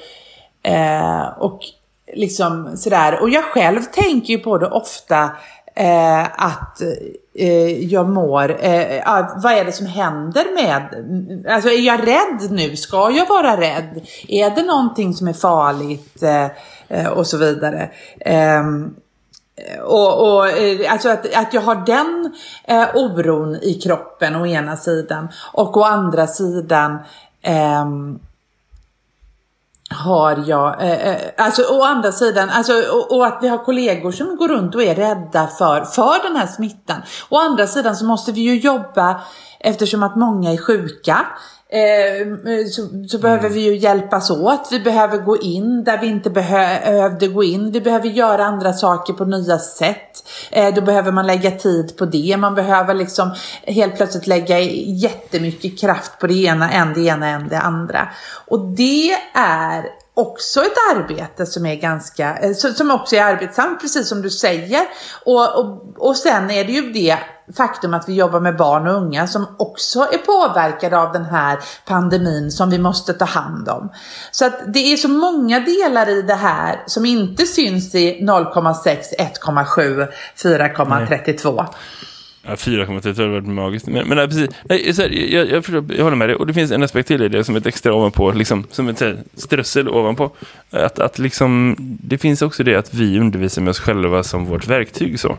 eh, 0.62 1.26
och 1.38 1.60
liksom 2.14 2.76
sådär. 2.76 3.22
Och 3.22 3.30
jag 3.30 3.44
själv 3.44 3.82
tänker 3.82 4.32
ju 4.34 4.38
på 4.38 4.58
det 4.58 4.66
ofta 4.66 5.30
eh, 5.76 6.24
att 6.24 6.80
eh, 7.34 7.84
jag 7.84 8.08
mår, 8.08 8.64
eh, 8.64 8.96
ja, 8.96 9.40
vad 9.42 9.52
är 9.52 9.64
det 9.64 9.72
som 9.72 9.86
händer 9.86 10.44
med, 10.54 11.04
alltså 11.48 11.68
är 11.68 11.80
jag 11.80 12.06
rädd 12.06 12.50
nu? 12.50 12.76
Ska 12.76 13.10
jag 13.10 13.28
vara 13.28 13.60
rädd? 13.60 14.06
Är 14.28 14.50
det 14.50 14.62
någonting 14.62 15.14
som 15.14 15.28
är 15.28 15.32
farligt? 15.32 16.22
Eh, 16.22 16.48
eh 16.88 17.06
och 17.06 17.26
så 17.26 17.36
vidare. 17.36 17.90
Ehm, 18.20 18.94
och, 19.82 20.36
och 20.36 20.48
eh, 20.48 20.92
alltså 20.92 21.08
att, 21.08 21.34
att 21.34 21.54
jag 21.54 21.60
har 21.60 21.86
den 21.86 22.32
eh, 22.64 22.88
oron 22.94 23.54
i 23.62 23.74
kroppen 23.74 24.36
å 24.36 24.46
ena 24.46 24.76
sidan 24.76 25.28
och 25.52 25.76
å 25.76 25.82
andra 25.82 26.26
sidan 26.26 26.98
eh, 27.42 27.84
har 29.94 30.44
jag, 30.46 30.82
eh, 30.82 31.08
eh, 31.08 31.20
alltså 31.36 31.62
å 31.62 31.82
andra 31.82 32.12
sidan, 32.12 32.50
alltså, 32.50 32.72
och, 32.72 33.16
och 33.16 33.26
att 33.26 33.38
vi 33.42 33.48
har 33.48 33.64
kollegor 33.64 34.12
som 34.12 34.36
går 34.36 34.48
runt 34.48 34.74
och 34.74 34.82
är 34.82 34.94
rädda 34.94 35.46
för, 35.46 35.84
för 35.84 36.28
den 36.28 36.36
här 36.36 36.46
smittan. 36.46 37.02
Å 37.28 37.38
andra 37.38 37.66
sidan 37.66 37.96
så 37.96 38.04
måste 38.04 38.32
vi 38.32 38.40
ju 38.40 38.58
jobba, 38.60 39.20
eftersom 39.60 40.02
att 40.02 40.16
många 40.16 40.52
är 40.52 40.56
sjuka, 40.56 41.26
så, 42.70 43.08
så 43.08 43.18
behöver 43.18 43.48
vi 43.48 43.60
ju 43.60 43.76
hjälpas 43.76 44.30
åt. 44.30 44.68
Vi 44.70 44.80
behöver 44.80 45.18
gå 45.18 45.36
in 45.36 45.84
där 45.84 46.00
vi 46.00 46.06
inte 46.06 46.30
behövde 46.30 47.28
gå 47.28 47.44
in. 47.44 47.70
Vi 47.70 47.80
behöver 47.80 48.08
göra 48.08 48.44
andra 48.44 48.72
saker 48.72 49.12
på 49.12 49.24
nya 49.24 49.58
sätt. 49.58 50.24
Eh, 50.50 50.74
då 50.74 50.80
behöver 50.80 51.12
man 51.12 51.26
lägga 51.26 51.50
tid 51.50 51.96
på 51.96 52.04
det. 52.04 52.36
Man 52.36 52.54
behöver 52.54 52.94
liksom 52.94 53.34
helt 53.62 53.96
plötsligt 53.96 54.26
lägga 54.26 54.60
jättemycket 54.60 55.80
kraft 55.80 56.18
på 56.18 56.26
det 56.26 56.34
ena, 56.34 56.70
än 56.70 56.94
det 56.94 57.00
ena, 57.00 57.28
än 57.28 57.48
det 57.48 57.58
andra. 57.58 58.08
Och 58.46 58.60
det 58.60 59.12
är 59.34 60.03
också 60.14 60.60
ett 60.60 60.96
arbete 60.96 61.46
som 61.46 61.66
är 61.66 61.76
ganska, 61.76 62.36
eh, 62.36 62.52
som 62.52 62.90
också 62.90 63.16
är 63.16 63.22
arbetsamt, 63.22 63.80
precis 63.80 64.08
som 64.08 64.22
du 64.22 64.30
säger. 64.30 64.82
Och, 65.24 65.58
och, 65.58 65.94
och 65.96 66.16
sen 66.16 66.50
är 66.50 66.64
det 66.64 66.72
ju 66.72 66.92
det 66.92 67.18
faktum 67.56 67.94
att 67.94 68.08
vi 68.08 68.14
jobbar 68.14 68.40
med 68.40 68.56
barn 68.56 68.86
och 68.86 68.94
unga 68.94 69.26
som 69.26 69.46
också 69.58 70.00
är 70.00 70.18
påverkade 70.18 70.98
av 70.98 71.12
den 71.12 71.24
här 71.24 71.58
pandemin 71.86 72.50
som 72.50 72.70
vi 72.70 72.78
måste 72.78 73.14
ta 73.14 73.24
hand 73.24 73.68
om. 73.68 73.92
Så 74.30 74.46
att 74.46 74.60
det 74.74 74.92
är 74.92 74.96
så 74.96 75.08
många 75.08 75.60
delar 75.60 76.08
i 76.08 76.22
det 76.22 76.34
här 76.34 76.82
som 76.86 77.06
inte 77.06 77.46
syns 77.46 77.94
i 77.94 78.20
0,6, 78.20 78.98
1,7, 79.18 80.08
4,32. 80.36 81.66
Ja, 82.46 82.54
4,32 82.54 83.16
hade 83.16 83.28
varit 83.28 83.46
magiskt. 83.46 83.86
Men, 83.86 84.08
men 84.08 84.16
nej, 84.16 84.26
precis. 84.26 84.50
Nej, 84.64 84.94
så 84.94 85.02
här, 85.02 85.10
jag, 85.10 85.50
jag, 85.50 85.64
förstår, 85.64 85.84
jag 85.96 86.04
håller 86.04 86.16
med 86.16 86.28
dig. 86.28 86.36
Och 86.36 86.46
det 86.46 86.54
finns 86.54 86.70
en 86.70 86.82
aspekt 86.82 87.08
till 87.08 87.22
i 87.22 87.28
det 87.28 87.44
som 87.44 87.56
ett 87.56 87.66
extra 87.66 87.94
ovanpå. 87.94 88.32
Liksom, 88.32 88.66
som 88.70 88.88
ett 88.88 89.00
här, 89.00 89.16
strössel 89.34 89.88
ovanpå. 89.88 90.30
Att, 90.70 90.98
att 90.98 91.18
liksom, 91.18 91.76
det 91.78 92.18
finns 92.18 92.42
också 92.42 92.64
det 92.64 92.74
att 92.74 92.94
vi 92.94 93.18
undervisar 93.18 93.62
med 93.62 93.70
oss 93.70 93.80
själva 93.80 94.22
som 94.22 94.44
vårt 94.44 94.66
verktyg. 94.66 95.20
så. 95.20 95.36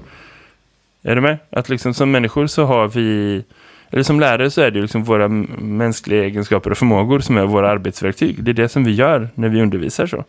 Är 1.04 1.16
du 1.16 1.22
med? 1.22 1.38
Att 1.50 1.70
liksom, 1.70 1.94
som 1.94 2.12
människor 2.12 2.48
så 2.48 2.66
har 2.66 2.88
vi... 2.88 3.44
Eller 3.92 4.04
som 4.04 4.20
lärare 4.20 4.52
så 4.52 4.62
är 4.62 4.72
det 4.72 4.82
liksom 4.82 5.04
våra 5.04 5.28
mänskliga 5.28 6.24
egenskaper 6.24 6.72
och 6.72 6.78
förmågor 6.78 7.20
som 7.20 7.38
är 7.38 7.46
våra 7.46 7.70
arbetsverktyg. 7.70 8.44
Det 8.44 8.52
är 8.52 8.54
det 8.54 8.70
som 8.70 8.84
vi 8.84 8.92
gör 8.92 9.30
när 9.36 9.50
vi 9.50 9.62
undervisar 9.62 10.08
så. 10.08 10.24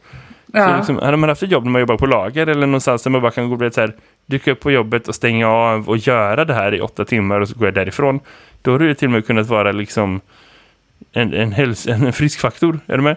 Så 0.46 0.58
Ja. 0.58 0.76
liksom, 0.76 0.98
hade 0.98 1.16
man 1.16 1.28
haft 1.28 1.42
ett 1.42 1.50
jobb 1.50 1.64
när 1.64 1.70
man 1.70 1.80
jobbar 1.80 1.96
på 1.96 2.06
lager 2.06 2.46
eller 2.46 2.66
någonstans 2.66 3.02
där 3.02 3.10
man 3.10 3.20
bara 3.22 3.30
kan 3.32 3.48
gå 3.56 3.66
och 3.66 3.74
så 3.74 3.80
här, 3.80 3.92
dyka 4.26 4.52
upp 4.52 4.60
på 4.60 4.70
jobbet 4.70 5.08
och 5.08 5.14
stänga 5.14 5.48
av 5.48 5.88
och 5.88 5.96
göra 5.96 6.44
det 6.44 6.54
här 6.54 6.74
i 6.74 6.80
åtta 6.80 7.04
timmar 7.04 7.40
och 7.40 7.48
så 7.48 7.54
går 7.58 7.66
jag 7.66 7.74
därifrån. 7.74 8.20
Då 8.62 8.72
hade 8.72 8.86
det 8.86 8.94
till 8.94 9.08
och 9.08 9.12
med 9.12 9.26
kunnat 9.26 9.46
vara 9.46 9.72
liksom 9.72 10.20
en, 11.12 11.34
en, 11.34 11.52
häls- 11.52 11.90
en 12.06 12.12
friskfaktor. 12.12 12.78
Är 12.86 12.96
du 12.96 13.02
med? 13.02 13.16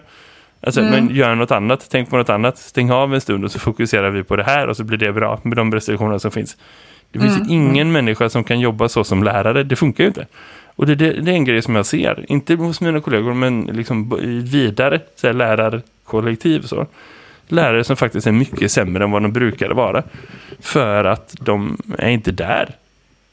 Alltså, 0.62 0.82
men 0.82 1.15
gör 1.15 1.36
något 1.36 1.52
annat, 1.52 1.88
tänk 1.92 2.10
på 2.10 2.18
något 2.18 2.30
annat, 2.30 2.58
stäng 2.58 2.92
av 2.92 3.13
en 3.13 3.22
stund 3.22 3.46
och 3.46 3.52
så 3.52 3.60
fokuserar 3.60 4.10
vi 4.10 4.24
på 4.24 4.36
det 4.36 4.44
här 4.44 4.68
och 4.68 4.78
så 4.78 4.84
blir 4.84 4.98
det 4.98 5.12
bra 5.13 5.39
med 5.44 5.58
de 5.58 5.74
restriktioner 5.74 6.18
som 6.18 6.32
finns. 6.32 6.58
Det 7.12 7.20
finns 7.20 7.39
ju 7.39 7.44
ingen 7.54 7.92
människa 7.92 8.30
som 8.30 8.44
kan 8.44 8.60
jobba 8.60 8.89
så 8.89 9.04
som 9.04 9.24
lärare, 9.24 9.63
det 9.63 9.76
funkar 9.76 10.04
ju 10.04 10.08
inte. 10.08 10.26
Och 10.76 10.86
det, 10.88 10.96
det, 10.96 11.12
det 11.13 11.32
är 11.32 11.36
en 11.36 11.46
grej 11.46 11.62
som 11.62 11.76
jag 11.76 11.86
ser, 11.86 12.26
inte 12.28 12.56
hos 12.56 12.82
mina 12.82 13.02
kollegor 13.02 13.34
men 13.34 13.62
liksom 13.62 14.10
vidare, 14.52 15.00
så 15.15 15.28
här, 15.28 15.34
lärarkollektiv 15.34 16.62
så. 16.62 16.88
Lärare 17.52 17.84
som 17.84 17.96
faktiskt 17.96 18.28
är 18.28 18.32
mycket 18.32 18.72
sämre 18.72 19.04
än 19.04 19.12
vad 19.12 19.22
de 19.22 19.32
brukade 19.32 19.74
vara. 19.74 20.04
För 20.60 21.06
att 21.06 21.36
de 21.40 21.78
är 21.98 22.10
inte 22.10 22.32
där. 22.32 22.76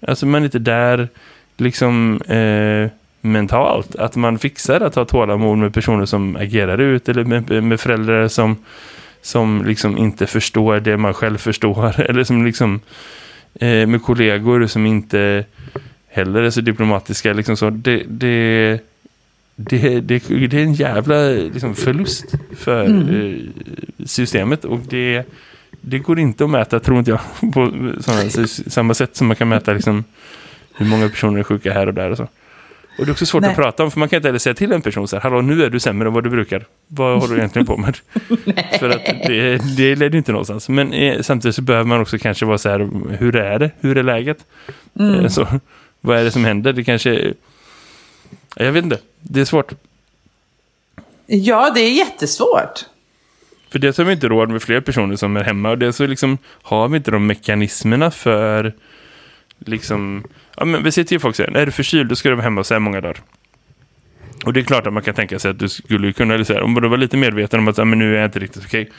Alltså 0.06 0.26
man 0.26 0.42
är 0.42 0.44
inte 0.44 0.58
där 0.58 1.08
liksom 1.56 2.20
eh, 2.22 2.90
mentalt. 3.20 3.96
Att 3.96 4.16
man 4.16 4.38
fixar 4.38 4.80
att 4.80 4.94
ha 4.94 5.04
tålamod 5.04 5.58
med 5.58 5.74
personer 5.74 6.06
som 6.06 6.36
agerar 6.36 6.78
ut 6.78 7.08
eller 7.08 7.24
med, 7.24 7.64
med 7.64 7.80
föräldrar 7.80 8.28
som 8.28 8.56
som 9.26 9.64
liksom 9.66 9.98
inte 9.98 10.26
förstår 10.26 10.80
det 10.80 10.96
man 10.96 11.14
själv 11.14 11.38
förstår. 11.38 12.00
Eller 12.10 12.24
som 12.24 12.44
liksom 12.44 12.80
eh, 13.54 13.86
med 13.86 14.02
kollegor 14.02 14.66
som 14.66 14.86
inte 14.86 15.44
heller 16.08 16.42
är 16.42 16.50
så 16.50 16.60
diplomatiska. 16.60 17.32
Liksom 17.32 17.56
så. 17.56 17.70
Det, 17.70 18.02
det, 18.08 18.78
det, 19.56 20.00
det, 20.00 20.18
det 20.28 20.54
är 20.54 20.62
en 20.62 20.74
jävla 20.74 21.28
liksom, 21.28 21.74
förlust 21.74 22.34
för 22.56 22.84
eh, 22.84 23.38
systemet 24.06 24.64
och 24.64 24.78
det, 24.78 25.22
det 25.80 25.98
går 25.98 26.18
inte 26.18 26.44
att 26.44 26.50
mäta, 26.50 26.80
tror 26.80 26.98
inte 26.98 27.10
jag, 27.10 27.20
på 27.52 27.72
sådana, 28.00 28.46
samma 28.46 28.94
sätt 28.94 29.16
som 29.16 29.26
man 29.26 29.36
kan 29.36 29.48
mäta 29.48 29.72
liksom, 29.72 30.04
hur 30.74 30.86
många 30.86 31.08
personer 31.08 31.38
är 31.38 31.42
sjuka 31.42 31.72
här 31.72 31.86
och 31.86 31.94
där 31.94 32.10
och 32.10 32.16
så. 32.16 32.28
Och 32.98 33.06
det 33.06 33.10
är 33.10 33.12
också 33.12 33.26
svårt 33.26 33.40
Nej. 33.40 33.50
att 33.50 33.56
prata 33.56 33.84
om, 33.84 33.90
för 33.90 33.98
man 33.98 34.08
kan 34.08 34.16
inte 34.16 34.28
heller 34.28 34.38
säga 34.38 34.54
till 34.54 34.72
en 34.72 34.82
person 34.82 35.08
så 35.08 35.16
här, 35.16 35.22
hallå, 35.22 35.40
nu 35.40 35.64
är 35.64 35.70
du 35.70 35.80
sämre 35.80 36.08
än 36.08 36.14
vad 36.14 36.24
du 36.24 36.30
brukar. 36.30 36.66
Vad 36.86 37.20
håller 37.20 37.34
du 37.34 37.40
egentligen 37.40 37.66
på 37.66 37.76
med? 37.76 37.96
för 38.78 38.90
att 38.90 39.04
det, 39.26 39.76
det 39.76 39.96
leder 39.96 40.18
inte 40.18 40.32
någonstans. 40.32 40.68
Men 40.68 40.92
eh, 40.92 41.22
samtidigt 41.22 41.54
så 41.54 41.62
behöver 41.62 41.84
man 41.84 42.00
också 42.00 42.18
kanske 42.18 42.46
vara 42.46 42.58
så 42.58 42.68
här, 42.68 42.88
hur 43.18 43.36
är 43.36 43.58
det? 43.58 43.70
Hur 43.80 43.98
är 43.98 44.02
läget? 44.02 44.38
Eh, 45.00 45.28
så, 45.28 45.46
vad 46.00 46.18
är 46.18 46.24
det 46.24 46.30
som 46.30 46.44
händer? 46.44 46.72
Det 46.72 46.84
kanske... 46.84 47.32
Jag 48.56 48.72
vet 48.72 48.84
inte, 48.84 48.98
det 49.20 49.40
är 49.40 49.44
svårt. 49.44 49.72
Ja, 51.26 51.70
det 51.74 51.80
är 51.80 51.90
jättesvårt. 51.90 52.84
För 53.76 53.80
det 53.80 53.92
så 53.92 54.02
har 54.02 54.06
vi 54.06 54.12
inte 54.12 54.28
råd 54.28 54.50
med 54.50 54.62
fler 54.62 54.80
personer 54.80 55.16
som 55.16 55.36
är 55.36 55.44
hemma 55.44 55.70
och 55.70 55.78
det 55.78 55.92
så 55.92 56.06
liksom 56.06 56.38
har 56.62 56.88
vi 56.88 56.96
inte 56.96 57.10
de 57.10 57.26
mekanismerna 57.26 58.10
för 58.10 58.72
liksom, 59.58 60.24
ja 60.56 60.64
men 60.64 60.82
vi 60.82 60.92
säger 60.92 61.06
till 61.06 61.20
folk 61.20 61.38
här, 61.38 61.56
är 61.56 61.66
du 61.66 61.72
förkyld 61.72 62.08
då 62.08 62.16
ska 62.16 62.28
du 62.28 62.34
vara 62.34 62.44
hemma 62.44 62.64
så 62.64 62.74
här 62.74 62.78
många 62.78 63.00
dagar. 63.00 63.16
Och 64.44 64.52
det 64.52 64.60
är 64.60 64.64
klart 64.64 64.86
att 64.86 64.92
man 64.92 65.02
kan 65.02 65.14
tänka 65.14 65.38
sig 65.38 65.50
att 65.50 65.58
du 65.58 65.68
skulle 65.68 66.12
kunna, 66.12 66.34
eller 66.34 66.44
så 66.44 66.52
här, 66.52 66.62
om 66.62 66.74
du 66.74 66.88
var 66.88 66.96
lite 66.96 67.16
medveten 67.16 67.60
om 67.60 67.68
att 67.68 67.76
men 67.76 67.98
nu 67.98 68.14
är 68.14 68.18
jag 68.18 68.28
inte 68.28 68.38
riktigt 68.38 68.64
okej, 68.64 68.90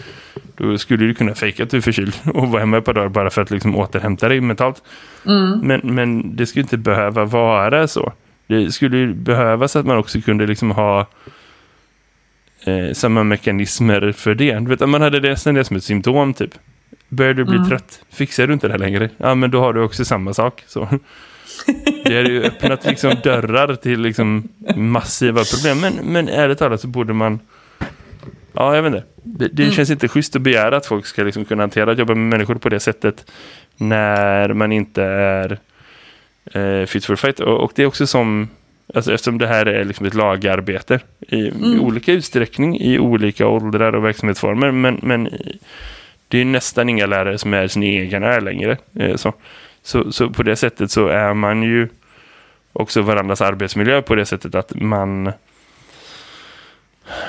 då 0.57 0.77
skulle 0.77 1.05
du 1.05 1.13
kunna 1.13 1.35
fejka 1.35 1.63
att 1.63 1.69
du 1.69 1.77
är 1.77 1.81
förkyld 1.81 2.13
och 2.33 2.47
vara 2.47 2.59
hemma 2.59 2.77
ett 2.77 2.85
par 2.85 2.93
dagar 2.93 3.09
bara 3.09 3.29
för 3.29 3.41
att 3.41 3.51
liksom 3.51 3.75
återhämta 3.75 4.29
dig 4.29 4.41
mentalt. 4.41 4.83
Men, 5.63 5.81
men 5.83 6.35
det 6.35 6.45
skulle 6.45 6.63
inte 6.63 6.77
behöva 6.77 7.25
vara 7.25 7.87
så. 7.87 8.13
Det 8.47 8.71
skulle 8.71 8.97
ju 8.97 9.13
behövas 9.13 9.75
att 9.75 9.85
man 9.85 9.97
också 9.97 10.21
kunde 10.21 10.47
liksom 10.47 10.71
ha 10.71 11.07
eh, 12.63 12.93
samma 12.93 13.23
mekanismer 13.23 14.11
för 14.11 14.35
det. 14.35 14.59
Du 14.59 14.65
vet, 14.65 14.89
man 14.89 15.01
hade 15.01 15.19
det, 15.19 15.29
det 15.29 15.63
som 15.63 15.77
ett 15.77 15.83
symptom 15.83 16.33
typ. 16.33 16.51
Börjar 17.09 17.33
du 17.33 17.45
bli 17.45 17.57
trött, 17.69 18.01
fixar 18.09 18.47
du 18.47 18.53
inte 18.53 18.67
det 18.67 18.73
här 18.73 18.79
längre? 18.79 19.09
Ja, 19.17 19.35
men 19.35 19.51
då 19.51 19.59
har 19.59 19.73
du 19.73 19.81
också 19.81 20.05
samma 20.05 20.33
sak. 20.33 20.63
Så. 20.67 20.87
Det 22.03 22.15
har 22.15 22.23
ju 22.23 22.43
öppnat 22.43 22.85
liksom 22.85 23.15
dörrar 23.23 23.75
till 23.75 24.01
liksom 24.01 24.47
massiva 24.75 25.43
problem. 25.43 25.79
Men, 25.79 25.93
men 26.13 26.29
ärligt 26.29 26.57
talat 26.57 26.81
så 26.81 26.87
borde 26.87 27.13
man... 27.13 27.39
Ja, 28.53 28.75
jag 28.75 28.83
vet 28.83 28.93
inte. 28.93 29.07
Det, 29.23 29.47
det 29.47 29.71
känns 29.71 29.89
inte 29.89 30.07
schysst 30.07 30.35
att 30.35 30.41
begära 30.41 30.77
att 30.77 30.85
folk 30.85 31.05
ska 31.05 31.23
liksom 31.23 31.45
kunna 31.45 31.63
hantera 31.63 31.91
att 31.91 31.97
jobba 31.97 32.15
med 32.15 32.29
människor 32.29 32.55
på 32.55 32.69
det 32.69 32.79
sättet 32.79 33.31
när 33.77 34.53
man 34.53 34.71
inte 34.71 35.03
är 35.03 35.59
eh, 36.53 36.85
fit 36.85 37.05
for 37.05 37.15
fight. 37.15 37.39
Och, 37.39 37.63
och 37.63 37.71
det 37.75 37.83
är 37.83 37.85
också 37.85 38.07
som... 38.07 38.49
Alltså 38.93 39.13
eftersom 39.13 39.37
det 39.37 39.47
här 39.47 39.65
är 39.65 39.85
liksom 39.85 40.05
ett 40.05 40.13
lagarbete 40.13 40.99
i, 41.19 41.37
i 41.37 41.79
olika 41.79 42.11
utsträckning, 42.11 42.79
i 42.79 42.99
olika 42.99 43.47
åldrar 43.47 43.95
och 43.95 44.05
verksamhetsformer. 44.05 44.71
Men, 44.71 44.99
men 45.03 45.29
det 46.27 46.41
är 46.41 46.45
nästan 46.45 46.89
inga 46.89 47.05
lärare 47.05 47.37
som 47.37 47.53
är 47.53 47.67
sin 47.67 47.83
egen 47.83 48.23
är 48.23 48.41
längre. 48.41 48.77
Eh, 48.99 49.15
så. 49.15 49.33
Så, 49.81 50.11
så 50.11 50.29
på 50.29 50.43
det 50.43 50.55
sättet 50.55 50.91
så 50.91 51.07
är 51.07 51.33
man 51.33 51.63
ju 51.63 51.87
också 52.73 53.01
varandras 53.01 53.41
arbetsmiljö 53.41 54.01
på 54.01 54.15
det 54.15 54.25
sättet 54.25 54.55
att 54.55 54.75
man 54.75 55.31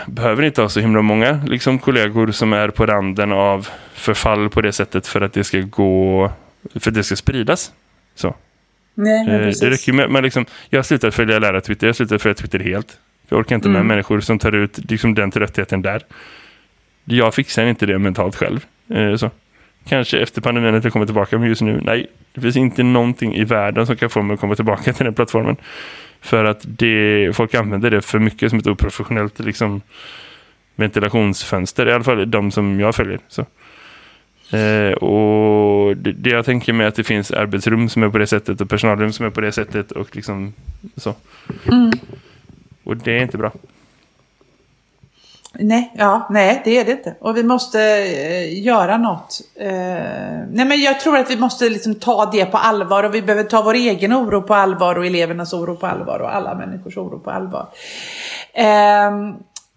behöver 0.06 0.42
inte 0.42 0.62
ha 0.62 0.68
så 0.68 0.80
himla 0.80 1.02
många 1.02 1.40
liksom, 1.46 1.78
kollegor 1.78 2.30
som 2.30 2.52
är 2.52 2.68
på 2.68 2.86
randen 2.86 3.32
av 3.32 3.68
förfall 3.94 4.48
på 4.48 4.60
det 4.60 4.72
sättet 4.72 5.06
för 5.06 5.20
att 5.20 5.32
det 5.32 5.44
ska 5.44 5.60
gå 5.60 6.32
för 6.74 6.90
att 6.90 6.94
det 6.94 7.04
ska 7.04 7.16
spridas. 7.16 7.72
Så. 8.14 8.34
Nej, 8.98 9.28
Eh, 9.28 9.52
det 9.60 9.70
räcker 9.70 9.92
med, 9.92 10.10
men 10.10 10.24
liksom, 10.24 10.46
jag 10.70 10.86
slutat 10.86 11.14
följa 11.14 11.38
lära 11.38 11.60
Twitter, 11.60 11.86
jag 11.86 11.96
slutat 11.96 12.22
följa 12.22 12.34
Twitter 12.34 12.58
helt. 12.58 12.98
Jag 13.28 13.38
orkar 13.38 13.56
inte 13.56 13.68
med 13.68 13.86
människor 13.86 14.20
som 14.20 14.38
tar 14.38 14.52
ut 14.52 14.90
liksom, 14.90 15.14
den 15.14 15.30
tröttheten 15.30 15.82
där. 15.82 16.02
Jag 17.04 17.34
fixar 17.34 17.66
inte 17.66 17.86
det 17.86 17.98
mentalt 17.98 18.36
själv. 18.36 18.66
Eh, 18.90 19.16
så. 19.16 19.30
Kanske 19.88 20.18
efter 20.18 20.40
pandemin 20.40 20.74
att 20.74 20.84
jag 20.84 20.92
kommer 20.92 21.06
tillbaka, 21.06 21.38
men 21.38 21.48
just 21.48 21.62
nu, 21.62 21.80
nej. 21.84 22.06
Det 22.34 22.40
finns 22.40 22.56
inte 22.56 22.82
någonting 22.82 23.34
i 23.34 23.44
världen 23.44 23.86
som 23.86 23.96
kan 23.96 24.10
få 24.10 24.22
mig 24.22 24.34
att 24.34 24.40
komma 24.40 24.54
tillbaka 24.54 24.92
till 24.92 25.04
den 25.04 25.14
plattformen. 25.14 25.56
För 26.20 26.44
att 26.44 26.60
det, 26.62 27.30
folk 27.36 27.54
använder 27.54 27.90
det 27.90 28.02
för 28.02 28.18
mycket 28.18 28.50
som 28.50 28.58
ett 28.58 28.66
oprofessionellt 28.66 29.38
liksom, 29.38 29.82
ventilationsfönster. 30.76 31.88
I 31.88 31.92
alla 31.92 32.04
fall 32.04 32.30
de 32.30 32.50
som 32.50 32.80
jag 32.80 32.94
följer. 32.94 33.18
Så. 33.28 33.46
Eh, 34.56 34.92
och 34.92 35.37
det, 36.12 36.30
jag 36.30 36.44
tänker 36.44 36.72
mig 36.72 36.86
att 36.86 36.94
det 36.94 37.04
finns 37.04 37.30
arbetsrum 37.30 37.88
som 37.88 38.02
är 38.02 38.08
på 38.08 38.18
det 38.18 38.26
sättet 38.26 38.60
och 38.60 38.70
personalrum 38.70 39.12
som 39.12 39.26
är 39.26 39.30
på 39.30 39.40
det 39.40 39.52
sättet 39.52 39.92
och 39.92 40.16
liksom 40.16 40.54
så. 40.96 41.14
Och 42.84 42.96
det 42.96 43.18
är 43.18 43.22
inte 43.22 43.38
bra. 43.38 43.52
Nej, 45.60 45.92
ja, 45.96 46.26
nej, 46.30 46.62
det 46.64 46.78
är 46.78 46.84
det 46.84 46.92
inte. 46.92 47.14
Och 47.20 47.36
vi 47.36 47.42
måste 47.42 47.80
eh, 47.80 48.62
göra 48.62 48.96
något. 48.96 49.40
Eh, 49.54 49.68
nej, 50.50 50.66
men 50.66 50.80
jag 50.80 51.00
tror 51.00 51.16
att 51.16 51.30
vi 51.30 51.36
måste 51.36 51.68
liksom 51.68 51.94
ta 51.94 52.30
det 52.32 52.46
på 52.46 52.56
allvar 52.56 53.04
och 53.04 53.14
vi 53.14 53.22
behöver 53.22 53.44
ta 53.44 53.62
vår 53.62 53.74
egen 53.74 54.14
oro 54.14 54.42
på 54.42 54.54
allvar 54.54 54.98
och 54.98 55.06
elevernas 55.06 55.52
oro 55.52 55.76
på 55.76 55.86
allvar 55.86 56.18
och 56.18 56.34
alla 56.34 56.54
människors 56.54 56.96
oro 56.96 57.18
på 57.18 57.30
allvar. 57.30 57.66
Eh, 58.52 59.10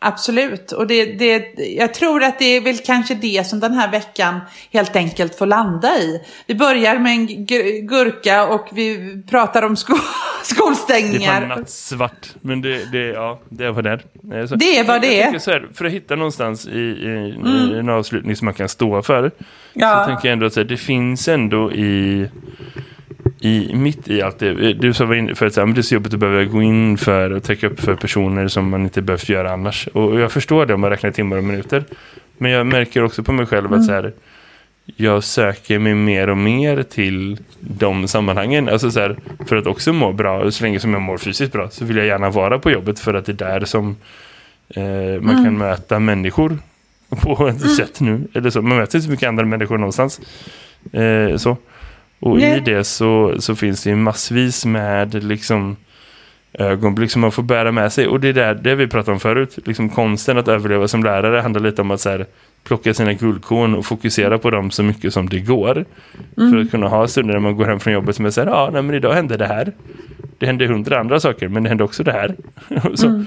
absolut, 0.01 0.71
och 0.71 0.87
det, 0.87 1.05
det, 1.05 1.53
jag 1.77 1.93
tror 1.93 2.23
att 2.23 2.39
det 2.39 2.45
är 2.57 2.61
väl 2.61 2.77
kanske 2.77 3.15
det 3.15 3.47
som 3.47 3.59
den 3.59 3.73
här 3.73 3.91
veckan 3.91 4.39
helt 4.73 4.95
enkelt 4.95 5.37
får 5.37 5.45
landa 5.45 5.97
i. 5.97 6.21
Vi 6.47 6.55
börjar 6.55 6.99
med 6.99 7.11
en 7.11 7.27
gu- 7.27 7.79
gurka 7.87 8.47
och 8.47 8.67
vi 8.73 9.17
pratar 9.29 9.63
om 9.63 9.75
sko 9.75 9.93
Det 10.41 10.53
är 10.53 10.55
skolstängningar. 10.55 11.39
fan 11.39 11.49
nattsvart. 11.49 12.27
Men 12.41 12.61
det, 12.61 12.91
det, 12.91 12.97
ja, 13.07 13.39
det 13.49 13.71
var 13.71 13.81
det. 13.81 13.99
Eh, 14.33 14.45
Så, 14.47 14.55
Det 14.55 14.77
är 14.79 14.83
vad 14.83 15.01
det 15.01 15.21
är. 15.21 15.39
Så 15.39 15.51
här, 15.51 15.67
för 15.73 15.85
att 15.85 15.91
hitta 15.91 16.15
någonstans 16.15 16.67
i, 16.67 16.79
i, 16.79 17.35
i 17.45 17.79
en 17.79 17.89
avslutning 17.89 18.35
som 18.35 18.45
man 18.45 18.53
kan 18.53 18.69
stå 18.69 19.01
för. 19.01 19.31
Ja. 19.73 19.99
Så 20.03 20.05
tänker 20.11 20.27
jag 20.27 20.33
ändå 20.33 20.45
att 20.45 20.67
det 20.69 20.77
finns 20.77 21.27
ändå 21.27 21.71
i, 21.71 22.27
i 23.41 23.75
mitt 23.75 24.07
i 24.07 24.21
allt 24.21 24.39
det. 24.39 24.73
Du 24.73 24.93
sa 24.93 25.07
för 25.07 25.45
att 25.45 25.55
det 25.55 25.61
är 25.61 25.81
så 25.81 25.93
jobbigt 25.93 26.13
att 26.13 26.19
behöva 26.19 26.43
gå 26.43 26.61
in 26.61 26.97
för 26.97 27.31
och 27.31 27.43
täcka 27.43 27.67
upp 27.67 27.79
för 27.79 27.95
personer 27.95 28.47
som 28.47 28.69
man 28.69 28.83
inte 28.83 29.01
behövt 29.01 29.29
göra 29.29 29.51
annars. 29.51 29.87
Och 29.87 30.19
jag 30.19 30.31
förstår 30.31 30.65
det 30.65 30.73
om 30.73 30.81
man 30.81 30.89
räknar 30.89 31.11
timmar 31.11 31.37
och 31.37 31.43
minuter. 31.43 31.83
Men 32.37 32.51
jag 32.51 32.67
märker 32.67 33.03
också 33.03 33.23
på 33.23 33.31
mig 33.31 33.45
själv 33.45 33.73
att 33.73 33.85
så 33.85 33.91
här, 33.91 34.13
jag 34.85 35.23
söker 35.23 35.79
mig 35.79 35.95
mer 35.95 36.29
och 36.29 36.37
mer 36.37 36.83
till 36.83 37.37
de 37.59 38.07
sammanhangen. 38.07 38.69
Alltså 38.69 38.91
så 38.91 38.99
här, 38.99 39.17
för 39.45 39.55
att 39.55 39.67
också 39.67 39.93
må 39.93 40.11
bra, 40.11 40.51
så 40.51 40.63
länge 40.63 40.79
som 40.79 40.93
jag 40.93 41.01
mår 41.01 41.17
fysiskt 41.17 41.53
bra, 41.53 41.69
så 41.69 41.85
vill 41.85 41.97
jag 41.97 42.05
gärna 42.05 42.29
vara 42.29 42.59
på 42.59 42.71
jobbet 42.71 42.99
för 42.99 43.13
att 43.13 43.25
det 43.25 43.31
är 43.31 43.59
där 43.59 43.65
som 43.65 43.95
eh, 44.69 45.21
man 45.21 45.43
kan 45.43 45.57
möta 45.57 45.99
människor 45.99 46.57
på 47.09 47.47
ett 47.47 47.75
sätt 47.75 47.99
nu. 47.99 48.27
Eller 48.33 48.49
så. 48.49 48.61
Man 48.61 48.77
möter 48.77 48.97
inte 48.97 49.05
så 49.05 49.11
mycket 49.11 49.27
andra 49.27 49.45
människor 49.45 49.77
någonstans. 49.77 50.21
Eh, 50.91 51.37
så. 51.37 51.57
Och 52.21 52.39
i 52.39 52.41
Nej. 52.41 52.61
det 52.65 52.83
så, 52.83 53.35
så 53.39 53.55
finns 53.55 53.83
det 53.83 53.89
ju 53.89 53.95
massvis 53.95 54.65
med 54.65 55.23
liksom 55.23 55.75
ögonblick 56.53 57.11
som 57.11 57.21
man 57.21 57.31
får 57.31 57.43
bära 57.43 57.71
med 57.71 57.93
sig. 57.93 58.07
Och 58.07 58.19
det 58.19 58.29
är 58.29 58.33
där, 58.33 58.55
det 58.55 58.75
vi 58.75 58.87
pratade 58.87 59.11
om 59.11 59.19
förut. 59.19 59.59
Liksom 59.65 59.89
konsten 59.89 60.37
att 60.37 60.47
överleva 60.47 60.87
som 60.87 61.03
lärare 61.03 61.41
handlar 61.41 61.61
lite 61.61 61.81
om 61.81 61.91
att 61.91 62.01
så 62.01 62.09
här, 62.09 62.25
plocka 62.63 62.93
sina 62.93 63.13
guldkorn 63.13 63.75
och 63.75 63.85
fokusera 63.85 64.37
på 64.37 64.49
dem 64.49 64.71
så 64.71 64.83
mycket 64.83 65.13
som 65.13 65.29
det 65.29 65.39
går. 65.39 65.85
För 66.35 66.57
att 66.57 66.71
kunna 66.71 66.87
ha 66.87 67.07
stunder 67.07 67.33
när 67.33 67.41
man 67.41 67.57
går 67.57 67.65
hem 67.65 67.79
från 67.79 67.93
jobbet 67.93 68.15
som 68.15 68.25
är 68.25 68.29
så 68.29 68.41
här, 68.41 68.47
ja, 68.47 68.69
nej, 68.73 68.81
men 68.81 68.95
idag 68.95 69.13
hände 69.13 69.37
det 69.37 69.47
här. 69.47 69.71
Det 70.37 70.45
hände 70.45 70.67
hundra 70.67 70.99
andra 70.99 71.19
saker, 71.19 71.47
men 71.47 71.63
det 71.63 71.69
hände 71.69 71.83
också 71.83 72.03
det 72.03 72.11
här. 72.11 72.35
så, 72.95 73.07
eh, 73.07 73.21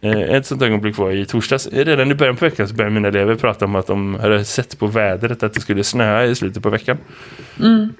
ett 0.00 0.46
sånt 0.46 0.62
ögonblick 0.62 0.98
var 0.98 1.10
i 1.10 1.26
torsdags. 1.26 1.68
Redan 1.72 2.10
i 2.10 2.14
början 2.14 2.36
på 2.36 2.44
veckan 2.44 2.68
så 2.68 2.74
började 2.74 2.94
mina 2.94 3.08
elever 3.08 3.34
prata 3.34 3.64
om 3.64 3.74
att 3.74 3.86
de 3.86 4.14
hade 4.14 4.44
sett 4.44 4.78
på 4.78 4.86
vädret 4.86 5.42
att 5.42 5.54
det 5.54 5.60
skulle 5.60 5.84
snöa 5.84 6.24
i 6.24 6.34
slutet 6.34 6.62
på 6.62 6.70
veckan. 6.70 6.98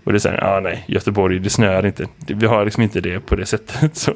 Och 0.04 0.12
det 0.12 0.20
säger 0.20 0.38
ja 0.40 0.60
nej, 0.62 0.84
Göteborg, 0.88 1.38
det 1.38 1.50
snöar 1.50 1.86
inte. 1.86 2.06
Vi 2.26 2.46
har 2.46 2.64
liksom 2.64 2.82
inte 2.82 3.00
det 3.00 3.20
på 3.20 3.36
det 3.36 3.46
sättet. 3.46 3.96
Så. 3.96 4.10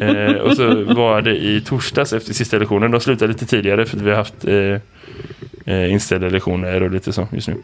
Eh, 0.00 0.34
och 0.34 0.56
så 0.56 0.84
var 0.84 1.22
det 1.22 1.36
i 1.36 1.60
torsdags 1.60 2.12
efter 2.12 2.34
sista 2.34 2.58
lektionen. 2.58 2.90
De 2.90 3.00
slutade 3.00 3.32
lite 3.32 3.46
tidigare 3.46 3.86
för 3.86 3.98
vi 3.98 4.10
har 4.10 4.16
haft 4.16 4.44
eh, 4.44 5.74
eh, 5.74 5.92
inställda 5.92 6.28
lektioner 6.28 6.82
och 6.82 6.90
lite 6.90 7.12
så 7.12 7.28
just 7.32 7.48
nu. 7.48 7.56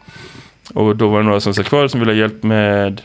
Och 0.73 0.95
då 0.95 1.07
var 1.07 1.19
det 1.19 1.25
några 1.25 1.39
som 1.39 1.53
satt 1.53 1.65
kvar 1.65 1.87
som 1.87 1.99
ville 1.99 2.11
ha 2.11 2.17
hjälp 2.17 2.43
med 2.43 3.01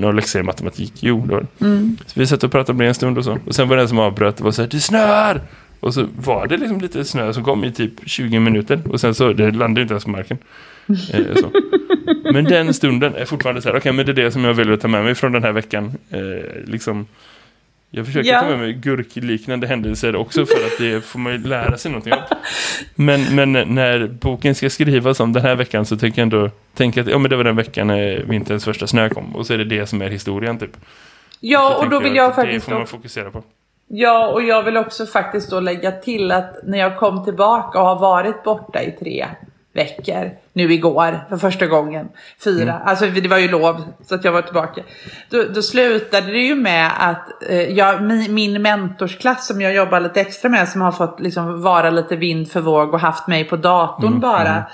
några 0.00 0.12
läxor 0.14 0.40
i 0.40 0.44
matematik. 0.44 0.92
Jo, 1.00 1.26
det 1.26 1.34
var 1.34 1.40
det. 1.58 1.90
Så 2.06 2.20
vi 2.20 2.26
satt 2.26 2.44
och 2.44 2.52
pratade 2.52 2.78
med 2.78 2.88
en 2.88 2.94
stund 2.94 3.18
och 3.18 3.24
så. 3.24 3.38
Och 3.46 3.54
sen 3.54 3.68
var 3.68 3.76
det 3.76 3.82
en 3.82 3.88
som 3.88 3.98
avbröt 3.98 4.38
och 4.38 4.44
var 4.44 4.52
så 4.52 4.62
här, 4.62 4.68
det 4.68 4.80
snöar! 4.80 5.40
Och 5.80 5.94
så 5.94 6.06
var 6.16 6.46
det 6.46 6.56
liksom 6.56 6.80
lite 6.80 7.04
snö 7.04 7.32
som 7.32 7.44
kom 7.44 7.64
i 7.64 7.72
typ 7.72 7.92
20 8.06 8.40
minuter. 8.40 8.80
Och 8.90 9.00
sen 9.00 9.14
så, 9.14 9.32
det 9.32 9.50
landade 9.50 9.82
inte 9.82 9.94
ens 9.94 10.04
på 10.04 10.10
marken. 10.10 10.38
Eh. 11.12 12.32
Men 12.32 12.44
den 12.44 12.74
stunden 12.74 13.14
är 13.14 13.24
fortfarande 13.24 13.62
så 13.62 13.68
här, 13.68 13.76
okej 13.76 13.92
men 13.92 14.06
det 14.06 14.12
är 14.12 14.14
det 14.24 14.30
som 14.30 14.44
jag 14.44 14.54
vill 14.54 14.78
ta 14.78 14.88
med 14.88 15.04
mig 15.04 15.14
från 15.14 15.32
den 15.32 15.42
här 15.42 15.52
veckan. 15.52 15.92
Eh, 16.10 16.20
liksom, 16.66 17.06
jag 17.90 18.06
försöker 18.06 18.30
Ja. 18.30 18.40
ta 18.40 18.48
med 18.48 18.58
mig 18.58 18.72
gurkliknande 18.72 19.66
händelser 19.66 20.16
också 20.16 20.46
för 20.46 20.54
att 20.66 20.78
det 20.78 21.04
får 21.04 21.18
man 21.18 21.32
ju 21.32 21.38
lära 21.38 21.78
sig 21.78 21.90
någonting 21.90 22.12
av. 22.12 22.18
Men, 22.94 23.34
men 23.34 23.52
när 23.74 24.06
boken 24.06 24.54
ska 24.54 24.70
skrivas 24.70 25.20
om 25.20 25.32
den 25.32 25.42
här 25.42 25.54
veckan 25.54 25.86
så 25.86 25.96
tänker 25.96 26.20
jag 26.20 26.24
ändå 26.24 26.50
tänka 26.74 27.00
att 27.00 27.06
ja, 27.06 27.18
men 27.18 27.30
det 27.30 27.36
var 27.36 27.44
den 27.44 27.56
veckan 27.56 27.86
när 27.86 28.22
vinterns 28.22 28.64
första 28.64 28.86
snö 28.86 29.08
kom. 29.08 29.36
Och 29.36 29.46
så 29.46 29.54
är 29.54 29.58
det 29.58 29.64
det 29.64 29.86
som 29.86 30.02
är 30.02 30.08
historien 30.08 30.58
typ. 30.58 30.76
Ja, 31.40 31.76
och 31.76 31.84
då 31.84 31.90
tänker 31.90 32.04
vill 32.04 32.16
jag 32.16 32.30
Det 32.30 32.34
faktiskt... 32.34 32.64
får 32.66 32.72
man 32.72 32.86
fokusera 32.86 33.30
på. 33.30 33.42
Ja, 33.88 34.28
och 34.28 34.42
jag 34.42 34.62
vill 34.62 34.76
också 34.76 35.06
faktiskt 35.06 35.50
då 35.50 35.60
lägga 35.60 35.92
till 35.92 36.32
att 36.32 36.54
när 36.64 36.78
jag 36.78 36.98
kom 36.98 37.24
tillbaka 37.24 37.78
och 37.80 37.86
har 37.86 37.98
varit 37.98 38.44
borta 38.44 38.82
i 38.82 38.92
tre 38.92 39.26
veckor, 39.72 40.30
nu 40.52 40.72
igår 40.72 41.20
för 41.28 41.36
första 41.36 41.66
gången, 41.66 42.08
fyra, 42.44 42.72
Mm. 42.72 42.82
alltså 42.88 43.06
det 43.06 43.28
var 43.28 43.38
ju 43.38 43.48
lov 43.48 43.82
så 44.06 44.14
att 44.14 44.24
jag 44.24 44.32
var 44.32 44.42
tillbaka. 44.42 44.82
Då, 45.30 45.44
då 45.54 45.62
slutade 45.62 46.26
det 46.32 46.38
ju 46.38 46.54
med 46.54 46.90
att 46.98 47.42
eh, 47.48 47.60
jag, 47.62 48.02
min, 48.02 48.34
min 48.34 48.62
mentorsklass 48.62 49.46
som 49.46 49.60
jag 49.60 49.74
jobbar 49.74 50.00
lite 50.00 50.20
extra 50.20 50.48
med, 50.48 50.68
som 50.68 50.80
har 50.80 50.92
fått 50.92 51.20
liksom 51.20 51.62
vara 51.62 51.90
lite 51.90 52.16
vind 52.16 52.50
för 52.50 52.60
våg 52.60 52.94
och 52.94 53.00
haft 53.00 53.26
mig 53.26 53.44
på 53.44 53.56
datorn 53.56 54.06
Mm, 54.06 54.20
bara, 54.20 54.64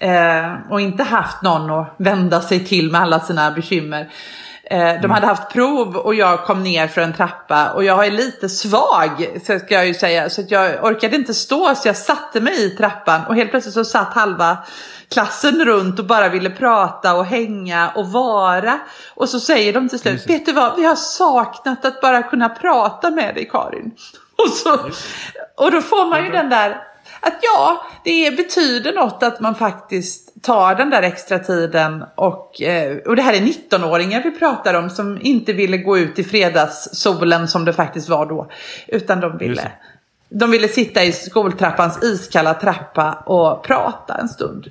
eh, 0.00 0.52
och 0.70 0.80
inte 0.80 1.02
haft 1.02 1.42
någon 1.42 1.70
att 1.70 1.94
vända 1.96 2.40
sig 2.40 2.64
till 2.64 2.90
med 2.90 3.00
alla 3.00 3.20
sina 3.20 3.50
bekymmer. 3.50 4.08
Eh, 4.64 5.00
De 5.02 5.10
hade 5.10 5.26
haft 5.26 5.52
prov 5.52 5.96
och 5.96 6.14
jag 6.14 6.44
kom 6.44 6.62
ner 6.62 6.88
för 6.88 7.00
en 7.00 7.12
trappa 7.12 7.72
och 7.72 7.84
jag 7.84 8.06
är 8.06 8.10
lite 8.10 8.48
svag, 8.48 9.40
så 9.46 9.58
ska 9.58 9.74
jag 9.74 9.86
ju 9.86 9.94
säga. 9.94 10.30
Så 10.30 10.40
att 10.40 10.50
jag 10.50 10.84
orkade 10.84 11.16
inte 11.16 11.34
stå 11.34 11.74
så 11.74 11.88
jag 11.88 11.96
satte 11.96 12.40
mig 12.40 12.64
i 12.64 12.70
trappan 12.70 13.20
och 13.28 13.34
helt 13.34 13.50
plötsligt 13.50 13.74
så 13.74 13.84
satt 13.84 14.14
halva 14.14 14.58
klassen 15.10 15.64
runt 15.64 15.98
och 15.98 16.06
bara 16.06 16.28
ville 16.28 16.50
prata 16.50 17.14
och 17.14 17.24
hänga 17.26 17.90
och 17.94 18.06
vara. 18.06 18.78
Och 19.14 19.28
så 19.28 19.40
säger 19.40 19.72
de 19.72 19.88
till 19.88 19.98
slut, 19.98 20.30
vet 20.30 20.46
du 20.46 20.52
vad, 20.52 20.76
vi 20.76 20.84
har 20.84 20.96
saknat 20.96 21.84
att 21.84 22.00
bara 22.00 22.22
kunna 22.22 22.48
prata 22.48 23.10
med 23.10 23.34
dig 23.34 23.48
Karin. 23.52 23.90
Och, 24.36 24.48
så, 24.48 24.78
och 25.56 25.70
då 25.70 25.80
får 25.80 26.10
man 26.10 26.24
ju 26.24 26.30
den 26.30 26.48
där 26.48 26.91
att 27.22 27.38
ja, 27.42 27.86
det 28.04 28.36
betyder 28.36 28.92
något 28.92 29.22
att 29.22 29.40
man 29.40 29.54
faktiskt 29.54 30.42
tar 30.42 30.74
den 30.74 30.90
där 30.90 31.02
extra 31.02 31.38
tiden 31.38 32.04
och, 32.14 32.62
eh, 32.62 32.96
och 32.96 33.16
det 33.16 33.22
här 33.22 33.32
är 33.32 33.40
19-åringar 33.40 34.22
vi 34.22 34.30
pratar 34.30 34.74
om 34.74 34.90
som 34.90 35.18
inte 35.20 35.52
ville 35.52 35.78
gå 35.78 35.98
ut 35.98 36.18
i 36.18 36.24
fredagssolen 36.24 37.48
som 37.48 37.64
det 37.64 37.72
faktiskt 37.72 38.08
var 38.08 38.26
då. 38.26 38.50
Utan 38.88 39.20
de 39.20 39.38
ville, 39.38 39.72
de 40.28 40.50
ville 40.50 40.68
sitta 40.68 41.04
i 41.04 41.12
skoltrappans 41.12 42.02
iskalla 42.02 42.54
trappa 42.54 43.12
och 43.12 43.64
prata 43.64 44.14
en 44.14 44.28
stund. 44.28 44.70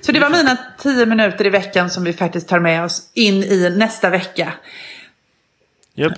Så 0.00 0.12
det 0.12 0.20
var 0.20 0.30
mina 0.30 0.58
tio 0.78 1.06
minuter 1.06 1.46
i 1.46 1.50
veckan 1.50 1.90
som 1.90 2.04
vi 2.04 2.12
faktiskt 2.12 2.48
tar 2.48 2.60
med 2.60 2.84
oss 2.84 3.10
in 3.14 3.42
i 3.42 3.74
nästa 3.76 4.10
vecka. 4.10 4.52
Japp. 5.94 6.12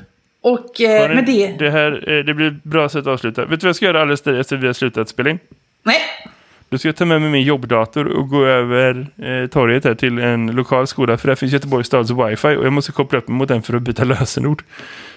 Och 0.45 0.81
eh, 0.81 1.01
Karin, 1.01 1.15
med 1.15 1.27
det, 1.27 1.59
det, 1.59 1.71
här, 1.71 2.11
eh, 2.13 2.25
det 2.25 2.35
blir 2.35 2.47
ett 2.47 2.65
bra 2.65 2.89
sätt 2.89 3.01
att 3.01 3.07
avsluta. 3.07 3.45
Vet 3.45 3.61
du 3.61 3.65
vad 3.65 3.69
jag 3.69 3.77
ska 3.77 3.87
göra 3.87 4.01
alldeles 4.01 4.27
efter 4.27 4.57
att 4.57 4.63
vi 4.63 4.67
har 4.67 4.75
slutat 4.75 5.09
spela 5.09 5.31
in? 5.31 5.39
nej, 5.83 5.97
Då 6.69 6.79
ska 6.79 6.89
jag 6.89 6.97
ta 6.97 7.05
med 7.05 7.21
mig 7.21 7.31
min 7.31 7.43
jobbdator 7.43 8.07
och 8.07 8.29
gå 8.29 8.47
över 8.47 9.07
eh, 9.23 9.47
torget 9.47 9.85
här 9.85 9.95
till 9.95 10.19
en 10.19 10.47
lokal 10.47 10.87
skola. 10.87 11.17
För 11.17 11.29
där 11.29 11.35
finns 11.35 11.53
Göteborgs 11.53 11.87
stads 11.87 12.11
wifi 12.11 12.57
och 12.57 12.67
jag 12.67 12.73
måste 12.73 12.93
koppla 12.93 13.19
upp 13.19 13.29
mig 13.29 13.39
mot 13.39 13.49
den 13.49 13.63
för 13.63 13.77
att 13.77 13.83
byta 13.83 14.05
lösenord. 14.05 14.63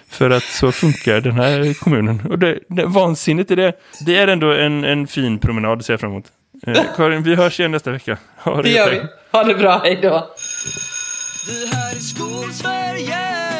För 0.09 0.29
att 0.29 0.43
så 0.43 0.71
funkar 0.71 1.21
den 1.21 1.33
här 1.33 1.79
kommunen. 1.79 2.21
Och 2.29 2.39
det, 2.39 2.59
det 2.67 2.85
vansinnigt 2.85 3.51
är 3.51 3.55
det. 3.55 3.73
Det 4.05 4.17
är 4.17 4.27
ändå 4.27 4.51
en, 4.51 4.83
en 4.83 5.07
fin 5.07 5.39
promenad 5.39 5.85
ser 5.85 5.93
jag 5.93 5.99
fram 5.99 6.11
emot. 6.11 6.25
Eh, 6.67 6.81
Karin, 6.95 7.23
vi 7.23 7.35
hörs 7.35 7.59
igen 7.59 7.71
nästa 7.71 7.91
vecka. 7.91 8.17
Ha 8.37 8.61
det 8.61 8.69
gör 8.69 8.91
gött. 8.91 9.03
vi. 9.03 9.07
Ha 9.37 9.43
det 9.43 9.55
bra, 9.55 9.81
hej 9.83 9.99
då. 10.01 10.09
Det 11.47 11.75
här 11.75 11.95
är 11.95 11.99
Skolsverige 11.99 13.56